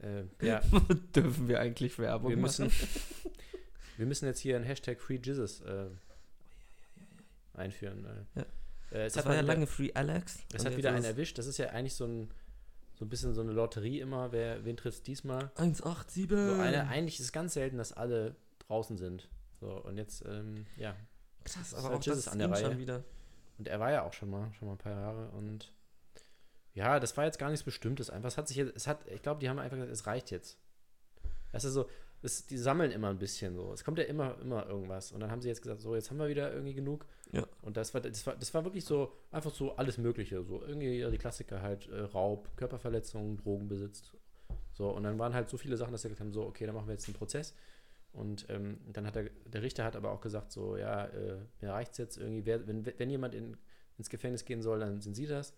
Äh, 0.00 0.24
ja, 0.44 0.60
Dürfen 1.14 1.48
wir 1.48 1.60
eigentlich 1.60 1.98
Werbung 1.98 2.30
wir 2.30 2.36
müssen, 2.36 2.66
machen? 2.66 2.88
wir 3.96 4.06
müssen 4.06 4.26
jetzt 4.26 4.40
hier 4.40 4.56
ein 4.56 4.64
Hashtag 4.64 5.00
Free 5.00 5.18
Jesus 5.22 5.60
äh, 5.60 5.86
einführen. 7.54 8.04
Äh. 8.04 8.40
Ja. 8.40 8.46
Äh, 8.92 9.06
es 9.06 9.14
Das 9.14 9.24
hat 9.24 9.30
war 9.30 9.36
ja 9.36 9.42
lange 9.42 9.66
Free 9.66 9.92
Alex. 9.94 10.40
Es 10.52 10.64
hat 10.64 10.76
wieder 10.76 10.92
einen 10.92 11.04
erwischt. 11.04 11.38
Das 11.38 11.46
ist 11.46 11.58
ja 11.58 11.70
eigentlich 11.70 11.94
so 11.94 12.04
ein, 12.04 12.30
so 12.94 13.04
ein 13.04 13.08
bisschen 13.08 13.34
so 13.34 13.40
eine 13.40 13.52
Lotterie 13.52 14.00
immer. 14.00 14.32
Wer, 14.32 14.64
wen 14.64 14.76
trifft 14.76 15.06
diesmal? 15.06 15.50
187. 15.56 16.28
So 16.28 16.60
eine, 16.60 16.88
eigentlich 16.88 17.20
ist 17.20 17.26
es 17.26 17.32
ganz 17.32 17.54
selten, 17.54 17.78
dass 17.78 17.92
alle 17.92 18.36
draußen 18.66 18.96
sind. 18.96 19.28
So, 19.60 19.68
und 19.68 19.96
jetzt, 19.96 20.24
ähm, 20.26 20.66
ja. 20.76 20.96
Krass, 21.44 21.74
aber 21.74 21.90
auch 21.90 21.96
das 21.96 22.06
Jesus 22.06 22.26
ist 22.26 22.28
an 22.28 22.38
der 22.38 22.50
Reihe. 22.50 22.78
wieder. 22.78 23.04
Und 23.58 23.68
er 23.68 23.78
war 23.80 23.90
ja 23.92 24.02
auch 24.02 24.12
schon 24.12 24.30
mal, 24.30 24.52
schon 24.58 24.68
mal 24.68 24.74
ein 24.74 24.78
paar 24.78 24.92
Jahre 24.92 25.28
und 25.30 25.72
ja, 26.74 27.00
das 27.00 27.16
war 27.16 27.24
jetzt 27.24 27.38
gar 27.38 27.50
nichts 27.50 27.64
Bestimmtes. 27.64 28.10
Einfach, 28.10 28.28
es 28.28 28.38
hat 28.38 28.48
sich 28.48 28.56
jetzt, 28.56 28.74
es 28.76 28.86
hat, 28.86 29.06
ich 29.08 29.22
glaube, 29.22 29.40
die 29.40 29.48
haben 29.48 29.58
einfach 29.58 29.76
gesagt, 29.76 29.92
es 29.92 30.06
reicht 30.06 30.30
jetzt. 30.30 30.58
Das 31.52 31.64
ist 31.64 31.74
so, 31.74 31.86
es, 32.22 32.46
die 32.46 32.56
sammeln 32.56 32.92
immer 32.92 33.10
ein 33.10 33.18
bisschen 33.18 33.54
so. 33.54 33.72
Es 33.72 33.84
kommt 33.84 33.98
ja 33.98 34.04
immer, 34.04 34.38
immer 34.40 34.66
irgendwas. 34.66 35.12
Und 35.12 35.20
dann 35.20 35.30
haben 35.30 35.42
sie 35.42 35.48
jetzt 35.48 35.60
gesagt, 35.60 35.80
so, 35.80 35.94
jetzt 35.94 36.10
haben 36.10 36.18
wir 36.18 36.28
wieder 36.28 36.52
irgendwie 36.52 36.74
genug. 36.74 37.06
Ja. 37.32 37.46
Und 37.60 37.76
das 37.76 37.92
war, 37.92 38.00
das 38.00 38.26
war, 38.26 38.36
das 38.36 38.54
war 38.54 38.64
wirklich 38.64 38.84
so, 38.84 39.12
einfach 39.30 39.52
so 39.52 39.76
alles 39.76 39.98
Mögliche. 39.98 40.42
So 40.44 40.62
irgendwie 40.62 40.98
ja, 40.98 41.10
die 41.10 41.18
Klassiker 41.18 41.60
halt, 41.60 41.88
äh, 41.88 42.00
Raub, 42.00 42.48
Körperverletzung, 42.56 43.36
Drogenbesitz. 43.36 44.16
So, 44.72 44.88
und 44.90 45.02
dann 45.02 45.18
waren 45.18 45.34
halt 45.34 45.50
so 45.50 45.58
viele 45.58 45.76
Sachen, 45.76 45.92
dass 45.92 46.02
sie 46.02 46.08
gesagt 46.08 46.24
haben, 46.24 46.32
so, 46.32 46.46
okay, 46.46 46.64
dann 46.64 46.74
machen 46.74 46.86
wir 46.86 46.94
jetzt 46.94 47.06
einen 47.06 47.16
Prozess. 47.16 47.54
Und 48.12 48.46
ähm, 48.50 48.78
dann 48.92 49.06
hat 49.06 49.16
der, 49.16 49.30
der 49.46 49.62
Richter 49.62 49.84
hat 49.84 49.96
aber 49.96 50.10
auch 50.12 50.20
gesagt, 50.20 50.52
so, 50.52 50.76
ja, 50.76 51.06
äh, 51.06 51.38
mir 51.60 51.70
reicht's 51.70 51.98
jetzt 51.98 52.18
irgendwie, 52.18 52.44
wer, 52.46 52.66
wenn, 52.66 52.86
wenn 52.86 53.10
jemand 53.10 53.34
in, 53.34 53.56
ins 53.98 54.10
Gefängnis 54.10 54.44
gehen 54.44 54.62
soll, 54.62 54.80
dann 54.80 55.00
sind 55.00 55.14
sie 55.14 55.26
das. 55.26 55.54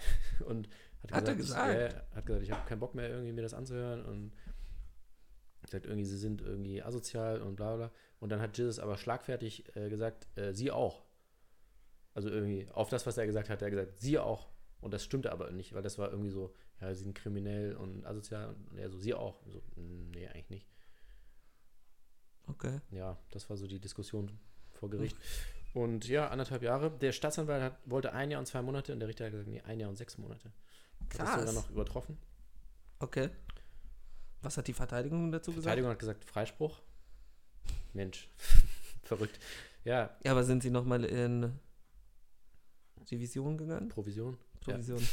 und 0.46 0.68
hat, 1.02 1.12
Hat 1.12 1.28
er 1.28 1.34
gesagt, 1.34 1.68
gesagt? 1.72 1.92
Ja, 2.10 2.16
hat 2.16 2.26
gesagt, 2.26 2.44
ich 2.44 2.50
habe 2.52 2.68
keinen 2.68 2.80
Bock 2.80 2.94
mehr, 2.94 3.08
irgendwie 3.08 3.32
mir 3.32 3.42
das 3.42 3.54
anzuhören 3.54 4.04
und 4.04 4.32
sagt 5.66 5.86
irgendwie, 5.86 6.04
sie 6.04 6.16
sind 6.18 6.40
irgendwie 6.42 6.82
asozial 6.82 7.40
und 7.42 7.56
bla 7.56 7.76
bla. 7.76 7.92
Und 8.18 8.30
dann 8.30 8.40
hat 8.40 8.56
Jesus 8.58 8.78
aber 8.78 8.96
schlagfertig 8.98 9.74
äh, 9.76 9.88
gesagt, 9.88 10.26
äh, 10.36 10.52
sie 10.52 10.70
auch. 10.70 11.04
Also 12.12 12.28
irgendwie, 12.28 12.68
auf 12.72 12.88
das, 12.88 13.06
was 13.06 13.16
er 13.16 13.26
gesagt 13.26 13.48
hat, 13.48 13.58
hat 13.58 13.62
er 13.62 13.70
gesagt, 13.70 13.98
sie 13.98 14.18
auch. 14.18 14.48
Und 14.80 14.92
das 14.92 15.04
stimmte 15.04 15.30
aber 15.32 15.50
nicht, 15.50 15.74
weil 15.74 15.82
das 15.82 15.98
war 15.98 16.10
irgendwie 16.10 16.30
so, 16.30 16.54
ja, 16.80 16.92
sie 16.94 17.02
sind 17.04 17.14
kriminell 17.14 17.76
und 17.76 18.04
asozial 18.06 18.54
und 18.70 18.78
er 18.78 18.88
so, 18.90 18.98
sie 18.98 19.14
auch. 19.14 19.42
So, 19.46 19.62
"Mm, 19.76 20.10
nee, 20.10 20.26
eigentlich 20.26 20.48
nicht. 20.50 20.66
Okay. 22.46 22.80
Ja, 22.90 23.18
das 23.30 23.48
war 23.48 23.56
so 23.56 23.66
die 23.66 23.78
Diskussion 23.80 24.38
vor 24.72 24.90
Gericht. 24.90 25.16
Und 25.72 26.08
ja, 26.08 26.28
anderthalb 26.28 26.62
Jahre. 26.62 26.90
Der 26.90 27.12
Staatsanwalt 27.12 27.62
hat, 27.62 27.78
wollte 27.86 28.12
ein 28.12 28.30
Jahr 28.30 28.40
und 28.40 28.46
zwei 28.46 28.60
Monate 28.62 28.92
und 28.92 29.00
der 29.00 29.08
Richter 29.08 29.24
hat 29.26 29.32
gesagt, 29.32 29.48
nee, 29.48 29.60
ein 29.62 29.78
Jahr 29.78 29.88
und 29.88 29.96
sechs 29.96 30.18
Monate. 30.18 30.46
Hat 30.48 30.52
das 31.10 31.16
Krass. 31.18 31.38
sogar 31.40 31.52
noch 31.54 31.70
übertroffen. 31.70 32.18
Okay. 32.98 33.30
Was 34.42 34.56
hat 34.56 34.66
die 34.66 34.72
Verteidigung 34.72 35.30
dazu 35.30 35.50
Die 35.50 35.56
gesagt? 35.56 35.64
Verteidigung 35.70 35.90
hat 35.90 35.98
gesagt, 35.98 36.24
Freispruch. 36.24 36.80
Mensch, 37.92 38.28
verrückt. 39.02 39.38
Ja, 39.84 40.16
Ja, 40.24 40.32
aber 40.32 40.44
sind 40.44 40.62
sie 40.62 40.70
nochmal 40.70 41.04
in 41.04 41.58
Revision 43.10 43.56
gegangen? 43.58 43.88
Provision. 43.88 44.36
Ja. 44.66 44.72
Provision. 44.74 45.06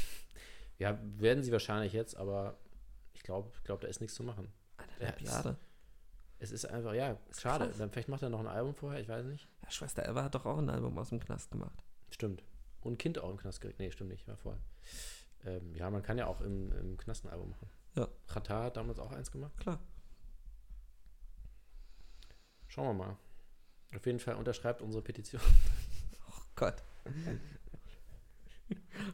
Ja, 0.79 0.99
werden 1.17 1.43
sie 1.43 1.51
wahrscheinlich 1.51 1.93
jetzt, 1.93 2.15
aber 2.15 2.57
ich 3.13 3.23
glaube, 3.23 3.49
ich 3.55 3.63
glaub, 3.63 3.81
da 3.81 3.87
ist 3.87 3.99
nichts 4.01 4.15
zu 4.15 4.23
machen. 4.23 4.51
Ja, 4.99 5.13
Jahre. 5.19 5.57
Es 6.39 6.51
ist 6.51 6.65
einfach, 6.65 6.93
ja, 6.93 7.17
Ist 7.29 7.41
schade. 7.41 7.65
krass. 7.65 7.77
Dann 7.77 7.89
vielleicht 7.91 8.09
macht 8.09 8.21
er 8.21 8.29
noch 8.29 8.39
ein 8.39 8.47
Album 8.47 8.75
vorher, 8.75 9.01
ich 9.01 9.07
weiß 9.07 9.25
nicht. 9.25 9.47
Ja, 9.63 9.71
Schwester 9.71 10.07
Eva 10.07 10.23
hat 10.23 10.35
doch 10.35 10.45
auch 10.45 10.57
ein 10.59 10.69
Album 10.69 10.97
aus 10.97 11.09
dem 11.09 11.19
Knast 11.19 11.51
gemacht. 11.51 11.83
Stimmt. 12.11 12.43
Und 12.81 12.93
ein 12.93 12.97
Kind 12.97 13.19
auch 13.19 13.29
im 13.31 13.37
Knast 13.37 13.59
gekriegt. 13.61 13.79
Nee, 13.79 13.91
stimmt 13.91 14.11
nicht, 14.11 14.27
war 14.27 14.37
vorher. 14.37 14.61
Ähm, 15.45 15.73
ja, 15.75 15.89
man 15.89 16.03
kann 16.03 16.17
ja 16.17 16.27
auch 16.27 16.41
im, 16.41 16.71
im 16.73 16.97
Knast 16.97 17.25
ein 17.25 17.29
Album 17.29 17.49
machen. 17.49 17.69
Ja. 17.95 18.07
Qatar 18.27 18.65
hat 18.65 18.77
damals 18.77 18.99
auch 18.99 19.11
eins 19.11 19.31
gemacht. 19.31 19.57
Klar. 19.57 19.79
Schauen 22.67 22.97
wir 22.97 23.05
mal. 23.05 23.17
Auf 23.95 24.05
jeden 24.05 24.19
Fall 24.19 24.35
unterschreibt 24.35 24.81
unsere 24.81 25.01
Petition. 25.03 25.41
Gott. 26.55 26.83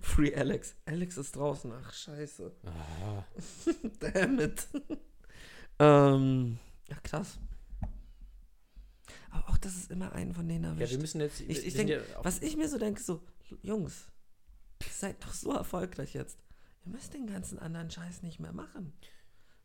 Free 0.01 0.35
Alex. 0.35 0.75
Alex 0.85 1.17
ist 1.17 1.35
draußen. 1.35 1.71
Ach, 1.71 1.93
scheiße. 1.93 2.51
Ah, 2.65 3.23
Damn 3.99 4.39
it. 4.39 4.67
ähm, 5.79 6.57
ja, 6.89 6.97
krass. 7.03 7.39
Aber 9.31 9.49
auch, 9.49 9.57
dass 9.57 9.75
es 9.75 9.89
immer 9.89 10.13
einen 10.13 10.33
von 10.33 10.47
denen 10.47 10.63
ja, 10.63 10.69
erwischt. 10.71 10.91
wir 10.91 10.99
müssen 10.99 11.21
jetzt. 11.21 11.41
Ich- 11.41 11.65
ich 11.65 11.73
denk, 11.73 11.89
ja 11.89 11.99
Was 12.21 12.41
ich 12.41 12.55
mir 12.55 12.67
so 12.69 12.77
denke, 12.77 13.01
so, 13.01 13.21
Jungs, 13.61 14.07
ihr 14.81 14.91
seid 14.91 15.23
doch 15.23 15.33
so 15.33 15.51
erfolgreich 15.53 16.13
jetzt. 16.13 16.39
Ihr 16.85 16.91
müsst 16.91 17.13
den 17.13 17.27
ganzen 17.27 17.59
anderen 17.59 17.89
Scheiß 17.89 18.21
nicht 18.23 18.39
mehr 18.39 18.51
machen. 18.53 18.93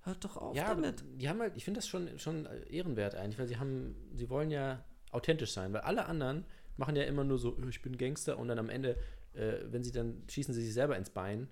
Hört 0.02 0.24
doch 0.24 0.36
auf 0.36 0.56
ja, 0.56 0.68
damit. 0.68 1.04
die 1.20 1.28
haben 1.28 1.40
halt, 1.40 1.56
ich 1.56 1.64
finde 1.64 1.78
das 1.78 1.88
schon, 1.88 2.18
schon 2.18 2.46
ehrenwert 2.70 3.14
eigentlich, 3.14 3.38
weil 3.38 3.48
sie 3.48 3.58
haben, 3.58 3.94
sie 4.14 4.30
wollen 4.30 4.50
ja 4.50 4.84
authentisch 5.10 5.52
sein, 5.52 5.72
weil 5.72 5.80
alle 5.82 6.06
anderen 6.06 6.44
machen 6.76 6.94
ja 6.96 7.02
immer 7.04 7.24
nur 7.24 7.38
so, 7.38 7.56
"Oh, 7.60 7.68
ich 7.68 7.82
bin 7.82 7.98
Gangster 7.98 8.38
und 8.38 8.48
dann 8.48 8.58
am 8.58 8.70
Ende, 8.70 8.96
äh, 9.34 9.58
wenn 9.66 9.82
sie 9.82 9.90
dann 9.90 10.22
schießen 10.28 10.54
sie 10.54 10.62
sich 10.64 10.72
selber 10.72 10.96
ins 10.96 11.10
Bein. 11.10 11.48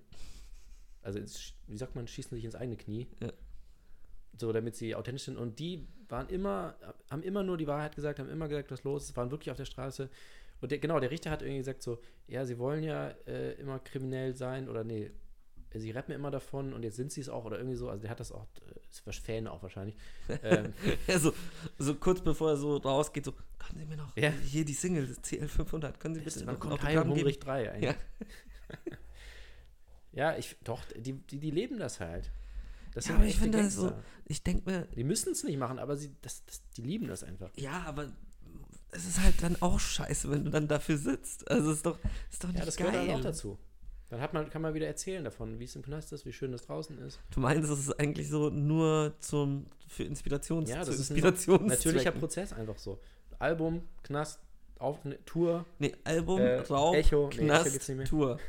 Also, 1.01 1.19
ins, 1.19 1.53
wie 1.67 1.77
sagt 1.77 1.95
man, 1.95 2.07
schießen 2.07 2.35
sich 2.35 2.45
ins 2.45 2.55
eigene 2.55 2.77
Knie. 2.77 3.07
Ja. 3.21 3.31
So, 4.39 4.51
damit 4.53 4.75
sie 4.75 4.95
authentisch 4.95 5.23
sind. 5.23 5.37
Und 5.37 5.59
die 5.59 5.87
waren 6.09 6.29
immer, 6.29 6.75
haben 7.09 7.23
immer 7.23 7.43
nur 7.43 7.57
die 7.57 7.67
Wahrheit 7.67 7.95
gesagt, 7.95 8.19
haben 8.19 8.29
immer 8.29 8.47
gesagt, 8.47 8.71
was 8.71 8.83
los 8.83 9.05
ist, 9.05 9.17
waren 9.17 9.31
wirklich 9.31 9.51
auf 9.51 9.57
der 9.57 9.65
Straße. 9.65 10.09
Und 10.61 10.71
der, 10.71 10.79
genau, 10.79 10.99
der 10.99 11.11
Richter 11.11 11.29
hat 11.31 11.41
irgendwie 11.41 11.59
gesagt 11.59 11.81
so, 11.83 11.99
ja, 12.27 12.45
sie 12.45 12.57
wollen 12.57 12.83
ja 12.83 13.09
äh, 13.27 13.53
immer 13.53 13.79
kriminell 13.79 14.35
sein 14.35 14.69
oder 14.69 14.83
nee, 14.83 15.11
sie 15.73 15.91
rappen 15.91 16.13
immer 16.15 16.31
davon 16.31 16.73
und 16.73 16.83
jetzt 16.83 16.95
sind 16.95 17.11
sie 17.11 17.21
es 17.21 17.29
auch 17.29 17.45
oder 17.45 17.57
irgendwie 17.57 17.75
so. 17.75 17.89
Also 17.89 18.01
der 18.01 18.09
hat 18.09 18.19
das 18.19 18.31
auch, 18.31 18.47
äh, 18.65 18.79
ist 18.89 19.05
was 19.05 19.17
Fan 19.17 19.47
auch 19.47 19.61
wahrscheinlich. 19.61 19.95
ähm, 20.43 20.73
Ja, 21.07 21.19
so, 21.19 21.33
so 21.77 21.93
kurz 21.95 22.21
bevor 22.21 22.51
er 22.51 22.57
so 22.57 22.77
rausgeht, 22.77 23.25
so, 23.25 23.33
können 23.59 23.79
Sie 23.79 23.85
mir 23.85 23.97
noch 23.97 24.15
Ja. 24.17 24.29
hier 24.29 24.65
die 24.65 24.73
Single 24.73 25.05
CL500, 25.23 25.97
können 25.99 26.15
Sie 26.15 26.21
bitte 26.21 26.45
noch 26.45 26.59
kommt 26.59 26.73
Autogramm 26.73 27.09
und 27.09 27.15
geben? 27.15 27.27
Hungrig 27.27 27.39
3 27.39 27.71
eigentlich. 27.71 27.95
Ja. 30.11 30.35
ich, 30.37 30.55
doch, 30.63 30.81
die, 30.95 31.13
die, 31.13 31.39
die 31.39 31.51
leben 31.51 31.77
das 31.77 31.99
halt. 31.99 32.31
Das 32.97 33.07
Ja, 33.07 33.15
aber 33.15 33.25
ich 33.25 33.37
finde 33.37 33.59
das 33.61 33.75
so, 33.75 33.91
ich 34.25 34.41
denke 34.43 34.69
mir, 34.69 34.87
Die 34.95 35.03
müssen 35.03 35.31
es 35.31 35.43
nicht 35.43 35.57
machen, 35.57 35.77
aber 35.79 35.95
sie, 35.97 36.11
das, 36.21 36.43
das, 36.45 36.61
die 36.75 36.81
lieben 36.81 37.07
das 37.07 37.23
einfach. 37.23 37.51
ja, 37.55 37.83
aber 37.85 38.11
es 38.91 39.05
ist 39.05 39.21
halt 39.21 39.35
dann 39.43 39.55
auch 39.61 39.79
scheiße, 39.79 40.31
wenn 40.31 40.45
du 40.45 40.49
dann 40.49 40.67
dafür 40.67 40.97
sitzt. 40.97 41.49
Also 41.51 41.69
es 41.71 41.77
ist 41.77 41.85
doch, 41.85 41.99
ist 42.31 42.43
doch 42.43 42.49
nicht 42.49 42.59
Ja, 42.59 42.65
das 42.65 42.75
geil. 42.77 42.87
gehört 42.91 43.07
halt 43.07 43.17
auch 43.19 43.21
dazu. 43.21 43.57
Dann 44.09 44.21
hat 44.21 44.33
man, 44.33 44.49
kann 44.49 44.61
man 44.61 44.73
wieder 44.73 44.87
erzählen 44.87 45.23
davon, 45.23 45.59
wie 45.59 45.65
es 45.65 45.75
im 45.75 45.81
Knast 45.83 46.11
ist, 46.13 46.25
wie 46.25 46.31
schön 46.33 46.53
es 46.53 46.63
draußen 46.65 46.97
ist. 46.99 47.19
Du 47.31 47.39
meinst, 47.41 47.69
es 47.69 47.77
ist 47.79 47.99
eigentlich 47.99 48.29
so 48.29 48.49
nur 48.49 49.13
zum, 49.19 49.67
für 49.87 50.03
Inspirations, 50.03 50.69
Ja, 50.69 50.81
zu 50.83 50.91
das 50.91 50.99
ist 51.01 51.11
ein 51.11 51.67
Natürlicher 51.67 52.11
Prozess 52.11 52.53
einfach 52.53 52.77
so. 52.79 52.99
Album, 53.37 53.83
Knast, 54.03 54.39
auf, 54.79 54.99
Tour. 55.25 55.65
Nee, 55.79 55.93
Album, 56.05 56.39
Äh, 56.39 56.59
Raub, 56.61 56.95
Echo. 56.95 57.29
Nee, 57.33 57.45
Knast, 57.45 57.89
mehr. 57.89 58.05
Tour. 58.05 58.39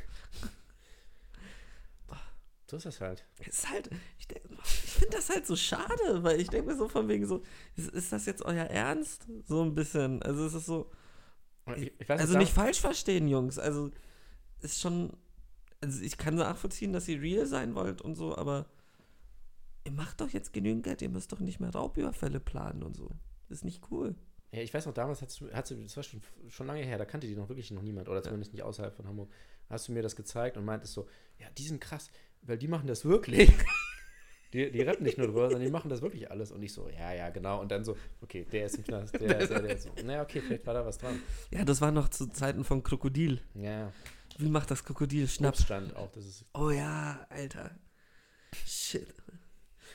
So 2.69 2.77
ist 2.77 2.85
das 2.85 3.01
halt. 3.01 3.25
Es 3.39 3.47
ist 3.47 3.69
halt, 3.69 3.89
ich, 4.19 4.27
ich 4.63 4.91
finde 4.91 5.17
das 5.17 5.29
halt 5.29 5.45
so 5.47 5.55
schade, 5.55 6.23
weil 6.23 6.39
ich 6.39 6.49
denke 6.49 6.71
mir 6.71 6.77
so 6.77 6.87
von 6.87 7.07
wegen 7.07 7.25
so, 7.25 7.41
ist, 7.75 7.89
ist 7.89 8.11
das 8.11 8.25
jetzt 8.25 8.43
euer 8.43 8.65
Ernst? 8.65 9.27
So 9.45 9.63
ein 9.63 9.73
bisschen. 9.73 10.21
Also 10.21 10.45
es 10.45 10.53
ist 10.53 10.67
so, 10.67 10.91
Ich, 11.77 11.91
ich 11.99 12.09
weiß 12.09 12.21
also 12.21 12.37
nicht 12.37 12.53
falsch 12.53 12.79
verstehen, 12.79 13.27
Jungs. 13.27 13.59
Also 13.59 13.91
ist 14.61 14.81
schon, 14.81 15.13
also 15.81 16.01
ich 16.01 16.17
kann 16.17 16.35
nachvollziehen, 16.35 16.93
dass 16.93 17.07
ihr 17.07 17.21
real 17.21 17.45
sein 17.45 17.75
wollt 17.75 18.01
und 18.01 18.15
so, 18.15 18.37
aber 18.37 18.67
ihr 19.85 19.91
macht 19.91 20.21
doch 20.21 20.29
jetzt 20.29 20.53
genügend 20.53 20.83
Geld, 20.83 21.01
ihr 21.01 21.09
müsst 21.09 21.31
doch 21.31 21.39
nicht 21.39 21.59
mehr 21.59 21.71
Raubüberfälle 21.71 22.39
planen 22.39 22.83
und 22.83 22.95
so. 22.95 23.09
ist 23.49 23.63
nicht 23.63 23.89
cool. 23.91 24.15
Ja, 24.51 24.61
ich 24.61 24.73
weiß 24.73 24.87
noch, 24.87 24.93
damals 24.93 25.21
hast 25.21 25.39
du, 25.41 25.51
hast 25.53 25.71
du 25.71 25.75
das 25.75 25.95
war 25.95 26.03
schon, 26.03 26.21
schon 26.49 26.67
lange 26.67 26.81
her, 26.81 26.97
da 26.97 27.05
kannte 27.05 27.27
die 27.27 27.35
noch 27.35 27.49
wirklich 27.49 27.69
noch 27.71 27.83
niemand, 27.83 28.09
oder 28.09 28.23
zumindest 28.23 28.51
nicht 28.53 28.63
außerhalb 28.63 28.95
von 28.95 29.07
Hamburg. 29.07 29.31
Hast 29.69 29.87
du 29.87 29.91
mir 29.91 30.01
das 30.01 30.15
gezeigt 30.15 30.57
und 30.57 30.65
meintest 30.65 30.93
so, 30.93 31.07
ja, 31.37 31.47
die 31.51 31.67
sind 31.67 31.79
krass, 31.79 32.09
weil 32.41 32.57
die 32.57 32.67
machen 32.67 32.87
das 32.87 33.05
wirklich. 33.05 33.51
Die, 34.51 34.71
die 34.71 34.81
rappen 34.81 35.03
nicht 35.03 35.19
nur 35.19 35.27
drüber, 35.27 35.43
sondern 35.43 35.61
die 35.61 35.69
machen 35.69 35.89
das 35.89 36.01
wirklich 36.01 36.31
alles. 36.31 36.51
Und 36.51 36.63
ich 36.63 36.73
so, 36.73 36.89
ja, 36.89 37.13
ja, 37.13 37.29
genau. 37.29 37.61
Und 37.61 37.69
dann 37.71 37.85
so, 37.85 37.95
okay, 38.19 38.47
der 38.51 38.65
ist 38.65 38.77
im 38.77 38.83
Knast, 38.83 39.13
der 39.13 39.41
ist, 39.41 39.51
der, 39.51 39.61
der 39.61 39.75
ist 39.75 39.83
so. 39.83 39.91
Naja, 40.03 40.23
okay, 40.23 40.41
vielleicht 40.41 40.65
war 40.65 40.73
da 40.73 40.83
was 40.83 40.97
dran. 40.97 41.21
Ja, 41.51 41.63
das 41.63 41.81
war 41.81 41.91
noch 41.91 42.09
zu 42.09 42.31
Zeiten 42.31 42.63
von 42.63 42.81
Krokodil. 42.81 43.41
Ja, 43.53 43.93
Wie 44.39 44.49
macht 44.49 44.71
das 44.71 44.83
Krokodil? 44.83 45.27
Schnaps. 45.27 45.59
Obststand 45.59 45.95
auch, 45.95 46.11
das 46.13 46.25
ist. 46.25 46.45
Oh 46.55 46.71
ja, 46.71 47.27
Alter. 47.29 47.77
Shit. 48.65 49.13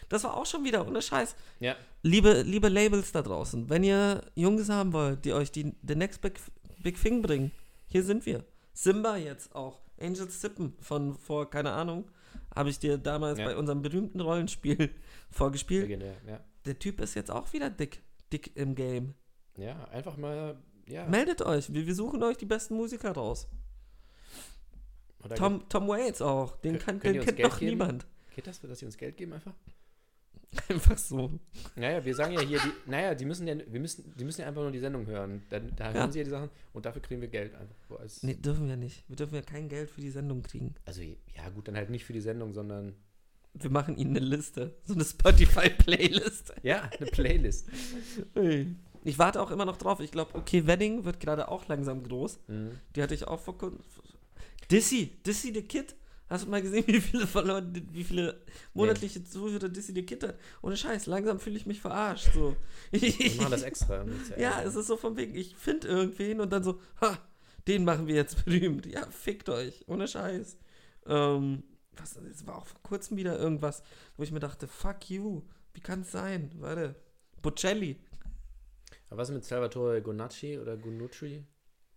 Das 0.08 0.22
war 0.22 0.36
auch 0.36 0.46
schon 0.46 0.62
wieder 0.62 0.86
ohne 0.86 1.02
Scheiß. 1.02 1.34
Ja, 1.58 1.74
Liebe, 2.06 2.42
liebe 2.42 2.68
Labels 2.68 3.12
da 3.12 3.22
draußen, 3.22 3.70
wenn 3.70 3.82
ihr 3.82 4.22
Jungs 4.34 4.68
haben 4.68 4.92
wollt, 4.92 5.24
die 5.24 5.32
euch 5.32 5.50
die, 5.50 5.74
the 5.82 5.94
next 5.94 6.20
big, 6.20 6.38
big 6.82 7.00
thing 7.00 7.22
bringen, 7.22 7.50
hier 7.86 8.02
sind 8.02 8.26
wir. 8.26 8.44
Simba 8.74 9.16
jetzt 9.16 9.54
auch. 9.54 9.80
Angels 9.98 10.40
Sippen 10.42 10.74
von 10.80 11.16
vor, 11.16 11.48
keine 11.48 11.72
Ahnung, 11.72 12.04
habe 12.54 12.70
ich 12.70 12.78
dir 12.78 12.98
damals 12.98 13.38
Ja. 13.38 13.46
bei 13.46 13.56
unserem 13.56 13.82
berühmten 13.82 14.20
Rollenspiel 14.20 14.90
vorgespielt. 15.30 15.82
legendär, 15.82 16.16
ja. 16.26 16.40
Der 16.64 16.78
Typ 16.78 17.00
ist 17.00 17.14
jetzt 17.14 17.30
auch 17.30 17.52
wieder 17.52 17.70
dick, 17.70 18.02
dick 18.32 18.56
im 18.56 18.74
Game. 18.74 19.14
Ja, 19.56 19.84
einfach 19.88 20.16
mal, 20.16 20.56
ja. 20.88 21.06
Meldet 21.06 21.42
euch, 21.42 21.72
wir, 21.72 21.86
wir 21.86 21.94
suchen 21.94 22.22
euch 22.22 22.36
die 22.36 22.46
besten 22.46 22.74
Musiker 22.76 23.12
raus. 23.12 23.48
Oder 25.22 25.36
Tom, 25.36 25.68
Tom 25.68 25.88
Waits 25.88 26.20
auch, 26.20 26.56
den, 26.56 26.78
kann, 26.78 27.00
den 27.00 27.20
kennt 27.20 27.36
geben? 27.36 27.56
niemand. 27.60 28.06
Geht 28.34 28.46
das, 28.46 28.60
dass 28.60 28.78
sie 28.78 28.86
uns 28.86 28.96
Geld 28.98 29.16
geben 29.16 29.32
einfach? 29.32 29.54
Einfach 30.68 30.98
so. 30.98 31.30
Naja, 31.76 32.04
wir 32.04 32.14
sagen 32.14 32.34
ja 32.34 32.40
hier, 32.40 32.58
die, 32.58 32.90
naja, 32.90 33.14
die 33.14 33.24
müssen 33.24 33.46
ja, 33.46 33.56
wir 33.66 33.80
müssen, 33.80 34.12
die 34.16 34.24
müssen 34.24 34.40
ja 34.42 34.46
einfach 34.48 34.62
nur 34.62 34.70
die 34.70 34.78
Sendung 34.78 35.06
hören. 35.06 35.42
Dann, 35.50 35.72
da 35.76 35.86
hören 35.86 35.96
Ja. 35.96 36.10
sie 36.12 36.18
ja 36.18 36.24
die 36.24 36.30
Sachen 36.30 36.50
und 36.72 36.86
dafür 36.86 37.02
kriegen 37.02 37.20
wir 37.20 37.28
Geld 37.28 37.54
einfach. 37.54 37.74
Nee, 38.22 38.34
dürfen 38.34 38.68
wir 38.68 38.76
nicht. 38.76 39.04
Wir 39.08 39.16
dürfen 39.16 39.34
ja 39.34 39.42
kein 39.42 39.68
Geld 39.68 39.90
für 39.90 40.00
die 40.00 40.10
Sendung 40.10 40.42
kriegen. 40.42 40.74
Also, 40.84 41.02
ja, 41.02 41.48
gut, 41.54 41.68
dann 41.68 41.76
halt 41.76 41.90
nicht 41.90 42.04
für 42.04 42.12
die 42.12 42.20
Sendung, 42.20 42.52
sondern, 42.52 42.94
Wir 43.54 43.70
machen 43.70 43.96
ihnen 43.96 44.16
eine 44.16 44.24
Liste. 44.26 44.74
So 44.84 44.94
eine 44.94 45.04
Spotify-Playlist. 45.04 46.54
ja, 46.62 46.82
eine 46.98 47.10
Playlist. 47.10 47.68
Ich 49.04 49.18
warte 49.18 49.40
auch 49.42 49.50
immer 49.50 49.64
noch 49.64 49.76
drauf. 49.76 50.00
Ich 50.00 50.10
glaube, 50.10 50.34
okay, 50.34 50.66
Wedding 50.66 51.04
wird 51.04 51.20
gerade 51.20 51.48
auch 51.48 51.68
langsam 51.68 52.02
groß. 52.02 52.38
Mhm. 52.48 52.70
Die 52.96 53.02
hatte 53.02 53.14
ich 53.14 53.26
auch 53.28 53.40
vor 53.40 53.56
kurzem. 53.58 53.80
Dissy, 54.70 55.12
Dissy 55.26 55.52
the 55.52 55.62
Kid. 55.62 55.94
Hast 56.28 56.46
du 56.46 56.50
mal 56.50 56.62
gesehen, 56.62 56.84
wie 56.86 57.00
viele 57.00 57.26
verloren, 57.26 57.88
wie 57.92 58.04
viele 58.04 58.40
monatliche 58.72 59.22
Zuhörer 59.24 59.68
Dissy 59.68 59.92
the 59.92 60.04
Kid 60.04 60.22
hat? 60.22 60.38
Ohne 60.62 60.76
Scheiß, 60.76 61.06
langsam 61.06 61.38
fühle 61.38 61.56
ich 61.56 61.66
mich 61.66 61.80
verarscht. 61.80 62.32
So. 62.32 62.56
Wir 62.90 63.36
machen 63.36 63.50
das 63.50 63.62
extra. 63.64 64.04
ja, 64.38 64.62
es 64.62 64.74
ist 64.74 64.86
so 64.86 64.96
von 64.96 65.16
wegen, 65.16 65.34
ich 65.34 65.54
finde 65.56 65.88
irgendwen 65.88 66.40
und 66.40 66.52
dann 66.52 66.64
so, 66.64 66.80
ha, 67.00 67.18
den 67.68 67.84
machen 67.84 68.06
wir 68.06 68.14
jetzt 68.14 68.44
berühmt. 68.44 68.86
Ja, 68.86 69.06
fickt 69.06 69.48
euch. 69.48 69.84
Ohne 69.86 70.08
Scheiß. 70.08 70.56
Ähm, 71.06 71.62
was, 71.96 72.16
es 72.16 72.46
war 72.46 72.56
auch 72.56 72.66
vor 72.66 72.82
kurzem 72.82 73.16
wieder 73.16 73.38
irgendwas, 73.38 73.82
wo 74.16 74.22
ich 74.22 74.32
mir 74.32 74.40
dachte, 74.40 74.66
fuck 74.66 75.10
you. 75.10 75.42
Wie 75.74 75.80
kann 75.80 76.00
es 76.02 76.12
sein? 76.12 76.50
Warte. 76.58 76.94
Bocelli. 77.42 78.00
Aber 79.08 79.18
was 79.18 79.28
ist 79.28 79.34
mit 79.34 79.44
Salvatore 79.44 80.00
Gonacci 80.00 80.58
oder 80.58 80.76
Gunucci? 80.76 81.44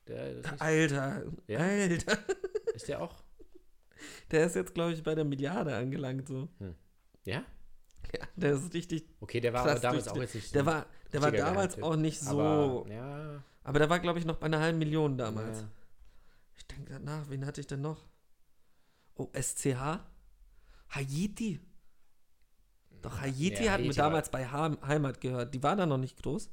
Der, 0.08 0.42
Alter. 0.60 1.24
Ja? 1.48 1.60
Alter. 1.60 2.18
ist 2.74 2.88
der 2.88 3.02
auch? 3.02 3.16
Der 4.32 4.46
ist 4.46 4.56
jetzt, 4.56 4.74
glaube 4.74 4.94
ich, 4.94 5.04
bei 5.04 5.16
der 5.16 5.26
Milliarde 5.26 5.76
angelangt. 5.76 6.28
So. 6.28 6.48
Ja? 7.26 7.44
Ja, 8.16 8.26
der 8.38 8.54
ist 8.54 8.74
richtig. 8.74 9.06
Okay, 9.20 9.42
der 9.42 9.52
war 9.54 9.62
aber 9.64 9.80
damals 9.80 10.08
auch 10.08 10.16
jetzt 10.18 10.34
nicht 10.36 10.56
Der 10.56 10.62
so 10.62 10.66
war, 10.66 10.86
der 11.12 11.22
war 11.22 11.32
damals 11.32 11.76
Geheimtipp. 11.76 11.84
auch 11.84 11.96
nicht 11.98 12.20
so. 12.22 12.40
Aber, 12.42 12.90
ja, 12.92 13.44
Aber 13.64 13.80
der 13.80 13.90
war, 13.90 14.00
glaube 14.00 14.18
ich, 14.20 14.26
noch 14.26 14.38
bei 14.38 14.46
einer 14.46 14.60
halben 14.62 14.78
Million 14.80 15.18
damals. 15.18 15.60
Ja. 15.62 15.68
Ich 16.56 16.66
denke 16.68 16.86
gerade 16.92 17.04
nach, 17.04 17.30
wen 17.30 17.46
hatte 17.46 17.60
ich 17.60 17.68
denn 17.68 17.82
noch? 17.82 18.08
Oh, 19.16 19.30
SCH? 19.34 20.00
Haiti? 20.90 21.60
Doch, 23.02 23.20
Haiti 23.22 23.66
Ja, 23.66 23.74
hat 23.74 23.82
mir 23.82 23.94
damals 23.94 24.30
bei 24.32 24.48
Heim- 24.48 24.78
Heimat 24.86 25.20
gehört. 25.22 25.54
Die 25.54 25.62
war 25.62 25.76
da 25.76 25.86
noch 25.86 25.98
nicht 25.98 26.22
groß. 26.24 26.50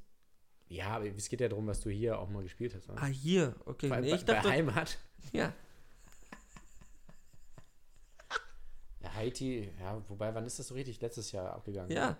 ja, 0.68 0.88
aber 0.88 1.06
es 1.06 1.28
geht 1.28 1.40
ja 1.40 1.48
darum, 1.48 1.66
was 1.68 1.80
du 1.80 1.90
hier 1.90 2.18
auch 2.18 2.28
mal 2.28 2.42
gespielt 2.42 2.74
hast. 2.74 2.88
wa? 2.88 2.94
Ah, 2.96 3.06
hier. 3.06 3.54
Okay, 3.64 3.86
nee, 3.86 4.10
bei, 4.10 4.14
ich 4.16 4.24
dachte. 4.24 4.48
bei 4.48 4.54
Heimat. 4.54 4.98
ja. 5.32 5.52
Haiti, 9.14 9.70
ja, 9.80 10.02
wobei, 10.08 10.34
wann 10.34 10.44
ist 10.46 10.58
das 10.58 10.68
so 10.68 10.74
richtig? 10.74 11.00
Letztes 11.00 11.32
Jahr 11.32 11.52
abgegangen. 11.52 11.90
Ja. 11.90 12.16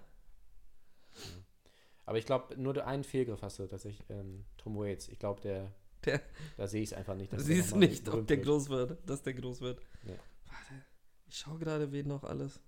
Aber 2.07 2.19
ich 2.19 2.27
glaube, 2.27 2.57
nur 2.61 2.87
einen 2.87 3.05
Fehlgriff 3.05 3.43
hast 3.43 3.59
du 3.59 3.67
tatsächlich, 3.67 4.05
ähm, 4.11 4.45
Tom 4.57 4.77
Waits. 4.77 5.09
Ich 5.09 5.19
glaube, 5.19 5.41
der, 5.41 5.73
Der, 6.05 6.21
da 6.57 6.67
sehe 6.67 6.83
ich 6.83 6.91
es 6.91 6.97
einfach 6.97 7.15
nicht. 7.15 7.33
du 7.33 7.41
siehst 7.41 7.75
nicht, 7.77 8.09
ob 8.09 8.27
der 8.27 8.37
groß 8.39 8.69
wird. 8.69 8.99
Dass 9.09 9.23
der 9.23 9.33
groß 9.35 9.61
wird. 9.63 9.81
Nee. 10.03 10.19
Warte. 10.47 10.85
Ich 11.27 11.39
schaue 11.39 11.59
gerade, 11.59 11.93
wen 11.93 12.09
noch 12.09 12.25
alles. 12.25 12.61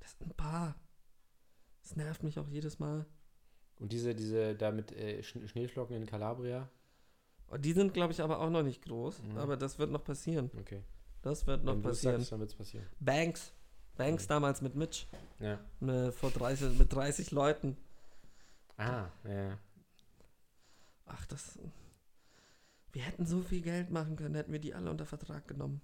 Das 0.00 0.12
sind 0.18 0.30
ein 0.30 0.36
paar. 0.36 0.76
Das 1.82 1.96
nervt 1.96 2.22
mich 2.22 2.38
auch 2.38 2.48
jedes 2.48 2.78
Mal. 2.78 3.06
Und 3.78 3.92
diese, 3.92 4.14
diese, 4.14 4.54
da 4.54 4.70
mit 4.72 4.92
äh, 4.92 5.20
Sch- 5.20 5.46
Schneeflocken 5.48 5.96
in 5.96 6.06
Calabria. 6.06 6.68
Oh, 7.50 7.56
die 7.56 7.72
sind, 7.72 7.94
glaube 7.94 8.12
ich, 8.12 8.20
aber 8.20 8.40
auch 8.40 8.50
noch 8.50 8.62
nicht 8.62 8.82
groß. 8.82 9.22
Mhm. 9.22 9.38
Aber 9.38 9.56
das 9.56 9.78
wird 9.78 9.90
noch 9.90 10.02
passieren. 10.04 10.50
Okay. 10.58 10.82
Das 11.26 11.44
wird 11.44 11.64
noch 11.64 11.74
Wenn 11.74 11.82
passieren. 11.82 12.18
sagst, 12.20 12.30
dann 12.30 12.38
wird 12.38 12.50
es 12.50 12.56
passieren. 12.56 12.86
Banks. 13.00 13.52
Banks 13.96 14.24
Mhm. 14.24 14.28
damals 14.28 14.60
mit 14.62 14.76
Mitch. 14.76 15.06
Ja. 15.40 15.58
Ne, 15.80 16.12
vor 16.12 16.30
30, 16.30 16.78
mit 16.78 16.92
30 16.92 17.32
Leuten. 17.32 17.76
Ah, 18.76 19.08
ja. 19.24 19.58
Ach, 21.06 21.26
das. 21.26 21.58
Wir 22.92 23.02
hätten 23.02 23.26
so 23.26 23.42
viel 23.42 23.60
Geld 23.60 23.90
machen 23.90 24.14
können, 24.14 24.36
hätten 24.36 24.52
wir 24.52 24.60
die 24.60 24.72
alle 24.72 24.88
unter 24.88 25.04
Vertrag 25.04 25.48
genommen. 25.48 25.80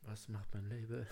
Was 0.00 0.28
macht 0.28 0.54
mein 0.54 0.66
Label? 0.70 1.06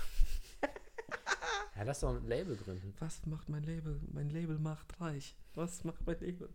ja, 1.77 1.83
lass 1.83 2.01
doch 2.01 2.16
ein 2.16 2.27
Label 2.27 2.57
gründen. 2.57 2.95
Was 3.01 3.27
macht 3.27 3.51
mein 3.51 3.64
Label? 3.64 4.01
Mein 4.12 4.31
Label 4.31 4.59
macht 4.59 4.99
reich. 4.99 5.37
Was 5.55 5.85
macht 5.85 6.07
mein 6.07 6.18
Label? 6.20 6.49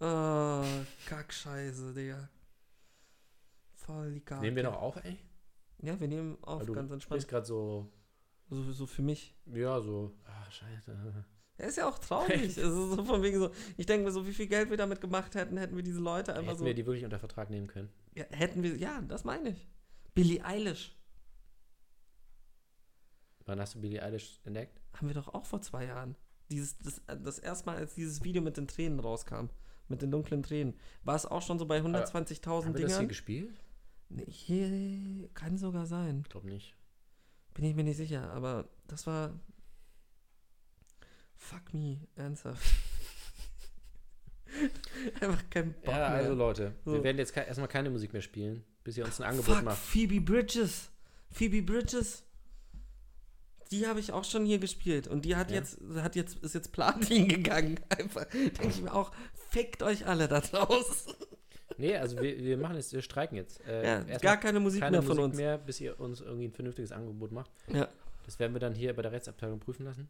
Oh, 0.00 0.64
Kackscheiße, 1.06 1.92
Digga. 1.92 2.26
Voll 3.74 4.14
die 4.14 4.20
Kacke. 4.20 4.40
Nehmen 4.40 4.56
wir 4.56 4.62
noch 4.64 4.80
auf, 4.80 4.96
ey? 5.04 5.18
Ja, 5.82 5.98
wir 6.00 6.08
nehmen 6.08 6.36
auf, 6.42 6.64
du 6.64 6.72
ganz 6.72 6.90
entspannt. 6.90 7.26
gerade 7.28 7.46
so, 7.46 7.90
So, 8.48 8.72
so 8.72 8.86
für 8.86 9.02
mich. 9.02 9.34
ja, 9.52 9.80
so, 9.80 10.12
ah, 10.24 10.50
scheiße. 10.50 11.24
Er 11.58 11.68
ist 11.68 11.76
ja 11.76 11.88
auch 11.88 11.98
traurig. 11.98 12.42
ist 12.56 12.56
so 12.56 13.02
von 13.04 13.22
wegen 13.22 13.38
so, 13.38 13.50
ich 13.76 13.86
denke 13.86 14.04
mir 14.04 14.12
so, 14.12 14.26
wie 14.26 14.32
viel 14.34 14.46
Geld 14.46 14.68
wir 14.70 14.76
damit 14.76 15.00
gemacht 15.00 15.34
hätten, 15.34 15.56
hätten 15.56 15.74
wir 15.76 15.82
diese 15.82 16.00
Leute 16.00 16.34
einfach 16.34 16.48
Hätten 16.52 16.58
so. 16.58 16.64
wir 16.66 16.74
die 16.74 16.84
wirklich 16.86 17.04
unter 17.04 17.18
Vertrag 17.18 17.48
nehmen 17.50 17.66
können? 17.66 17.88
ja, 18.14 18.24
hätten 18.30 18.62
wir, 18.62 18.76
ja, 18.76 19.00
das 19.02 19.24
meine 19.24 19.50
ich. 19.50 19.68
Billie 20.14 20.44
Eilish 20.44 20.92
Wann 23.46 23.60
hast 23.60 23.74
du 23.76 23.80
Billie 23.80 24.02
Eilish 24.02 24.40
entdeckt? 24.44 24.80
haben 24.94 25.06
wir 25.08 25.14
doch 25.14 25.28
auch 25.34 25.46
vor 25.46 25.60
zwei 25.62 25.84
Jahren. 25.86 26.16
Dieses, 26.50 26.78
das, 26.78 27.00
das 27.06 27.38
erste 27.38 27.66
Mal, 27.66 27.76
als 27.76 27.94
dieses 27.94 28.24
Video 28.24 28.40
mit 28.42 28.56
den 28.56 28.66
Tränen 28.66 28.98
rauskam, 29.00 29.46
mit 29.88 30.00
den 30.02 30.10
dunklen 30.10 30.42
Tränen, 30.42 30.74
war 31.04 31.14
es 31.16 31.26
auch 31.26 31.42
schon 31.42 31.58
so 31.58 31.66
bei 31.66 31.80
120.000 31.80 31.84
Haben 31.84 32.64
wir 32.66 32.72
das 32.72 32.78
hier 32.80 32.86
Dingern. 32.88 33.08
gespielt? 33.08 33.54
Hier 34.28 35.28
kann 35.34 35.58
sogar 35.58 35.86
sein. 35.86 36.20
Ich 36.24 36.30
glaube 36.30 36.48
nicht. 36.48 36.74
Bin 37.54 37.64
ich 37.64 37.74
mir 37.74 37.84
nicht 37.84 37.96
sicher, 37.96 38.30
aber 38.32 38.68
das 38.86 39.06
war. 39.06 39.38
Fuck 41.36 41.74
me, 41.74 41.98
ernsthaft. 42.16 42.64
Einfach 45.20 45.42
kein 45.50 45.72
Bock 45.74 45.86
ja, 45.94 45.98
mehr. 45.98 46.08
also 46.08 46.34
Leute, 46.34 46.74
So. 46.84 46.92
wir 46.94 47.04
werden 47.04 47.18
jetzt 47.18 47.32
ke 47.34 47.40
erstmal 47.40 47.68
keine 47.68 47.90
Musik 47.90 48.12
mehr 48.12 48.22
spielen, 48.22 48.64
bis 48.84 48.96
ihr 48.96 49.04
uns 49.04 49.20
ein 49.20 49.28
Angebot 49.28 49.56
Fuck, 49.56 49.64
macht. 49.64 49.78
Phoebe 49.78 50.20
Bridges. 50.20 50.90
Phoebe 51.30 51.62
Bridges. 51.62 52.22
Die 53.72 53.86
habe 53.86 54.00
ich 54.00 54.12
auch 54.12 54.24
schon 54.24 54.46
hier 54.46 54.58
gespielt 54.58 55.08
und 55.08 55.24
die 55.24 55.36
hat 55.36 55.50
Ja. 55.50 55.56
jetzt 55.56 55.78
hat 55.96 56.16
jetzt 56.16 56.38
ist 56.38 56.54
jetzt 56.54 56.72
Platin 56.72 57.28
gegangen. 57.28 57.80
Einfach 57.88 58.24
denke 58.26 58.68
ich 58.68 58.80
mir 58.80 58.94
auch, 58.94 59.12
fickt 59.50 59.82
euch 59.82 60.06
alle 60.06 60.28
da 60.28 60.40
draußen. 60.40 61.14
Nee, 61.78 61.96
also 61.96 62.18
wir, 62.20 62.38
wir 62.38 62.56
machen 62.56 62.76
jetzt, 62.76 62.92
wir 62.92 63.02
streiken 63.02 63.36
jetzt. 63.36 63.60
Äh, 63.66 63.84
Ja, 64.08 64.18
gar 64.18 64.38
keine 64.38 64.60
Musik 64.60 64.80
keine 64.80 64.98
mehr 64.98 65.02
von 65.02 65.16
Musik 65.16 65.24
uns. 65.30 65.36
mehr, 65.36 65.58
bis 65.58 65.80
ihr 65.80 65.98
uns 66.00 66.20
irgendwie 66.20 66.46
ein 66.46 66.52
vernünftiges 66.52 66.92
Angebot 66.92 67.32
macht. 67.32 67.50
Ja. 67.72 67.88
Das 68.24 68.38
werden 68.38 68.54
wir 68.54 68.60
dann 68.60 68.74
hier 68.74 68.94
bei 68.94 69.02
der 69.02 69.12
Rechtsabteilung 69.12 69.60
prüfen 69.60 69.84
lassen. 69.84 70.08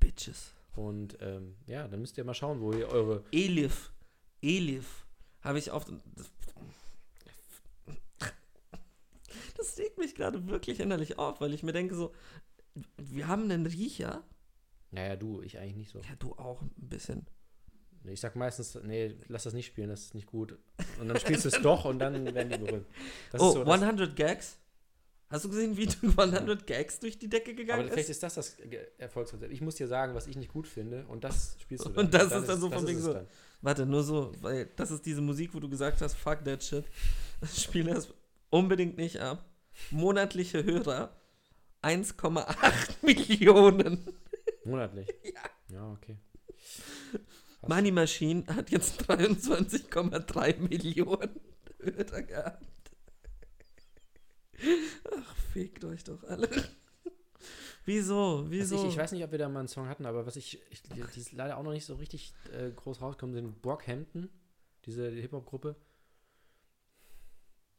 Bitches. 0.00 0.52
Und 0.74 1.18
ähm, 1.20 1.56
ja, 1.66 1.86
dann 1.88 2.00
müsst 2.00 2.16
ihr 2.16 2.24
mal 2.24 2.34
schauen, 2.34 2.60
wo 2.60 2.72
ihr 2.72 2.88
eure. 2.88 3.22
Elif. 3.32 3.92
Elif. 4.40 5.04
Habe 5.42 5.58
ich. 5.58 5.66
Das, 5.66 5.84
das 9.56 9.78
regt 9.78 9.98
mich 9.98 10.14
gerade 10.14 10.46
wirklich 10.48 10.80
innerlich 10.80 11.18
auf, 11.18 11.40
weil 11.40 11.52
ich 11.54 11.62
mir 11.62 11.72
denke 11.72 11.94
so, 11.94 12.12
wir 12.96 13.28
haben 13.28 13.44
einen 13.50 13.66
Riecher. 13.66 14.22
Naja, 14.90 15.16
du, 15.16 15.42
ich 15.42 15.58
eigentlich 15.58 15.76
nicht 15.76 15.90
so. 15.90 15.98
Ja, 16.00 16.14
du 16.18 16.32
auch 16.34 16.62
ein 16.62 16.70
bisschen. 16.76 17.26
Ich 18.04 18.20
sag 18.20 18.34
meistens, 18.36 18.78
nee, 18.82 19.16
lass 19.28 19.44
das 19.44 19.54
nicht 19.54 19.66
spielen, 19.66 19.88
das 19.88 20.00
ist 20.00 20.14
nicht 20.14 20.26
gut. 20.26 20.58
Und 21.00 21.08
dann 21.08 21.18
spielst 21.18 21.44
du 21.44 21.48
es 21.48 21.60
doch 21.62 21.84
und 21.84 21.98
dann 21.98 22.34
werden 22.34 22.50
die 22.50 22.58
berühmt. 22.58 22.86
Das 23.30 23.40
oh, 23.40 23.48
ist 23.48 23.52
so 23.54 23.64
das, 23.64 23.82
100 23.82 24.16
Gags. 24.16 24.58
Hast 25.28 25.46
du 25.46 25.48
gesehen, 25.48 25.76
wie 25.76 25.86
du 25.86 26.08
100 26.20 26.66
Gags 26.66 27.00
durch 27.00 27.18
die 27.18 27.28
Decke 27.28 27.52
aber 27.52 27.56
gegangen 27.56 27.88
vielleicht 27.88 28.10
ist? 28.10 28.16
ist 28.16 28.22
das 28.22 28.34
das 28.34 28.56
Erfolgsrezept. 28.98 29.52
Ich 29.52 29.60
muss 29.60 29.76
dir 29.76 29.88
sagen, 29.88 30.14
was 30.14 30.26
ich 30.26 30.36
nicht 30.36 30.52
gut 30.52 30.66
finde 30.66 31.06
und 31.06 31.24
das 31.24 31.56
spielst 31.60 31.86
du 31.86 31.90
dann. 31.90 32.04
Und 32.04 32.14
das 32.14 32.32
ist 32.32 32.48
dann 32.48 32.60
so 32.60 32.70
von 32.70 32.86
wegen 32.86 33.00
so- 33.00 33.14
dann. 33.14 33.26
Warte, 33.62 33.86
nur 33.86 34.02
so, 34.02 34.32
weil 34.40 34.68
das 34.76 34.90
ist 34.90 35.06
diese 35.06 35.20
Musik, 35.20 35.54
wo 35.54 35.60
du 35.60 35.68
gesagt 35.68 36.00
hast, 36.02 36.16
fuck 36.16 36.44
that 36.44 36.62
shit. 36.62 36.84
Spiel 37.56 37.84
das 37.84 38.12
unbedingt 38.50 38.96
nicht 38.96 39.20
ab. 39.20 39.44
Monatliche 39.90 40.64
Hörer 40.64 41.16
1,8 41.82 42.96
Millionen. 43.02 44.04
Monatlich. 44.64 45.08
Ja. 45.22 45.40
Ja, 45.68 45.90
okay. 45.92 46.16
Money 47.66 47.90
Machine 47.92 48.44
hat 48.48 48.70
jetzt 48.70 49.02
23,3 49.10 50.58
Millionen 50.68 51.40
Hörer 51.80 52.22
gehabt. 52.22 52.66
Ach, 55.16 55.36
fickt 55.52 55.84
euch 55.84 56.04
doch 56.04 56.22
alle. 56.24 56.48
Wieso? 57.84 58.44
Wieso? 58.48 58.76
ich, 58.76 58.92
ich 58.92 58.96
weiß 58.96 59.10
nicht, 59.12 59.24
ob 59.24 59.32
wir 59.32 59.38
da 59.38 59.48
mal 59.48 59.60
einen 59.60 59.68
Song 59.68 59.88
hatten, 59.88 60.06
aber 60.06 60.24
was 60.24 60.36
ich, 60.36 60.60
ich 60.70 60.82
die 60.82 61.00
ist 61.00 61.32
leider 61.32 61.56
auch 61.58 61.64
noch 61.64 61.72
nicht 61.72 61.84
so 61.84 61.94
richtig 61.96 62.32
äh, 62.52 62.70
groß 62.70 63.00
rausgekommen 63.00 63.34
sind, 63.34 63.60
Brockhampton, 63.60 64.28
diese 64.84 65.10
Hip-Hop-Gruppe. 65.10 65.74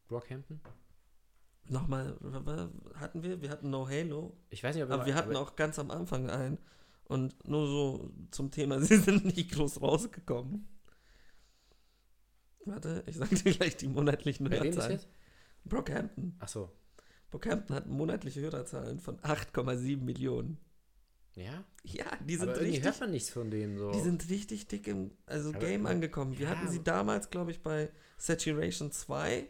Brockhampton? 0.09 0.59
Nochmal, 1.69 2.17
hatten 2.95 3.23
wir? 3.23 3.41
Wir 3.41 3.49
hatten 3.49 3.69
No 3.69 3.87
Halo. 3.87 4.35
Ich 4.49 4.61
weiß 4.61 4.75
nicht, 4.75 4.83
ob 4.83 4.91
Aber 4.91 5.05
wir 5.05 5.15
hatten 5.15 5.29
aber- 5.31 5.39
auch 5.39 5.55
ganz 5.55 5.79
am 5.79 5.91
Anfang 5.91 6.29
einen. 6.29 6.57
Und 7.13 7.47
nur 7.47 7.67
so 7.67 8.11
zum 8.31 8.49
Thema, 8.49 8.79
sie 8.81 8.97
sind 8.97 9.25
nicht 9.25 9.51
groß 9.51 9.81
rausgekommen. 9.81 10.67
Warte, 12.65 13.03
ich 13.07 13.17
sag 13.17 13.29
dir 13.29 13.51
gleich 13.53 13.75
die 13.77 13.87
monatlichen 13.87 14.45
ist 14.47 14.53
Hörerzahlen. 14.53 14.99
Brockhampton. 15.65 16.35
Achso. 16.39 16.71
Brockhampton 17.29 17.75
hat 17.75 17.87
monatliche 17.87 18.41
Hörerzahlen 18.41 18.99
von 18.99 19.17
8,7 19.19 19.97
Millionen. 20.01 20.57
Ja? 21.35 21.63
Ja, 21.83 22.05
die 22.25 22.35
sind 22.35 22.49
aber 22.49 22.59
richtig, 22.61 22.83
hört 22.83 22.99
man 22.99 23.11
nichts 23.11 23.29
von 23.29 23.49
denen 23.49 23.77
so. 23.77 23.91
die 23.91 23.99
sind 24.01 24.29
richtig 24.29 24.67
dick 24.67 24.87
im 24.87 25.11
also 25.25 25.49
Aber- 25.49 25.59
Game 25.59 25.85
angekommen. 25.85 26.37
Wir 26.37 26.45
Ja, 26.47 26.55
hatten 26.55 26.69
sie 26.69 26.83
damals, 26.83 27.29
glaube 27.29 27.51
ich, 27.51 27.61
bei 27.61 27.89
Saturation 28.17 28.91
2. 28.91 29.47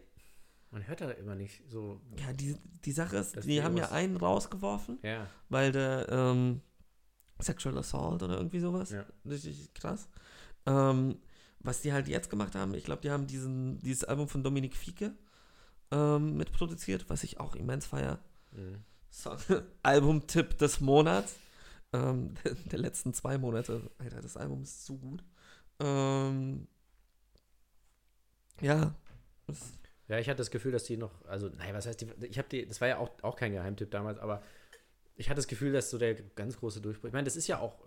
man 0.72 0.88
hört 0.88 1.02
da 1.02 1.12
immer 1.12 1.36
nicht 1.36 1.62
so. 1.70 2.02
Ja, 2.20 2.34
die, 2.34 2.56
die 2.86 2.92
Sache 2.94 3.18
ist, 3.18 3.44
die 3.46 3.62
haben 3.62 3.78
ja 3.78 3.92
einen 3.92 4.18
rausgeworfen, 4.18 4.98
Ja. 5.04 5.28
weil 5.50 5.72
der 5.72 6.08
ähm, 6.10 6.62
Sexual 7.40 7.78
Assault 7.78 8.24
oder 8.24 8.38
irgendwie 8.38 8.60
sowas. 8.60 8.92
Ja. 8.92 9.06
Richtig 9.26 9.74
krass. 9.74 10.08
Ähm, 10.66 11.18
was 11.60 11.82
die 11.82 11.94
halt 11.94 12.08
jetzt 12.08 12.30
gemacht 12.30 12.56
haben, 12.56 12.74
ich 12.74 12.84
glaube, 12.84 13.02
die 13.02 13.12
haben 13.12 13.28
diesen, 13.28 13.80
dieses 13.80 14.04
Album 14.04 14.28
von 14.28 14.44
Dominik 14.44 14.76
Fieke 14.76 15.14
ähm, 15.92 16.36
mitproduziert, 16.38 17.10
was 17.10 17.24
ich 17.24 17.40
auch 17.40 17.56
immens 17.56 17.86
feier. 17.86 18.20
Mhm. 18.52 18.84
Song. 19.10 19.38
Album-Tipp 19.84 20.58
des 20.58 20.82
Monats. 20.82 21.36
Ähm, 21.94 22.34
der, 22.44 22.56
der 22.72 22.80
letzten 22.80 23.14
zwei 23.14 23.38
Monate. 23.38 23.90
Alter, 23.98 24.22
das 24.22 24.38
Album 24.38 24.64
ist 24.64 24.86
so 24.86 24.98
gut. 24.98 25.24
Ähm, 25.80 26.68
ja. 28.62 28.96
Ja, 30.08 30.20
ich 30.20 30.28
hatte 30.28 30.38
das 30.38 30.52
Gefühl, 30.52 30.72
dass 30.72 30.84
die 30.84 30.98
noch, 30.98 31.24
also, 31.26 31.48
naja, 31.50 31.74
was 31.74 31.86
heißt 31.86 32.02
die, 32.02 32.08
ich 32.26 32.38
habe 32.38 32.50
die, 32.50 32.66
das 32.68 32.82
war 32.82 32.88
ja 32.88 32.98
auch, 32.98 33.12
auch 33.22 33.36
kein 33.36 33.54
Geheimtipp 33.54 33.92
damals, 33.92 34.20
aber 34.20 34.42
ich 35.16 35.30
hatte 35.30 35.38
das 35.38 35.48
Gefühl, 35.48 35.72
dass 35.72 35.90
so 35.90 35.98
der 35.98 36.16
ganz 36.16 36.58
große 36.58 36.82
Durchbruch, 36.82 37.08
ich 37.08 37.14
meine, 37.14 37.26
das 37.26 37.36
ist 37.36 37.48
ja 37.48 37.60
auch, 37.60 37.78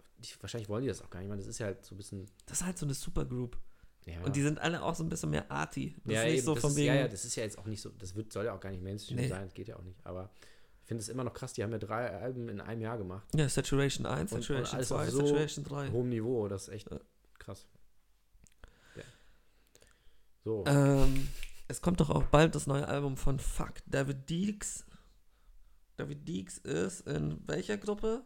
wahrscheinlich 0.40 0.68
wollen 0.68 0.82
die 0.82 0.88
das 0.88 1.02
auch 1.02 1.10
gar 1.10 1.18
nicht, 1.20 1.26
ich 1.26 1.30
meine, 1.30 1.40
das 1.42 1.48
ist 1.48 1.58
ja 1.58 1.66
halt 1.66 1.84
so 1.84 1.94
ein 1.94 1.98
bisschen, 1.98 2.26
das 2.46 2.60
ist 2.60 2.66
halt 2.66 2.78
so 2.78 2.86
eine 2.86 2.94
Supergroup. 2.94 3.56
ja. 4.06 4.20
Und 4.22 4.36
die 4.36 4.42
sind 4.42 4.58
alle 4.60 4.82
auch 4.82 4.94
so 4.94 5.02
ein 5.02 5.08
bisschen 5.08 5.30
mehr 5.30 5.50
arty. 5.50 5.96
Das 6.04 6.12
ja, 6.14 6.20
ist 6.22 6.26
nicht 6.26 6.36
eben, 6.38 6.44
so 6.46 6.54
das 6.54 6.60
von 6.62 6.70
ist, 6.70 6.76
wegen. 6.76 6.86
ja, 6.86 6.94
ja, 6.94 7.08
das 7.08 7.24
ist 7.24 7.34
ja 7.36 7.42
jetzt 7.42 7.58
auch 7.58 7.66
nicht 7.66 7.80
so, 7.80 7.90
das 7.90 8.14
wird, 8.14 8.32
soll 8.32 8.44
ja 8.44 8.54
auch 8.54 8.60
gar 8.60 8.70
nicht 8.70 8.82
Mainstream 8.82 9.18
Nee. 9.18 9.28
sein, 9.28 9.44
das 9.44 9.54
geht 9.54 9.68
ja 9.68 9.76
auch 9.76 9.82
nicht, 9.82 9.98
aber 10.04 10.30
ich 10.82 10.88
finde 10.88 11.02
es 11.02 11.08
immer 11.08 11.24
noch 11.24 11.34
krass, 11.34 11.52
die 11.52 11.64
haben 11.64 11.72
ja 11.72 11.78
drei 11.78 12.08
Alben 12.10 12.48
in 12.48 12.60
einem 12.60 12.80
Jahr 12.80 12.96
gemacht, 12.96 13.26
Ja, 13.34 13.48
Saturation 13.48 14.06
1, 14.06 14.30
Und- 14.30 14.36
und 14.38 14.42
Saturation 14.44 14.76
alles 14.76 14.88
2, 14.88 14.94
auf 15.04 15.10
so 15.10 15.26
Saturation 15.26 15.64
3. 15.64 15.90
hohem 15.90 16.08
Niveau, 16.10 16.46
das 16.46 16.68
ist 16.68 16.74
echt 16.74 16.90
Ja. 16.92 17.00
krass. 17.40 17.66
Ja. 18.94 19.02
So, 20.44 20.64
Ähm, 20.66 21.28
es 21.66 21.80
kommt 21.82 21.98
doch 22.00 22.10
auch 22.10 22.22
bald 22.24 22.54
das 22.54 22.68
neue 22.68 22.86
Album 22.86 23.16
von 23.16 23.40
Fuck. 23.40 23.74
David 23.86 24.30
Deeks. 24.30 24.84
David 25.96 26.28
Deeks 26.28 26.58
ist 26.58 27.00
in 27.06 27.40
welcher 27.46 27.78
Gruppe? 27.78 28.24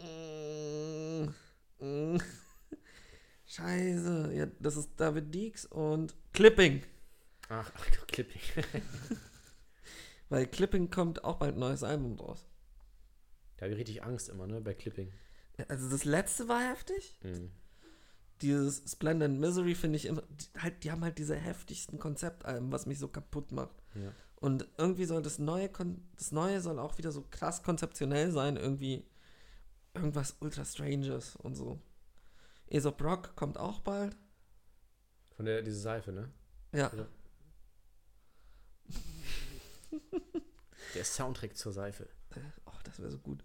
Mm, 0.00 1.28
mm. 1.84 2.18
Scheiße. 3.46 4.32
Ja, 4.34 4.46
das 4.60 4.76
ist 4.76 4.90
David 4.96 5.34
Deeks 5.34 5.64
und 5.64 6.14
Clipping. 6.32 6.82
ach, 7.48 7.70
ach 7.74 8.06
Clipping. 8.08 8.40
Weil 10.28 10.46
Clipping 10.46 10.90
kommt 10.90 11.24
auch 11.24 11.36
bald 11.36 11.54
ein 11.54 11.60
neues 11.60 11.82
Album 11.82 12.18
raus. 12.18 12.46
da 13.56 13.64
habe 13.64 13.72
ich 13.72 13.78
richtig 13.78 14.02
Angst 14.02 14.28
immer, 14.28 14.46
ne, 14.46 14.60
bei 14.60 14.74
Clipping. 14.74 15.12
Also 15.68 15.88
das 15.88 16.04
letzte 16.04 16.48
war 16.48 16.68
heftig. 16.68 17.18
Mhm. 17.22 17.50
Dieses 18.42 18.92
Splendid 18.92 19.32
Misery 19.32 19.74
finde 19.74 19.96
ich 19.96 20.06
immer, 20.06 20.22
die, 20.28 20.60
halt, 20.60 20.84
die 20.84 20.92
haben 20.92 21.02
halt 21.02 21.18
diese 21.18 21.34
heftigsten 21.34 21.98
Konzeptalben, 21.98 22.70
was 22.70 22.86
mich 22.86 22.98
so 22.98 23.08
kaputt 23.08 23.50
macht. 23.50 23.82
Ja. 23.94 24.12
Und 24.40 24.68
irgendwie 24.76 25.04
soll 25.04 25.22
das 25.22 25.38
neue, 25.38 25.68
das 26.16 26.30
neue 26.32 26.60
soll 26.60 26.78
auch 26.78 26.96
wieder 26.98 27.10
so 27.12 27.24
krass 27.30 27.62
konzeptionell 27.62 28.30
sein, 28.30 28.56
irgendwie 28.56 29.04
irgendwas 29.94 30.36
ultra 30.40 30.64
Stranges 30.64 31.34
und 31.36 31.56
so. 31.56 31.80
Aesop 32.70 33.02
Rock 33.02 33.34
kommt 33.34 33.58
auch 33.58 33.80
bald. 33.80 34.16
Von 35.34 35.46
der, 35.46 35.62
diese 35.62 35.80
Seife, 35.80 36.12
ne? 36.12 36.30
Ja. 36.72 36.92
Ja. 36.94 37.06
Der 40.94 41.04
Soundtrack 41.04 41.56
zur 41.56 41.72
Seife. 41.72 42.08
Oh, 42.66 42.70
das 42.84 42.98
wäre 42.98 43.10
so 43.10 43.18
gut. 43.18 43.44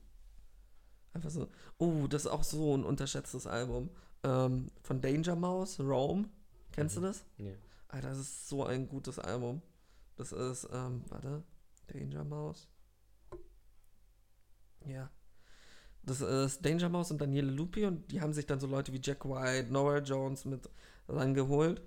Einfach 1.13 1.29
so. 1.29 1.49
Oh, 1.77 2.07
das 2.07 2.23
ist 2.25 2.31
auch 2.31 2.43
so 2.43 2.75
ein 2.75 2.83
unterschätztes 2.83 3.47
Album. 3.47 3.89
Ähm, 4.23 4.67
von 4.83 5.01
Danger 5.01 5.35
Mouse, 5.35 5.79
Rome. 5.79 6.29
Kennst 6.71 6.95
Mhm. 6.97 7.01
du 7.01 7.07
das? 7.07 7.23
Nee. 7.37 7.57
Alter, 7.89 8.09
das 8.09 8.19
ist 8.19 8.47
so 8.47 8.65
ein 8.65 8.87
gutes 8.87 9.19
Album. 9.19 9.61
Das 10.15 10.31
ist, 10.31 10.67
ähm, 10.71 11.03
warte, 11.09 11.43
Danger 11.87 12.23
Mouse. 12.23 12.67
Ja. 14.85 15.09
Das 16.03 16.21
ist 16.21 16.65
Danger 16.65 16.89
Mouse 16.89 17.11
und 17.11 17.21
Daniele 17.21 17.49
Lupi 17.49 17.85
und 17.85 18.11
die 18.11 18.19
haben 18.19 18.33
sich 18.33 18.45
dann 18.45 18.59
so 18.59 18.67
Leute 18.67 18.91
wie 18.91 18.99
Jack 19.01 19.25
White, 19.25 19.71
Nora 19.71 19.99
Jones 19.99 20.45
mit 20.45 20.69
rangeholt. 21.07 21.81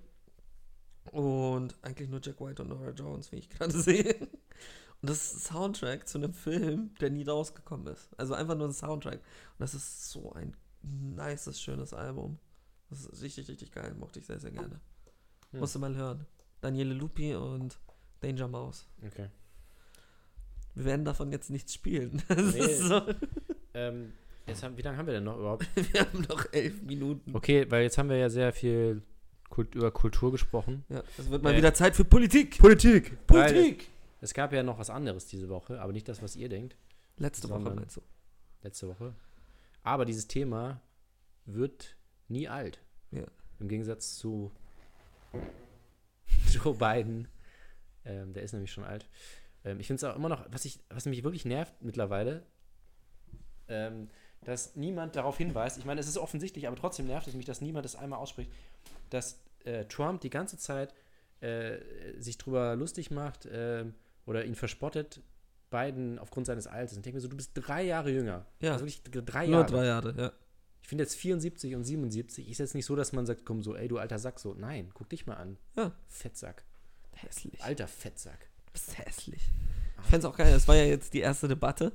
Und 1.11 1.75
eigentlich 1.83 2.09
nur 2.09 2.19
Jack 2.21 2.41
White 2.41 2.63
und 2.63 2.69
Nora 2.69 2.89
Jones, 2.91 3.31
wie 3.31 3.37
ich 3.37 3.49
gerade 3.49 3.71
sehe. 3.79 4.15
Und 5.01 5.09
das 5.09 5.17
ist 5.17 5.35
ein 5.35 5.53
Soundtrack 5.53 6.07
zu 6.07 6.17
einem 6.17 6.33
Film, 6.33 6.93
der 6.99 7.11
nie 7.11 7.23
rausgekommen 7.23 7.87
ist. 7.87 8.09
Also 8.17 8.33
einfach 8.33 8.55
nur 8.55 8.67
ein 8.67 8.73
Soundtrack. 8.73 9.19
Und 9.19 9.59
das 9.59 9.75
ist 9.75 10.09
so 10.09 10.33
ein 10.33 10.57
nices, 10.81 11.61
schönes 11.61 11.93
Album. 11.93 12.39
Das 12.89 13.05
ist 13.05 13.21
richtig, 13.21 13.47
richtig 13.47 13.71
geil. 13.71 13.93
Mochte 13.99 14.19
ich 14.19 14.25
sehr, 14.25 14.39
sehr 14.39 14.51
gerne. 14.51 14.81
Hm. 15.51 15.59
Musst 15.59 15.75
du 15.75 15.79
mal 15.79 15.95
hören. 15.95 16.25
Daniele 16.61 16.93
Lupi 16.93 17.35
und 17.35 17.77
Danger 18.21 18.47
Mouse. 18.47 18.87
Okay. 19.05 19.29
Wir 20.75 20.85
werden 20.85 21.05
davon 21.05 21.31
jetzt 21.31 21.49
nichts 21.49 21.73
spielen. 21.73 22.21
Das 22.27 22.53
Nee. 22.53 22.59
ist 22.59 22.79
so. 22.81 23.01
Ähm, 23.73 24.13
jetzt 24.47 24.63
haben, 24.63 24.77
wie 24.77 24.81
lange 24.81 24.97
haben 24.97 25.05
wir 25.07 25.13
denn 25.13 25.23
noch 25.23 25.37
überhaupt? 25.37 25.67
Wir 25.93 26.01
haben 26.01 26.21
noch 26.29 26.45
elf 26.51 26.81
Minuten. 26.83 27.35
Okay, 27.35 27.69
weil 27.69 27.83
jetzt 27.83 27.97
haben 27.97 28.09
wir 28.09 28.17
ja 28.17 28.29
sehr 28.29 28.51
viel 28.53 29.01
Kult, 29.49 29.75
über 29.75 29.91
Kultur 29.91 30.31
gesprochen. 30.31 30.83
Ja, 30.89 31.03
es 31.17 31.29
wird 31.29 31.43
mal 31.43 31.53
Äh, 31.53 31.57
wieder 31.57 31.73
Zeit 31.73 31.95
für 31.95 32.05
Politik. 32.05 32.57
Politik! 32.57 33.25
Politik! 33.27 33.89
Es 34.21 34.33
gab 34.33 34.51
ja 34.53 34.63
noch 34.63 34.79
was 34.79 34.89
anderes 34.89 35.27
diese 35.27 35.47
Woche, 35.49 35.79
aber 35.79 35.93
nicht 35.93 36.07
das, 36.07 36.21
was 36.23 36.35
ihr 36.35 36.49
denkt, 36.49 36.75
Letzte 37.17 37.49
Woche 37.49 37.59
meinst 37.73 37.97
du? 37.97 38.01
letzte 38.63 38.87
Woche. 38.87 39.13
Aber 39.83 40.05
dieses 40.05 40.27
Thema 40.27 40.81
wird 41.45 41.95
nie 42.27 42.47
alt. 42.47 42.79
Ja. 43.11 43.23
Im 43.59 43.67
Gegensatz 43.69 44.17
zu 44.17 44.51
Joe 46.51 46.73
Biden. 46.75 47.27
Ähm, 48.07 48.33
der 48.33 48.43
ist 48.43 48.53
nämlich 48.53 48.71
schon 48.71 48.83
alt. 48.83 49.07
Ähm, 49.63 49.79
ich 49.79 49.87
finde 49.87 49.97
es 49.97 50.03
auch 50.03 50.15
immer 50.15 50.29
noch, 50.29 50.45
was, 50.51 50.65
ich, 50.65 50.79
was 50.89 51.05
mich 51.05 51.23
wirklich 51.23 51.45
nervt 51.45 51.73
mittlerweile, 51.81 52.43
ähm, 53.67 54.09
dass 54.43 54.75
niemand 54.75 55.15
darauf 55.15 55.37
hinweist. 55.37 55.77
Ich 55.77 55.85
meine, 55.85 55.99
es 55.99 56.07
ist 56.07 56.17
offensichtlich, 56.17 56.67
aber 56.67 56.77
trotzdem 56.77 57.07
nervt 57.07 57.27
es 57.27 57.33
mich, 57.33 57.45
dass 57.45 57.61
niemand 57.61 57.85
das 57.85 57.95
einmal 57.95 58.19
ausspricht, 58.19 58.51
dass 59.09 59.41
äh, 59.65 59.85
Trump 59.85 60.21
die 60.21 60.29
ganze 60.29 60.57
Zeit 60.57 60.93
äh, 61.41 61.77
sich 62.17 62.37
drüber 62.37 62.75
lustig 62.75 63.11
macht 63.11 63.45
äh, 63.45 63.85
oder 64.25 64.45
ihn 64.45 64.55
verspottet, 64.55 65.21
Biden 65.69 66.17
aufgrund 66.17 66.45
seines 66.45 66.65
Alters. 66.65 66.93
Und 66.93 66.99
ich 66.99 67.03
denke 67.03 67.17
mir 67.17 67.21
so, 67.21 67.27
du 67.27 67.35
bist 67.35 67.51
drei 67.53 67.83
Jahre 67.83 68.09
jünger. 68.09 68.45
Ja. 68.61 68.73
Also 68.73 68.85
wirklich 68.85 69.03
drei 69.03 69.47
Nur 69.47 69.59
Jahre. 69.59 69.71
drei 69.71 69.85
Jahre, 69.85 70.15
ja. 70.17 70.31
Ich 70.81 70.87
finde 70.87 71.03
jetzt 71.03 71.15
74 71.15 71.75
und 71.75 71.83
77 71.83 72.49
ist 72.49 72.59
jetzt 72.59 72.73
nicht 72.73 72.85
so, 72.85 72.95
dass 72.95 73.11
man 73.11 73.25
sagt, 73.25 73.45
komm 73.45 73.61
so, 73.61 73.75
ey, 73.75 73.89
du 73.89 73.97
alter 73.97 74.19
Sack, 74.19 74.39
so. 74.39 74.53
Nein, 74.53 74.91
guck 74.93 75.09
dich 75.09 75.25
mal 75.25 75.35
an. 75.35 75.57
Ja. 75.75 75.91
Fettsack. 76.07 76.63
Hässlich. 77.21 77.63
Alter 77.63 77.87
Fettsack. 77.87 78.47
Du 78.67 78.73
bist 78.73 78.97
hässlich. 78.97 79.41
Ich 79.99 80.09
fände 80.09 80.27
es 80.27 80.33
auch 80.33 80.37
geil, 80.37 80.51
das 80.51 80.67
war 80.67 80.75
ja 80.75 80.83
jetzt 80.83 81.13
die 81.13 81.19
erste 81.19 81.47
Debatte. 81.47 81.91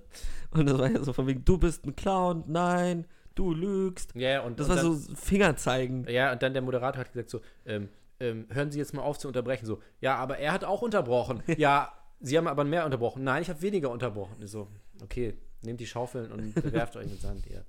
Und 0.51 0.67
das 0.67 0.79
war 0.79 0.91
ja 0.91 1.03
so 1.03 1.13
von 1.13 1.27
wegen, 1.27 1.45
du 1.45 1.57
bist 1.59 1.87
ein 1.87 1.95
Clown, 1.95 2.45
nein, 2.47 3.07
du 3.35 3.55
lügst. 3.55 4.15
Ja, 4.15 4.43
und 4.43 4.59
Das 4.59 4.69
und 4.69 4.77
war 4.77 4.83
dann, 4.83 4.97
so 4.97 5.15
Fingerzeigen. 5.15 6.07
Ja, 6.09 6.33
und 6.33 6.43
dann 6.43 6.53
der 6.53 6.63
Moderator 6.63 7.01
hat 7.01 7.13
gesagt 7.13 7.31
so, 7.31 7.41
ähm, 7.65 7.89
ähm, 8.21 8.47
hören 8.51 8.71
Sie 8.71 8.79
jetzt 8.79 8.95
mal 8.95 9.03
auf 9.03 9.19
zu 9.19 9.29
unterbrechen. 9.29 9.67
So, 9.67 9.81
ja, 10.01 10.17
aber 10.17 10.39
er 10.39 10.53
hat 10.53 10.65
auch 10.65 10.83
unterbrochen. 10.83 11.43
ja, 11.57 11.93
Sie 12.21 12.37
haben 12.37 12.47
aber 12.47 12.65
mehr 12.65 12.85
unterbrochen. 12.85 13.25
Nein, 13.25 13.43
ich 13.43 13.49
habe 13.49 13.63
weniger 13.63 13.91
unterbrochen. 13.91 14.37
Ich 14.41 14.51
so, 14.51 14.69
okay, 15.03 15.35
nehmt 15.63 15.81
die 15.81 15.87
Schaufeln 15.87 16.31
und 16.31 16.55
bewerft 16.63 16.97
euch 16.97 17.09
mit 17.09 17.21
Sand, 17.21 17.47
ihr. 17.47 17.65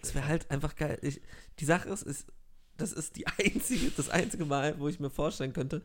Das 0.00 0.14
wäre 0.14 0.28
halt 0.28 0.50
einfach 0.50 0.76
geil. 0.76 0.98
Ich, 1.02 1.20
die 1.58 1.64
Sache 1.64 1.88
ist, 1.88 2.02
ist, 2.02 2.28
das 2.76 2.92
ist 2.92 3.16
die 3.16 3.26
einzige, 3.38 3.90
das 3.90 4.10
einzige 4.10 4.44
Mal, 4.44 4.78
wo 4.78 4.88
ich 4.88 5.00
mir 5.00 5.10
vorstellen 5.10 5.52
könnte, 5.52 5.82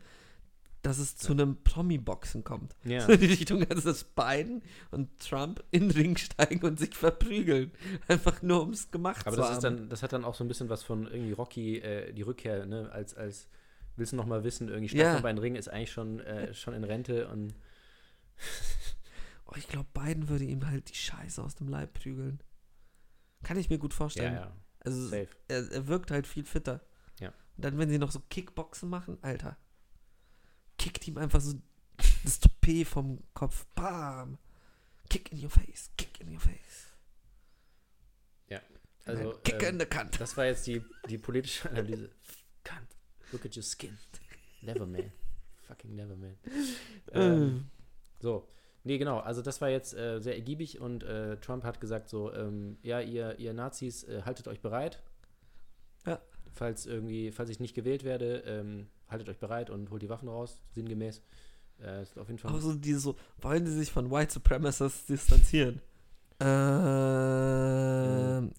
dass 0.82 0.98
es 0.98 1.16
zu 1.16 1.32
einem 1.32 1.62
Promi-Boxen 1.64 2.44
kommt. 2.44 2.76
Ja. 2.84 3.00
So 3.06 3.12
in 3.12 3.20
die 3.20 3.26
Richtung, 3.26 3.64
also 3.68 3.88
dass 3.88 4.04
Biden 4.04 4.62
und 4.90 5.18
Trump 5.18 5.62
in 5.70 5.88
den 5.88 5.90
Ring 5.90 6.16
steigen 6.16 6.64
und 6.64 6.78
sich 6.78 6.94
verprügeln. 6.94 7.72
Einfach 8.06 8.42
nur, 8.42 8.62
um 8.62 8.70
es 8.70 8.90
gemacht 8.90 9.26
Aber 9.26 9.36
zu 9.36 9.40
das 9.42 9.48
haben. 9.50 9.56
ist 9.56 9.64
dann, 9.64 9.88
das 9.88 10.02
hat 10.02 10.12
dann 10.12 10.24
auch 10.24 10.34
so 10.34 10.44
ein 10.44 10.48
bisschen 10.48 10.68
was 10.68 10.82
von 10.82 11.06
irgendwie 11.06 11.32
Rocky, 11.32 11.78
äh, 11.78 12.12
die 12.12 12.22
Rückkehr, 12.22 12.64
ne, 12.66 12.90
als, 12.92 13.14
als 13.14 13.48
willst 13.96 14.12
du 14.12 14.16
noch 14.16 14.26
mal 14.26 14.44
wissen, 14.44 14.68
irgendwie 14.68 14.96
Ja. 14.96 15.14
Stefan 15.14 15.36
ja. 15.36 15.42
Ring 15.42 15.56
ist 15.56 15.68
eigentlich 15.68 15.90
schon, 15.92 16.20
äh, 16.20 16.54
schon 16.54 16.74
in 16.74 16.84
Rente 16.84 17.28
und 17.28 17.54
oh, 19.46 19.54
ich 19.56 19.66
glaube, 19.68 19.88
Biden 19.92 20.28
würde 20.28 20.44
ihm 20.44 20.66
halt 20.68 20.88
die 20.90 20.94
Scheiße 20.94 21.42
aus 21.42 21.56
dem 21.56 21.68
Leib 21.68 21.92
prügeln. 21.94 22.40
Kann 23.42 23.58
ich 23.58 23.68
mir 23.70 23.78
gut 23.78 23.94
vorstellen. 23.94 24.34
ja, 24.34 24.40
ja, 24.40 24.56
Also 24.80 25.02
safe. 25.08 25.28
er, 25.48 25.70
er 25.72 25.86
wirkt 25.88 26.10
halt 26.10 26.26
viel 26.26 26.44
fitter. 26.44 26.80
Ja. 27.20 27.28
Und 27.56 27.64
dann, 27.64 27.78
wenn 27.78 27.88
sie 27.88 27.98
noch 27.98 28.10
so 28.12 28.20
Kickboxen 28.30 28.88
machen, 28.88 29.18
Alter. 29.22 29.56
Kickt 30.78 31.06
ihm 31.08 31.18
einfach 31.18 31.40
so 31.40 31.54
das 32.24 32.40
Toupet 32.40 32.86
vom 32.86 33.18
Kopf. 33.34 33.66
Bam. 33.74 34.38
Kick 35.10 35.32
in 35.32 35.42
your 35.42 35.50
face. 35.50 35.90
Kick 35.96 36.20
in 36.20 36.32
your 36.32 36.40
face. 36.40 36.88
Also, 39.08 39.32
Kick 39.42 39.62
ähm, 39.62 39.68
in 39.70 39.80
the 39.80 39.86
Kant. 39.86 40.20
das 40.20 40.36
war 40.36 40.44
jetzt 40.44 40.66
die, 40.66 40.82
die 41.08 41.16
politische 41.16 41.70
Analyse. 41.70 42.10
Kant, 42.62 42.86
look 43.32 43.44
at 43.46 43.56
your 43.56 43.62
skin. 43.62 43.96
Never 44.60 44.84
man. 44.84 45.10
Fucking 45.66 45.94
never 45.94 46.14
man. 46.14 46.36
Ähm, 47.12 47.70
so. 48.20 48.46
Nee, 48.84 48.98
genau. 48.98 49.18
Also 49.18 49.42
das 49.42 49.60
war 49.60 49.70
jetzt 49.70 49.94
äh, 49.94 50.20
sehr 50.20 50.34
ergiebig 50.34 50.80
und 50.80 51.04
äh, 51.04 51.38
Trump 51.38 51.64
hat 51.64 51.80
gesagt 51.80 52.08
so, 52.08 52.32
ähm, 52.34 52.78
ja, 52.82 53.00
ihr, 53.00 53.38
ihr 53.38 53.54
Nazis, 53.54 54.04
äh, 54.04 54.22
haltet 54.24 54.46
euch 54.46 54.60
bereit. 54.60 55.02
Ja. 56.06 56.20
Falls 56.54 56.86
irgendwie, 56.86 57.30
falls 57.30 57.50
ich 57.50 57.60
nicht 57.60 57.74
gewählt 57.74 58.04
werde, 58.04 58.42
ähm, 58.46 58.88
haltet 59.08 59.28
euch 59.28 59.38
bereit 59.38 59.70
und 59.70 59.90
holt 59.90 60.02
die 60.02 60.08
Waffen 60.08 60.28
raus, 60.28 60.58
sinngemäß. 60.74 61.22
Äh, 61.80 62.02
ist 62.02 62.18
auf 62.18 62.28
jeden 62.28 62.38
Fall. 62.38 62.52
Auch 62.52 62.60
so 62.60 62.74
diese 62.74 63.00
so, 63.00 63.16
wollen 63.40 63.66
sie 63.66 63.72
sich 63.72 63.92
von 63.92 64.10
White 64.10 64.32
Supremacists 64.32 65.06
distanzieren? 65.06 65.80
Ähm, 66.40 66.48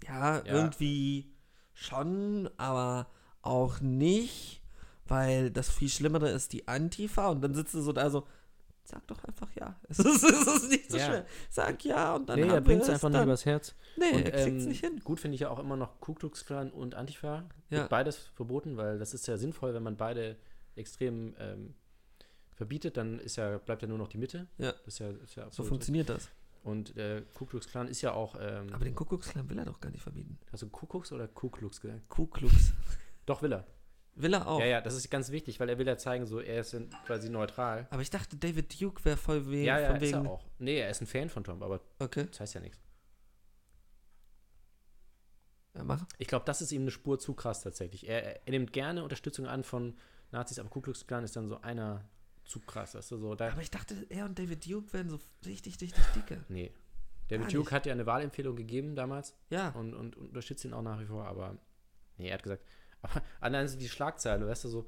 ja, 0.05 0.43
irgendwie 0.45 1.31
schon, 1.73 2.49
aber 2.57 3.07
auch 3.41 3.79
nicht, 3.79 4.61
weil 5.05 5.49
das 5.49 5.69
viel 5.69 5.89
Schlimmere 5.89 6.29
ist 6.29 6.51
die 6.53 6.67
Antifa 6.67 7.29
und 7.29 7.41
dann 7.41 7.55
sitzt 7.55 7.73
du 7.73 7.81
so 7.81 7.93
da 7.93 8.09
so, 8.09 8.27
sag 8.89 9.05
doch 9.07 9.23
einfach 9.23 9.49
ja. 9.55 9.75
Es 9.89 9.99
ist, 9.99 10.23
es 10.23 10.47
ist 10.47 10.69
nicht 10.69 10.91
so 10.91 10.97
Ja. 10.97 11.05
schwer. 11.05 11.25
Sag 11.49 11.83
ja 11.85 12.15
und 12.15 12.27
dann 12.29 12.39
nee, 12.39 12.47
er 12.47 12.61
bringt 12.61 12.81
es 12.83 12.89
einfach 12.89 13.09
nicht 13.09 13.17
dann. 13.19 13.27
übers 13.27 13.45
Herz. 13.45 13.75
Nee, 13.97 14.11
Und, 14.11 14.25
er 14.25 14.31
kriegt's 14.31 14.63
ähm, 14.63 14.69
nicht 14.69 14.79
hin. 14.83 14.99
Gut 15.03 15.19
finde 15.19 15.35
ich 15.35 15.41
ja 15.41 15.49
auch 15.49 15.59
immer 15.59 15.75
noch 15.75 15.99
Ku 15.99 16.13
Klux 16.13 16.45
Klan 16.45 16.71
und 16.71 16.95
Antifa. 16.95 17.45
Ja. 17.69 17.77
Wird 17.79 17.89
beides 17.89 18.17
verboten, 18.35 18.77
weil 18.77 18.99
das 18.99 19.13
ist 19.13 19.27
ja 19.27 19.37
sinnvoll, 19.37 19.73
wenn 19.73 19.83
man 19.83 19.95
beide 19.97 20.37
extrem 20.75 21.35
ähm, 21.39 21.75
verbietet, 22.53 22.97
dann 22.97 23.19
ist 23.19 23.35
ja, 23.37 23.57
bleibt 23.57 23.81
ja 23.81 23.87
nur 23.87 23.97
noch 23.97 24.07
die 24.09 24.17
Mitte. 24.17 24.47
Ja. 24.57 24.71
Das 24.71 24.87
ist 24.95 24.99
ja, 24.99 25.09
ist 25.11 25.35
ja 25.35 25.47
So 25.51 25.63
funktioniert 25.63 26.09
das. 26.09 26.29
Und 26.63 26.95
der 26.97 27.21
Ku 27.21 27.45
Klux 27.45 27.67
Klan 27.67 27.87
ist 27.87 28.01
ja 28.01 28.11
auch. 28.13 28.35
Ähm, 28.39 28.67
Aber 28.73 28.83
den 28.83 28.93
Kuckucksklan 28.95 29.49
will 29.49 29.57
er 29.59 29.65
doch 29.65 29.79
gar 29.79 29.89
nicht 29.91 30.01
verbieten. 30.03 30.37
hast 30.51 30.61
du 30.63 30.67
Kuckucks 30.69 31.11
oder 31.13 31.27
Ku 31.29 31.49
Klux 31.49 31.79
gesagt? 31.79 32.09
Ku 32.09 32.27
Klux. 32.27 32.73
Doch, 33.25 33.41
will 33.41 33.53
er. 33.53 33.65
Will 34.15 34.33
er 34.33 34.47
auch. 34.47 34.59
Ja, 34.59 34.65
ja, 34.65 34.81
das 34.81 34.95
ist 34.95 35.09
ganz 35.09 35.31
wichtig, 35.31 35.59
weil 35.59 35.69
er 35.69 35.77
will 35.77 35.87
ja 35.87 35.97
zeigen, 35.97 36.25
so 36.25 36.39
er 36.41 36.59
ist 36.61 36.75
quasi 37.05 37.29
neutral. 37.29 37.87
Aber 37.89 38.01
ich 38.01 38.09
dachte, 38.09 38.35
David 38.35 38.79
Duke 38.81 39.03
wäre 39.05 39.15
voll 39.17 39.47
wegen. 39.49 39.63
ja, 39.65 39.79
ja, 39.79 39.87
von 39.87 39.95
ist 39.97 40.01
wegen. 40.01 40.25
er 40.25 40.31
auch. 40.31 40.45
Nee, 40.57 40.79
er 40.79 40.89
ist 40.89 41.01
ein 41.01 41.07
Fan 41.07 41.29
von 41.29 41.43
Trump, 41.43 41.61
aber 41.63 41.79
Okay, 41.99 42.25
das 42.29 42.39
heißt 42.41 42.55
ja 42.55 42.61
nichts. 42.61 42.79
ja, 45.75 45.83
mach. 45.83 46.05
Ich 46.17 46.27
glaube, 46.27 46.45
das 46.45 46.61
ist 46.61 46.71
ihm 46.71 46.81
eine 46.81 46.91
Spur 46.91 47.19
zu 47.19 47.33
krass 47.33 47.61
tatsächlich. 47.63 48.07
Er, 48.09 48.45
er 48.45 48.51
nimmt 48.51 48.73
gerne 48.73 49.03
Unterstützung 49.03 49.45
an 49.47 49.63
von 49.63 49.97
Nazis, 50.31 50.59
aber 50.59 50.69
Ku 50.69 50.81
Klux 50.81 51.05
Klan 51.07 51.23
ist 51.23 51.35
dann 51.35 51.47
so 51.47 51.61
einer 51.61 52.03
zu 52.45 52.59
krass. 52.59 52.95
Weißt 52.95 53.11
du, 53.11 53.17
so, 53.17 53.35
da, 53.35 53.49
Aber 53.51 53.61
ich 53.61 53.71
dachte, 53.71 54.05
er 54.09 54.25
und 54.25 54.37
David 54.37 54.65
Duke 54.69 54.91
wären 54.93 55.09
so 55.09 55.19
richtig, 55.45 55.79
richtig 55.79 56.03
dicke. 56.15 56.43
Nee. 56.49 56.73
David 57.29 57.53
Duke 57.53 57.71
hat 57.71 57.85
ja 57.85 57.93
eine 57.93 58.07
Wahlempfehlung 58.07 58.55
gegeben 58.55 58.95
damals 58.95 59.35
Ja. 59.51 59.69
und, 59.69 59.93
und, 59.93 60.17
und 60.17 60.27
unterstützt 60.29 60.65
ihn 60.65 60.73
auch 60.73 60.81
nach 60.81 60.99
wie 60.99 61.05
vor, 61.05 61.25
aber 61.25 61.57
nee, 62.17 62.27
er 62.27 62.33
hat 62.33 62.43
gesagt, 62.43 62.63
aber 63.01 63.21
allein 63.39 63.67
so 63.67 63.77
die 63.77 63.89
Schlagzeile, 63.89 64.47
weißt 64.47 64.65
du, 64.65 64.69
so, 64.69 64.87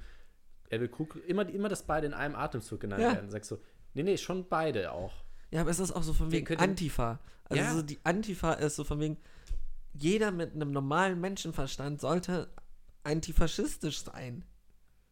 er 0.70 0.80
will 0.82 0.88
Klux- 0.90 1.18
immer, 1.28 1.48
immer, 1.50 1.70
dass 1.70 1.84
beide 1.84 2.08
in 2.08 2.14
einem 2.14 2.36
Atemzug 2.36 2.80
genannt 2.80 3.02
Ja. 3.04 3.14
werden. 3.14 3.30
Sagst 3.30 3.52
du, 3.52 3.58
nee, 3.94 4.04
nee, 4.04 4.18
schon 4.18 4.48
beide 4.48 4.92
auch. 4.92 5.14
Ja, 5.52 5.62
aber 5.62 5.70
es 5.72 5.80
ist 5.80 5.92
auch 5.92 6.04
so 6.04 6.14
von 6.14 6.32
wegen 6.32 6.46
könnte- 6.46 6.64
Antifa. 6.64 7.20
Also 7.46 7.64
Ja. 7.64 7.74
so 7.74 7.82
die 7.82 8.00
Antifa 8.06 8.54
ist 8.54 8.78
so 8.78 8.84
von 8.86 9.00
wegen, 9.02 9.18
jeder 9.94 10.32
mit 10.32 10.54
einem 10.56 10.72
normalen 10.72 11.20
Menschenverstand 11.20 12.00
sollte 12.00 12.50
antifaschistisch 13.04 14.04
sein. 14.04 14.46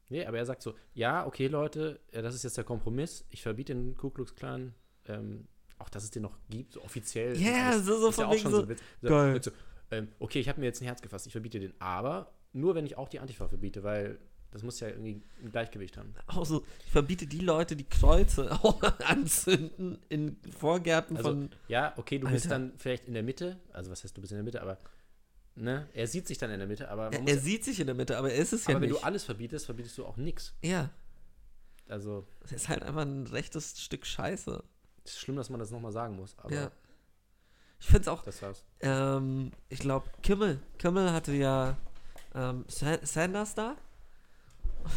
Nee, 0.08 0.26
aber 0.26 0.38
er 0.38 0.46
sagt 0.46 0.62
so, 0.64 0.74
ja, 0.94 1.26
okay, 1.28 1.48
Leute, 1.48 2.00
das 2.12 2.34
ist 2.34 2.44
jetzt 2.44 2.58
der 2.58 2.64
Kompromiss, 2.64 3.26
ich 3.30 3.42
verbiete 3.44 3.76
den 3.76 3.96
Ku 3.96 4.10
Klux 4.10 4.34
Klan, 4.36 4.74
ähm, 5.06 5.48
auch 5.78 5.90
dass 5.90 6.04
es 6.04 6.12
den 6.12 6.24
noch 6.24 6.38
gibt, 6.50 6.74
so 6.74 6.82
offiziell. 6.84 7.38
Ja, 7.38 7.70
alles. 7.72 7.86
so- 7.86 8.00
so 8.00 8.10
ist 8.10 8.18
ja 8.18 8.24
von 8.24 8.26
auch 8.26 8.32
wegen 8.36 8.42
schon 8.44 8.52
so, 8.52 8.70
Witz. 8.70 8.82
geil. 9.02 9.42
So, 9.44 9.52
ähm, 9.92 10.08
okay, 10.20 10.40
ich 10.40 10.50
habe 10.50 10.60
mir 10.60 10.66
jetzt 10.68 10.82
ein 10.82 10.86
Herz 10.86 11.02
gefasst, 11.02 11.26
ich 11.28 11.32
verbiete 11.32 11.60
den, 11.60 11.74
aber 11.80 12.32
nur 12.54 12.76
wenn 12.76 12.86
ich 12.86 12.98
auch 12.98 13.10
die 13.10 13.20
Antifa 13.20 13.48
verbiete, 13.48 13.84
weil 13.84 14.20
das 14.52 14.64
muss 14.64 14.80
ja 14.80 14.88
irgendwie 14.88 15.22
ein 15.44 15.52
Gleichgewicht 15.52 15.96
haben. 15.98 16.16
Auch 16.26 16.46
so, 16.46 16.66
ich 16.86 16.92
verbiete 16.92 17.28
die 17.28 17.40
Leute, 17.42 17.76
die 17.76 17.84
Kreuze 17.88 18.50
anzünden 19.06 20.00
in 20.10 20.38
Vorgärten 20.58 21.18
Also, 21.18 21.30
von. 21.30 21.50
ja, 21.68 21.94
okay, 21.98 22.18
du 22.18 22.28
bist 22.28 22.46
Alter. 22.48 22.58
dann 22.68 22.78
vielleicht 22.80 23.06
in 23.08 23.14
der 23.14 23.22
Mitte, 23.24 23.60
also 23.74 23.92
was 23.92 24.04
heißt, 24.04 24.18
du 24.18 24.22
bist 24.22 24.32
in 24.32 24.38
der 24.38 24.44
Mitte, 24.44 24.62
aber 24.62 24.80
ne, 25.56 25.88
er 25.94 26.08
sieht 26.08 26.28
sich 26.28 26.38
dann 26.40 26.50
in 26.50 26.58
der 26.60 26.68
Mitte, 26.68 26.90
aber, 26.90 27.12
Er, 27.14 27.28
er 27.28 27.38
sieht 27.38 27.64
sich 27.64 27.80
in 27.80 27.86
der 27.86 27.96
Mitte, 27.96 28.18
aber 28.18 28.32
er 28.32 28.40
ist 28.40 28.54
es 28.54 28.66
ja 28.66 28.72
aber 28.76 28.82
wenn 28.82 28.90
nicht. 28.90 29.00
du 29.02 29.06
alles 29.06 29.24
verbietest, 29.24 29.66
verbietest 29.68 29.98
du 30.00 30.06
auch 30.06 30.18
nichts. 30.18 30.56
ja, 30.64 30.90
Also, 31.88 32.26
es 32.44 32.52
ist 32.52 32.70
halt 32.70 32.82
einfach 32.84 33.02
ein 33.02 33.28
rechtes 33.28 33.80
Stück 33.82 34.06
Scheiße. 34.08 34.64
es 35.04 35.12
ist 35.12 35.20
schlimm, 35.20 35.36
dass 35.36 35.52
man 35.52 35.60
das 35.60 35.70
nochmal 35.70 35.92
sagen 35.92 36.16
muss, 36.16 36.36
aber 36.40 36.54
Ja. 36.56 36.72
Ich 37.80 37.86
finde 37.88 38.02
es 38.02 38.08
auch 38.10 38.24
das 38.24 38.42
war's. 38.42 38.64
Ähm, 38.82 39.52
ich 39.70 39.80
glaube, 39.80 40.10
Kimmel. 40.22 40.60
Kimmel 40.78 41.12
hatte 41.14 41.32
ja 41.34 41.78
ähm, 42.36 42.66
Sa- 42.68 43.00
Sanders 43.04 43.56
da. 43.56 43.76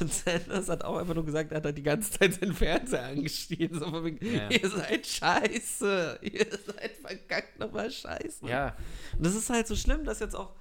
Und 0.00 0.12
Sanders 0.12 0.68
hat 0.68 0.84
auch 0.84 0.96
einfach 0.96 1.14
nur 1.14 1.24
gesagt, 1.24 1.52
er 1.52 1.58
hat 1.58 1.64
halt 1.64 1.78
die 1.78 1.82
ganze 1.82 2.10
Zeit 2.18 2.34
seinen 2.34 2.54
Fernseher 2.54 3.04
angestiegen. 3.06 3.78
So 3.78 3.90
von 3.90 4.04
wegen, 4.04 4.24
Ja. 4.24 4.48
ihr 4.50 4.68
seid 4.68 5.06
scheiße. 5.06 6.18
Ihr 6.22 6.46
seid 6.50 6.92
verkackt 7.00 7.58
nochmal 7.58 7.90
scheiße. 7.90 8.46
Ja, 8.48 8.76
Und 9.16 9.26
das 9.26 9.34
ist 9.34 9.50
halt 9.50 9.66
so 9.66 9.76
schlimm, 9.76 10.04
dass 10.04 10.20
jetzt 10.20 10.34
auch, 10.36 10.54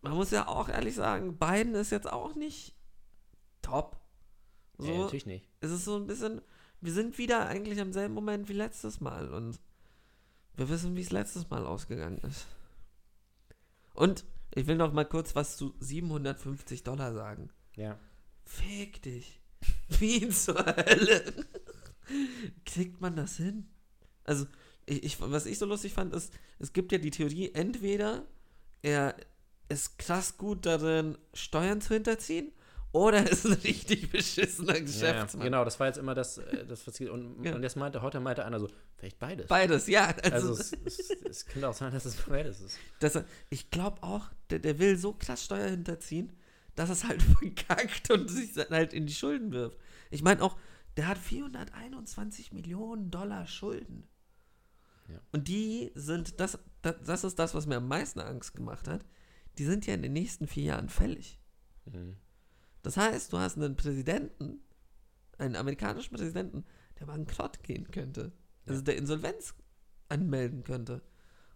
man 0.00 0.14
muss 0.14 0.30
ja 0.30 0.46
auch 0.48 0.68
ehrlich 0.68 0.94
sagen, 0.94 1.36
Biden 1.38 1.74
ist 1.74 1.90
jetzt 1.90 2.10
auch 2.10 2.34
nicht 2.34 2.74
top. 3.62 3.96
So, 4.78 4.86
nee, 4.90 4.98
natürlich 4.98 5.26
nicht. 5.26 5.48
es 5.60 5.70
ist 5.70 5.84
so 5.84 5.96
ein 5.96 6.06
bisschen, 6.06 6.40
wir 6.80 6.92
sind 6.92 7.18
wieder 7.18 7.46
eigentlich 7.46 7.80
am 7.80 7.92
selben 7.92 8.14
Moment 8.14 8.48
wie 8.48 8.54
letztes 8.54 9.00
Mal 9.00 9.32
und 9.32 9.60
wir 10.56 10.68
wissen, 10.68 10.94
wie 10.96 11.00
es 11.00 11.10
letztes 11.10 11.48
Mal 11.50 11.64
ausgegangen 11.66 12.18
ist. 12.18 12.46
Und 13.94 14.24
ich 14.54 14.66
will 14.66 14.76
noch 14.76 14.92
mal 14.92 15.04
kurz 15.04 15.34
was 15.34 15.56
zu 15.56 15.74
750 15.80 16.82
Dollar 16.84 17.12
sagen. 17.14 17.50
Ja. 17.76 17.98
Fick 18.44 19.02
dich. 19.02 19.40
Wie 19.88 20.28
zur 20.28 20.64
Hölle. 20.64 21.22
Kriegt 22.66 23.00
man 23.00 23.16
das 23.16 23.36
hin? 23.36 23.68
Also, 24.24 24.46
ich, 24.86 25.04
ich, 25.04 25.20
was 25.20 25.46
ich 25.46 25.58
so 25.58 25.66
lustig 25.66 25.92
fand, 25.94 26.14
ist, 26.14 26.32
es 26.58 26.72
gibt 26.72 26.92
ja 26.92 26.98
die 26.98 27.10
Theorie, 27.10 27.52
entweder 27.54 28.26
er 28.82 29.14
ist 29.68 29.98
krass 29.98 30.36
gut 30.36 30.66
darin, 30.66 31.16
Steuern 31.34 31.80
zu 31.80 31.94
hinterziehen, 31.94 32.52
oder 32.92 33.18
er 33.18 33.30
ist 33.30 33.46
ein 33.46 33.52
richtig 33.54 34.10
beschissener 34.10 34.74
Ja, 34.74 34.80
Geschäftsmann. 34.80 35.44
genau, 35.44 35.64
das 35.64 35.80
war 35.80 35.86
jetzt 35.86 35.96
immer 35.98 36.14
das, 36.14 36.38
äh, 36.38 36.66
das 36.66 36.86
was 36.86 37.00
und, 37.00 37.42
Ja. 37.44 37.54
und 37.54 37.62
jetzt 37.62 37.76
meinte, 37.76 38.02
heute 38.02 38.20
meinte 38.20 38.44
einer 38.44 38.60
so, 38.60 38.68
vielleicht 39.02 39.18
beides. 39.18 39.48
Beides, 39.48 39.86
ja. 39.88 40.06
also 40.22 40.52
Also, 40.52 40.52
es, 40.52 40.72
es, 40.84 41.10
es 41.10 41.46
könnte 41.46 41.68
auch 41.68 41.74
sein, 41.74 41.92
dass 41.92 42.04
es 42.04 42.14
beides 42.16 42.60
ist. 42.60 42.78
dass 43.00 43.16
er, 43.16 43.24
ich 43.50 43.70
glaube 43.70 44.00
auch, 44.02 44.30
der, 44.50 44.60
der 44.60 44.78
will 44.78 44.96
so 44.96 45.12
krass 45.12 45.44
Steuer 45.44 45.68
hinterziehen, 45.70 46.32
dass 46.76 46.88
es 46.88 47.02
halt 47.04 47.20
verkackt 47.40 48.10
und 48.12 48.30
sich 48.30 48.52
dann 48.52 48.68
halt 48.68 48.92
in 48.92 49.06
die 49.06 49.14
Schulden 49.14 49.50
wirft. 49.50 49.76
Ich 50.10 50.22
meine 50.22 50.40
auch, 50.40 50.56
der 50.96 51.08
hat 51.08 51.18
421 51.18 52.52
Millionen 52.52 53.10
Dollar 53.10 53.46
Schulden. 53.46 54.08
Ja. 55.08 55.20
Und 55.32 55.48
die 55.48 55.90
sind, 55.96 56.38
das, 56.38 56.60
das, 56.82 56.94
das 57.04 57.24
ist 57.24 57.38
das, 57.40 57.54
was 57.54 57.66
mir 57.66 57.78
am 57.78 57.88
meisten 57.88 58.20
Angst 58.20 58.54
gemacht 58.54 58.86
hat, 58.86 59.04
die 59.58 59.64
sind 59.64 59.84
ja 59.84 59.94
in 59.94 60.02
den 60.02 60.12
nächsten 60.12 60.46
vier 60.46 60.64
Jahren 60.64 60.88
fällig. 60.88 61.40
Mhm. 61.86 62.16
Das 62.82 62.96
heißt, 62.96 63.32
du 63.32 63.38
hast 63.38 63.56
einen 63.56 63.74
Präsidenten, 63.74 64.60
einen 65.38 65.56
amerikanischen 65.56 66.14
Präsidenten, 66.14 66.64
der 67.00 67.06
bankrott 67.06 67.64
gehen 67.64 67.90
könnte. 67.90 68.32
Also 68.66 68.82
der 68.82 68.96
Insolvenz 68.96 69.54
anmelden 70.08 70.62
könnte. 70.64 71.02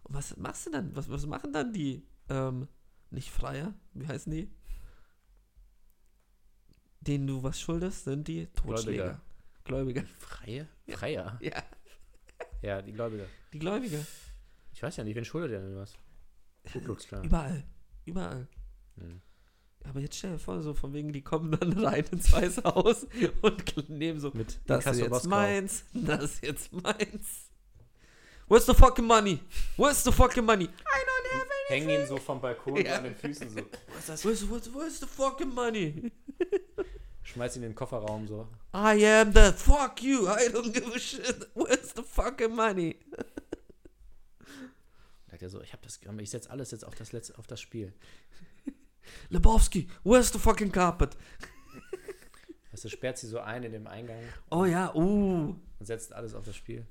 Und 0.03 0.15
was 0.15 0.35
machst 0.37 0.65
du 0.67 0.71
dann? 0.71 0.95
Was, 0.95 1.09
was 1.09 1.25
machen 1.25 1.53
dann 1.53 1.73
die, 1.73 2.05
ähm, 2.29 2.67
nicht 3.09 3.31
Freier, 3.31 3.73
wie 3.93 4.07
heißen 4.07 4.31
die? 4.31 4.49
Denen 7.01 7.27
du 7.27 7.43
was 7.43 7.59
schuldest, 7.59 8.03
sind 8.05 8.27
die 8.27 8.47
Totschläger. 8.47 9.21
Gläubiger. 9.63 10.03
Freie? 10.19 10.67
Freier? 10.87 11.37
Ja, 11.41 11.63
Ja, 12.61 12.81
die 12.81 12.91
Gläubiger. 12.93 13.25
die 13.53 13.59
Gläubiger. 13.59 14.05
Ich 14.73 14.81
weiß 14.83 14.97
ja 14.97 15.03
nicht, 15.03 15.15
wen 15.15 15.25
schuldet 15.25 15.51
der 15.51 15.61
denn 15.61 15.75
was? 15.75 15.97
Überall. 17.23 17.63
Überall. 18.05 18.47
Mhm. 18.95 19.21
Aber 19.89 19.99
jetzt 20.01 20.17
stell 20.17 20.33
dir 20.33 20.39
vor, 20.39 20.61
so 20.61 20.73
von 20.73 20.93
wegen, 20.93 21.13
die 21.13 21.21
kommen 21.21 21.51
dann 21.51 21.73
rein 21.85 22.05
ins 22.11 22.31
Weiße 22.31 22.63
Haus 22.63 23.07
und 23.41 23.89
nehmen 23.89 24.19
so, 24.19 24.31
Mit 24.33 24.59
das 24.65 24.85
ist 24.85 24.99
jetzt 24.99 25.09
Moskau. 25.09 25.29
meins, 25.29 25.83
das 25.93 26.23
ist 26.23 26.43
jetzt 26.43 26.73
meins. 26.73 27.49
Where's 28.49 28.65
the 28.65 28.73
fucking 28.73 29.05
money? 29.05 29.39
Where's 29.77 30.03
the 30.03 30.11
fucking 30.11 30.45
money? 30.45 30.69
Hängen 31.67 31.89
ihn 31.89 32.07
so 32.07 32.17
vom 32.17 32.39
Balkon 32.39 32.77
Ja. 32.77 32.95
an 32.97 33.03
den 33.03 33.15
Füßen 33.15 33.49
so. 33.49 33.57
Was 33.89 33.99
ist 33.99 34.09
das? 34.09 34.25
Where's, 34.25 34.49
where's, 34.49 34.73
where's 34.73 34.99
the 34.99 35.05
fucking 35.05 35.53
money? 35.53 36.11
Schmeiß 37.23 37.57
ihn 37.57 37.63
in 37.63 37.69
den 37.71 37.75
Kofferraum 37.75 38.25
so. 38.27 38.47
I 38.73 39.05
am 39.05 39.33
the 39.33 39.51
fuck 39.53 40.01
you. 40.01 40.27
I 40.27 40.47
don't 40.49 40.71
give 40.71 40.89
a 40.95 40.99
shit. 40.99 41.47
Where's 41.55 41.93
the 41.93 42.03
fucking 42.03 42.55
money? 42.55 42.95
Sagt 45.29 45.41
er 45.41 45.49
so, 45.49 45.61
ich 45.61 45.73
hab 45.73 45.81
das, 45.81 45.99
ich 46.19 46.29
setze 46.29 46.49
alles 46.49 46.71
jetzt 46.71 46.85
auf 46.85 46.95
das 46.95 47.11
letzte, 47.11 47.37
auf 47.37 47.47
das 47.47 47.59
Spiel. 47.59 47.93
Lebowski, 49.29 49.87
where's 50.03 50.31
the 50.31 50.39
fucking 50.39 50.71
carpet? 50.71 51.15
Weißt 52.71 52.83
du, 52.85 52.89
sperrt 52.89 53.17
sie 53.17 53.27
so 53.27 53.39
ein 53.39 53.63
in 53.63 53.71
dem 53.71 53.87
Eingang 53.87 54.21
Oh 54.49 54.65
ja, 54.65 54.93
uh. 54.93 55.55
und 55.79 55.85
setzt 55.85 56.13
alles 56.13 56.33
auf 56.33 56.45
das 56.45 56.55
Spiel. 56.55 56.85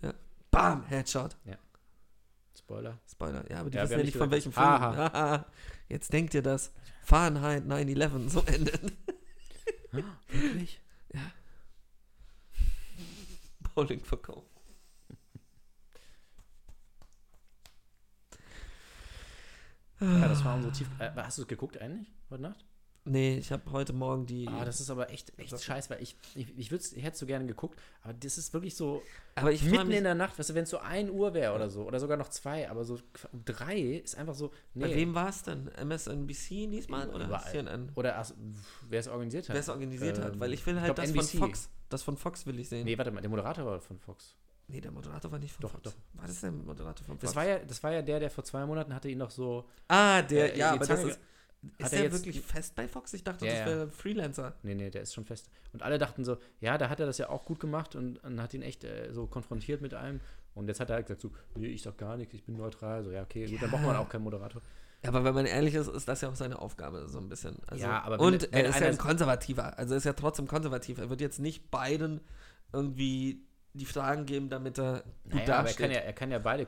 Bam, 0.51 0.85
Headshot. 0.87 1.37
Spoiler. 2.59 2.99
Spoiler. 3.11 3.45
Ja, 3.51 3.61
aber 3.61 3.71
die 3.71 3.77
Ja, 3.77 3.83
wissen 3.85 3.99
ja 3.99 4.05
nicht 4.05 4.17
von 4.17 4.31
welchem 4.31 4.53
Film. 4.53 4.67
Haha. 4.67 5.47
Jetzt 5.89 6.13
denkt 6.13 6.35
ihr 6.35 6.43
das. 6.43 6.73
Fahrenheit 7.05 7.65
9-11 7.65 8.29
so 8.31 8.41
endet. 8.47 8.81
Wirklich? 9.93 10.81
Bowling 13.75 14.03
verkauft. 14.03 14.51
Ja, 20.01 20.29
das 20.29 20.45
war 20.45 20.55
unsere 20.55 20.73
Tief. 20.73 20.89
Äh, 20.99 21.11
hast 21.17 21.39
du 21.39 21.43
es 21.43 21.49
geguckt 21.49 21.81
eigentlich 21.81 22.13
heute 22.31 22.43
Nacht? 22.43 22.65
Nee, 23.09 23.39
ich 23.39 23.53
habe 23.53 23.71
heute 23.71 23.93
Morgen 23.93 24.27
die. 24.27 24.49
Ah, 24.49 24.65
das 24.65 24.81
ist 24.81 24.91
aber 24.91 25.11
echt, 25.11 25.39
echt 25.39 25.63
scheiße, 25.63 25.91
weil 25.91 26.03
ich, 26.03 26.17
ich, 26.35 26.59
ich, 26.59 26.73
ich 26.73 27.03
hätte 27.05 27.13
es 27.13 27.19
so 27.21 27.27
gerne 27.27 27.47
geguckt, 27.47 27.81
aber 28.03 28.15
das 28.15 28.37
ist 28.37 28.53
wirklich 28.53 28.75
so 28.75 29.01
aber 29.37 29.53
ich 29.53 29.63
mitten 29.63 29.87
mich, 29.87 29.99
in 29.99 30.05
der 30.05 30.17
Nacht, 30.17 30.37
weißt 30.37 30.51
du, 30.51 30.55
wenn 30.55 30.65
es 30.65 30.71
so 30.71 30.79
1 30.79 31.11
Uhr 31.11 31.33
wäre 31.33 31.55
oder 31.55 31.71
so, 31.71 31.87
oder 31.87 32.01
sogar 32.01 32.17
noch 32.17 32.31
zwei, 32.31 32.69
aber 32.69 32.85
so 32.85 32.99
um 33.31 33.45
drei 33.45 33.79
ist 33.79 34.17
einfach 34.17 34.35
so, 34.35 34.51
nee. 34.75 34.87
Bei 34.87 34.95
wem 34.97 35.15
war 35.15 35.29
es 35.29 35.43
denn? 35.43 35.71
MSNBC 35.81 36.69
diesmal 36.69 37.09
oder 37.11 37.27
Überall. 37.27 37.51
CNN? 37.51 37.93
Oder 37.95 38.27
wer 38.89 39.01
es 39.01 39.07
organisiert 39.07 39.49
hat. 39.49 39.55
Wer 39.55 39.61
es 39.61 39.69
organisiert 39.69 40.19
hat? 40.19 40.33
Ähm, 40.33 40.41
Weil 40.41 40.53
ich 40.53 40.67
will 40.67 40.75
ich 40.75 40.81
halt 40.81 40.95
glaub, 40.95 40.97
das 40.97 41.11
NBC. 41.11 41.39
von 41.39 41.49
Fox. 41.49 41.71
Das 41.89 42.03
von 42.03 42.17
Fox 42.17 42.45
will 42.47 42.59
ich 42.59 42.69
sehen. 42.69 42.85
Nee, 42.85 42.99
warte 42.99 43.13
mal, 43.13 43.21
der 43.21 43.31
Moderator 43.31 43.65
war 43.67 43.81
von 43.81 44.01
Fox. 44.01 44.35
Der 44.69 44.91
Moderator 44.91 45.31
war 45.31 45.39
nicht 45.39 45.53
von 45.53 45.63
Doch, 45.63 45.71
Fox. 45.71 45.83
doch. 45.85 45.95
War 46.15 46.27
das 46.27 46.41
der 46.41 46.51
Moderator 46.53 47.05
von 47.07 47.15
Fox? 47.17 47.21
Das 47.23 47.37
war, 47.37 47.47
ja, 47.47 47.59
das 47.61 47.83
war 47.83 47.93
ja 47.93 48.03
der, 48.03 48.21
der 48.21 48.31
vor 48.31 48.45
zwei 48.45 48.65
Monaten 48.67 48.95
hatte 48.95 49.09
ihn 49.09 49.19
noch 49.19 49.31
so. 49.31 49.69
ah, 49.89 50.23
der, 50.23 50.55
äh, 50.55 50.59
ja, 50.59 50.73
aber 50.73 50.87
das 50.87 51.05
ist. 51.05 51.11
hat 51.11 51.19
Ist 51.79 51.85
er 51.85 51.89
der 51.91 52.03
jetzt- 52.03 52.13
wirklich 52.15 52.41
fest 52.41 52.75
bei 52.75 52.87
Fox? 52.89 53.13
Ich 53.15 53.25
dachte, 53.25 53.47
Ja, 53.47 53.53
das 53.53 53.61
ja. 53.61 53.67
wäre 53.67 53.89
Freelancer. 53.91 54.55
Nee, 54.63 54.75
nee, 54.75 54.91
der 54.91 55.03
ist 55.03 55.15
schon 55.15 55.25
fest. 55.25 55.49
Und 55.73 55.83
alle 55.83 55.99
dachten 55.99 56.25
so, 56.25 56.37
ja, 56.61 56.79
da 56.79 56.89
hat 56.89 57.01
er 57.01 57.07
das 57.07 57.19
ja 57.19 57.29
auch 57.29 57.45
gut 57.45 57.61
gemacht 57.61 57.95
und, 57.95 58.19
und 58.25 58.41
hat 58.43 58.55
ihn 58.55 58.63
echt 58.63 58.85
äh, 58.85 59.13
so 59.13 59.27
konfrontiert 59.27 59.81
mit 59.81 59.95
allem. 59.95 60.21
Und 60.55 60.69
jetzt 60.69 60.81
hat 60.81 60.91
er 60.91 60.97
halt 60.97 61.07
gesagt 61.07 61.21
so, 61.21 61.31
nee, 61.55 61.69
ich 61.69 61.83
sag 61.83 61.99
gar 61.99 62.17
nichts, 62.17 62.35
ich 62.35 62.45
bin 62.45 62.57
neutral. 62.57 63.05
So, 63.05 63.11
ja, 63.13 63.23
okay, 63.23 63.47
gut, 63.47 63.63
dann 63.63 63.71
braucht 63.71 63.83
man 63.83 63.97
auch 63.97 64.09
keinen 64.09 64.23
Moderator. 64.25 64.63
Ja, 65.03 65.11
aber 65.11 65.23
wenn 65.25 65.35
man 65.35 65.47
ehrlich 65.47 65.75
ist, 65.75 65.89
ist 65.89 66.09
das 66.09 66.23
ja 66.23 66.29
auch 66.31 66.35
seine 66.35 66.59
Aufgabe, 66.59 67.07
so 67.09 67.19
ein 67.19 67.29
bisschen. 67.29 67.57
Also, 67.67 67.85
Ja, 67.85 68.03
aber 68.03 68.19
wenn- 68.19 68.25
und 68.27 68.43
wenn 68.51 68.65
er 68.65 68.71
ist 68.71 68.81
ja 68.81 68.87
ein 68.89 68.97
Konservativer. 68.99 69.79
Also 69.79 69.95
er 69.95 69.99
ist 69.99 70.05
ja 70.05 70.15
trotzdem 70.15 70.49
konservativ. 70.49 70.99
Er 70.99 71.11
wird 71.11 71.21
jetzt 71.21 71.39
nicht 71.39 71.71
beiden 71.71 72.21
irgendwie 72.73 73.43
die 73.77 73.85
Fragen 73.87 74.27
geben, 74.27 74.49
damit 74.49 74.79
er 74.79 75.03
gut 75.25 75.35
Naja, 75.35 75.43
aber 75.45 75.53
er 75.55 75.63
dasteht. 75.65 75.79
kann, 75.79 75.91
ja, 75.91 75.99
er 75.99 76.13
kann 76.13 76.31
ja 76.31 76.39
beide 76.39 76.67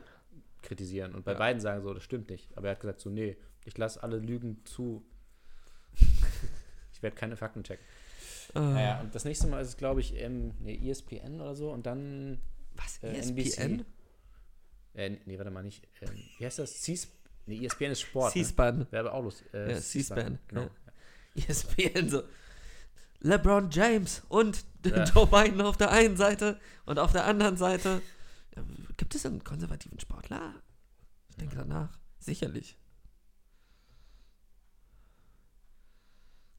kritisieren 0.63 1.15
und 1.15 1.25
bei 1.25 1.33
Ja. 1.33 1.39
beiden 1.39 1.61
sagen 1.61 1.83
so, 1.83 1.93
das 1.95 2.03
stimmt 2.03 2.31
nicht. 2.31 2.57
Aber 2.57 2.69
er 2.69 2.73
hat 2.73 2.81
gesagt 2.81 3.01
so, 3.01 3.11
nee, 3.11 3.37
ich 3.65 3.77
lasse 3.79 4.03
alle 4.03 4.19
Lügen 4.19 4.65
zu. 4.65 5.05
ich 6.93 7.03
werde 7.03 7.17
keine 7.17 7.37
Fakten 7.37 7.63
checken. 7.65 7.85
Ah. 8.55 8.61
Naja, 8.61 9.01
und 9.01 9.15
das 9.15 9.25
nächste 9.25 9.47
Mal 9.47 9.61
ist 9.61 9.69
es, 9.69 9.77
glaube 9.77 10.01
ich, 10.01 10.15
ähm, 10.17 10.55
nee, 10.61 10.91
ESPN 10.91 11.41
oder 11.41 11.55
so 11.55 11.71
und 11.71 11.87
dann 11.87 12.41
Was? 12.77 13.03
äh, 13.03 13.13
ESPN? 13.19 13.65
NBC. 13.73 13.85
Äh, 14.95 15.11
nee, 15.27 15.39
warte 15.39 15.51
mal, 15.51 15.63
nicht. 15.63 15.87
Ähm, 16.01 16.11
wie 16.39 16.45
heißt 16.47 16.59
das? 16.59 16.81
C 16.81 16.99
nee, 17.47 17.65
ESPN 17.65 17.93
ist 17.93 18.01
Sport. 18.01 18.35
Ne? 18.35 18.43
C-SPAN. 18.43 18.87
Wäre 18.91 19.07
aber 19.09 19.15
auch 19.19 19.23
lustig. 19.23 19.47
Äh, 19.53 19.73
Ja, 19.73 19.81
C-SPAN, 19.81 20.39
Genau. 20.49 20.63
ja. 21.35 21.43
ESPN 21.49 22.09
so. 22.09 22.23
LeBron 23.21 23.71
James 23.71 24.23
und 24.29 24.65
Ja. 24.85 25.05
Joe 25.05 25.27
Biden 25.27 25.61
auf 25.61 25.77
der 25.77 25.91
einen 25.91 26.17
Seite 26.17 26.59
und 26.87 26.99
auf 26.99 27.13
der 27.13 27.25
anderen 27.27 27.57
Seite. 27.57 28.01
Gibt 28.97 29.15
es 29.15 29.27
einen 29.27 29.43
konservativen 29.45 29.99
Sportler? 30.01 30.55
Ich 31.31 31.37
denke 31.37 31.57
danach. 31.57 31.99
Sicherlich. 32.21 32.79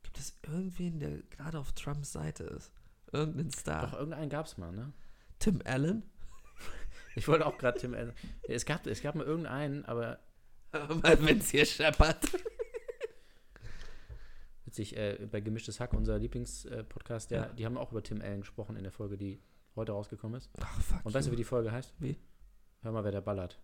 Gibt 0.04 0.20
es 0.20 0.38
irgendwen, 0.46 1.00
der 1.00 1.18
gerade 1.30 1.60
auf 1.60 1.72
Trumps 1.74 2.12
Seite 2.12 2.44
ist? 2.44 2.72
Irgendeinen 3.12 3.50
Doch, 3.52 3.60
Star? 3.60 3.94
irgendeinen 3.98 4.30
gab 4.30 4.46
es 4.46 4.58
mal, 4.58 4.72
ne? 4.72 4.94
Tim 5.40 5.62
Allen? 5.66 6.04
Ich 7.16 7.28
wollte 7.28 7.46
auch 7.48 7.58
gerade 7.58 7.78
Tim 7.80 7.96
Allen. 7.96 8.14
Es 8.48 8.66
gab, 8.66 8.86
es 8.86 9.02
gab 9.02 9.16
mal 9.16 9.26
irgendeinen, 9.26 9.84
aber 9.86 10.20
Mal, 10.72 11.18
wenn 11.26 11.40
es 11.40 11.50
hier 11.50 11.66
scheppert. 11.66 12.28
Witzig, 14.70 14.96
äh, 14.96 15.28
bei 15.32 15.42
Gemischtes 15.42 15.80
Hack, 15.80 15.94
unser 15.94 16.20
Lieblingspodcast, 16.20 17.32
der, 17.32 17.40
Ja. 17.42 17.46
die 17.48 17.66
haben 17.66 17.78
auch 17.78 17.92
über 17.92 18.04
Tim 18.04 18.22
Allen 18.22 18.42
gesprochen 18.42 18.76
in 18.76 18.84
der 18.84 18.92
Folge, 18.92 19.18
die 19.18 19.42
heute 19.76 19.92
rausgekommen 19.94 20.38
ist. 20.38 20.50
Ach, 20.62 20.82
fuck. 20.82 21.06
Und 21.06 21.14
weißt 21.14 21.28
du, 21.28 21.32
wie 21.32 21.36
die 21.38 21.44
Folge 21.44 21.72
heißt? 21.72 21.94
Wie? 22.00 22.18
Hör 22.82 22.92
mal, 22.92 23.04
wer 23.04 23.12
da 23.12 23.20
ballert. 23.20 23.60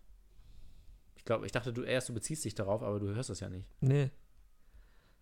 Ich 1.14 1.24
glaube, 1.24 1.46
ich 1.46 1.52
dachte, 1.52 1.72
du 1.72 1.82
erst 1.82 2.08
du 2.08 2.14
beziehst 2.14 2.44
dich 2.44 2.54
darauf, 2.54 2.82
aber 2.82 2.98
du 3.00 3.06
hörst 3.14 3.30
das 3.30 3.40
ja 3.40 3.48
nicht. 3.48 3.68
Nee. 3.80 4.10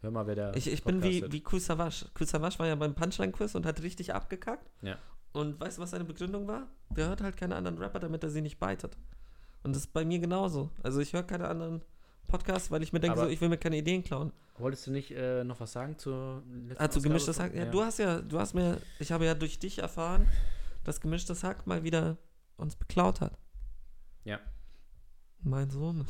Hör 0.01 0.11
mal, 0.11 0.27
wer 0.27 0.35
da. 0.35 0.55
Ich, 0.55 0.67
ich 0.67 0.83
bin 0.85 1.03
wie, 1.03 1.31
wie 1.33 1.41
Kusavasch. 1.43 2.07
Kusavasch 2.15 2.59
war 2.59 2.67
ja 2.67 2.75
beim 2.75 2.95
Punchline-Quiz 2.95 3.55
und 3.55 3.65
hat 3.67 3.83
richtig 3.83 4.13
abgekackt. 4.15 4.71
Ja. 4.83 4.99
Und 5.33 5.61
weißt 5.61 5.79
du, 5.79 5.83
was 5.83 5.91
seine 5.91 6.05
Begründung 6.05 6.47
war? 6.47 6.69
Der 6.91 7.09
hört 7.09 7.21
halt 7.21 7.37
keine 7.37 7.57
anderen 7.57 7.79
Rapper, 7.79 8.01
damit 8.01 8.23
er 8.23 8.31
sie 8.31 8.43
nicht 8.43 8.59
beitet. 8.59 8.97
Und 9.63 9.75
das 9.75 9.83
ist 9.85 9.93
bei 9.93 10.05
mir 10.05 10.19
genauso. 10.19 10.71
Also 10.83 11.01
ich 11.01 11.13
höre 11.13 11.23
keine 11.23 11.49
anderen 11.49 11.83
Podcasts, 12.27 12.71
weil 12.71 12.83
ich 12.83 12.93
mir 12.93 13.01
denke, 13.01 13.19
so, 13.19 13.27
ich 13.27 13.41
will 13.41 13.49
mir 13.49 13.57
keine 13.59 13.77
Ideen 13.79 14.03
klauen. 14.03 14.33
Wolltest 14.57 14.87
du 14.87 14.93
nicht 14.93 15.11
äh, 15.11 15.43
noch 15.43 15.59
was 15.61 15.73
sagen 15.73 15.99
zur 15.99 16.43
letzten 16.47 16.77
zu 16.77 16.81
Ausgabe 16.85 17.03
gemischtes 17.03 17.41
Hack. 17.41 17.55
Ja, 17.55 17.65
du 17.65 17.83
hast 17.83 17.99
ja, 17.99 18.21
du 18.21 18.39
hast 18.39 18.55
mir, 18.55 18.81
ich 19.01 19.11
habe 19.11 19.25
ja 19.25 19.35
durch 19.35 19.59
dich 19.59 19.79
erfahren, 19.79 20.29
dass 20.85 21.01
gemischtes 21.01 21.43
Hack 21.43 21.67
mal 21.67 21.83
wieder 21.83 22.19
uns 22.57 22.77
beklaut 22.77 23.21
hat. 23.21 23.37
Ja. 24.25 24.39
Mein 25.43 25.71
Sohn. 25.71 26.07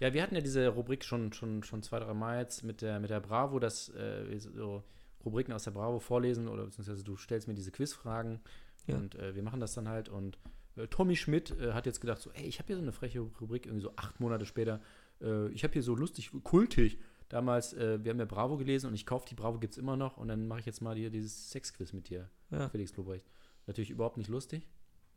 Ja, 0.00 0.14
wir 0.14 0.22
hatten 0.22 0.34
ja 0.34 0.40
diese 0.40 0.66
Rubrik 0.68 1.04
schon, 1.04 1.32
schon, 1.34 1.62
schon 1.62 1.82
zwei, 1.82 1.98
drei 2.00 2.14
Mal 2.14 2.38
jetzt 2.40 2.64
mit 2.64 2.80
der, 2.80 3.00
mit 3.00 3.10
der 3.10 3.20
Bravo, 3.20 3.58
dass 3.58 3.90
äh, 3.90 4.30
wir 4.30 4.40
so 4.40 4.82
Rubriken 5.26 5.52
aus 5.52 5.64
der 5.64 5.72
Bravo 5.72 5.98
vorlesen 5.98 6.48
oder 6.48 6.64
beziehungsweise 6.64 7.04
du 7.04 7.16
stellst 7.18 7.48
mir 7.48 7.54
diese 7.54 7.70
Quizfragen 7.70 8.40
Ja. 8.86 8.96
und 8.96 9.14
äh, 9.16 9.34
wir 9.34 9.42
machen 9.42 9.60
das 9.60 9.74
dann 9.74 9.88
halt 9.88 10.08
und 10.08 10.38
äh, 10.76 10.86
Tommy 10.86 11.16
Schmidt 11.16 11.50
äh, 11.60 11.74
hat 11.74 11.84
jetzt 11.84 12.00
gedacht 12.00 12.22
so, 12.22 12.30
ey, 12.32 12.46
ich 12.46 12.58
habe 12.58 12.68
hier 12.68 12.76
so 12.76 12.82
eine 12.82 12.92
freche 12.92 13.20
Rubrik, 13.20 13.66
irgendwie 13.66 13.82
so 13.82 13.92
acht 13.96 14.20
Monate 14.20 14.46
später, 14.46 14.80
äh, 15.20 15.48
ich 15.50 15.62
habe 15.64 15.72
hier 15.72 15.82
so 15.82 15.94
lustig, 15.94 16.30
kultig, 16.44 16.98
damals, 17.28 17.72
äh, 17.74 18.02
wir 18.02 18.10
haben 18.10 18.18
ja 18.18 18.24
Bravo 18.24 18.56
gelesen 18.56 18.86
und 18.88 18.94
ich 18.94 19.06
kaufe 19.06 19.26
die 19.28 19.34
Bravo 19.34 19.58
gibt's 19.58 19.76
immer 19.78 19.96
noch 19.96 20.16
und 20.16 20.28
dann 20.28 20.46
mache 20.48 20.60
ich 20.60 20.66
jetzt 20.66 20.80
mal 20.82 20.96
hier 20.96 21.10
dieses 21.10 21.50
Sexquiz 21.50 21.92
mit 21.92 22.08
dir, 22.08 22.28
Ja, 22.50 22.68
Felix 22.68 22.96
Lobrecht. 22.96 23.26
Natürlich 23.66 23.90
überhaupt 23.90 24.16
nicht 24.16 24.28
lustig, 24.28 24.66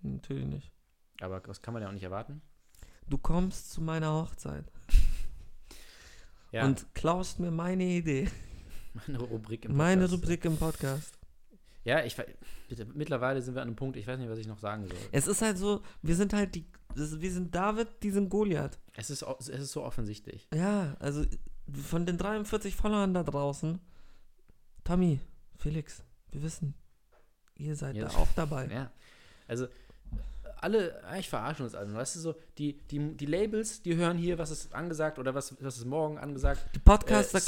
natürlich 0.02 0.46
nicht. 0.46 0.72
aber 1.22 1.40
das 1.40 1.62
kann 1.62 1.74
man 1.74 1.82
ja 1.84 1.90
auch 1.90 1.94
nicht 1.94 2.04
erwarten. 2.04 2.42
Du 3.08 3.18
kommst 3.18 3.72
zu 3.72 3.82
meiner 3.82 4.14
Hochzeit 4.14 4.66
Ja, 6.52 6.66
und 6.66 6.86
klaust 6.94 7.40
mir 7.40 7.52
meine 7.52 7.84
Idee. 7.84 8.30
meine 9.08 9.20
Rubrik 9.20 9.66
im 9.66 9.76
Meine 9.76 10.02
Podcast. 10.08 10.24
Rubrik 10.24 10.46
im 10.46 10.58
Podcast. 10.58 11.18
Ja, 11.86 12.04
ich 12.04 12.16
bitte, 12.70 12.86
mittlerweile 12.94 13.42
sind 13.42 13.56
wir 13.56 13.62
an 13.62 13.68
einem 13.68 13.76
Punkt, 13.76 13.98
ich 13.98 14.08
weiß 14.08 14.18
nicht, 14.18 14.30
was 14.30 14.40
ich 14.40 14.48
noch 14.48 14.60
sagen 14.60 14.88
soll. 14.88 14.98
Es 15.12 15.28
ist 15.28 15.42
halt 15.42 15.58
so, 15.58 15.82
wir 16.02 16.16
sind 16.16 16.34
halt 16.34 16.56
die, 16.56 16.66
das, 16.96 17.20
wir 17.20 17.32
sind 17.32 17.54
David, 17.54 17.88
die 18.04 18.12
sind 18.12 18.30
Goliath. 18.30 18.80
Es 18.96 19.10
ist, 19.10 19.24
es 19.40 19.50
ist 19.50 19.72
so 19.74 19.84
offensichtlich. 19.84 20.48
Ja, 20.54 20.96
also 21.00 21.26
von 21.90 22.06
den 22.06 22.18
43 22.18 22.76
Followern 22.76 23.14
da 23.14 23.24
draußen, 23.24 23.80
Tommy, 24.84 25.20
Felix, 25.58 26.04
wir 26.32 26.42
wissen, 26.44 26.74
ihr 27.56 27.76
seid 27.76 27.96
Ja. 27.98 28.08
da 28.08 28.16
auch 28.18 28.28
dabei. 28.36 28.68
Ja. 28.68 28.92
Also, 29.48 29.68
alle, 30.58 31.04
eigentlich 31.04 31.28
verarschen 31.30 31.66
uns 31.66 31.76
alle. 31.76 31.94
Weißt 31.94 32.16
du, 32.16 32.20
so, 32.22 32.36
die, 32.58 32.78
die, 32.88 33.18
die 33.18 33.26
Labels, 33.26 33.82
die 33.82 33.96
hören 33.98 34.18
hier, 34.18 34.38
was 34.38 34.50
ist 34.50 34.74
angesagt 34.74 35.20
oder 35.20 35.36
was, 35.36 35.54
was 35.62 35.78
ist 35.78 35.86
morgen 35.86 36.18
angesagt. 36.18 36.74
Die 36.74 36.80
Podcaster 36.80 37.38
Äh, 37.38 37.42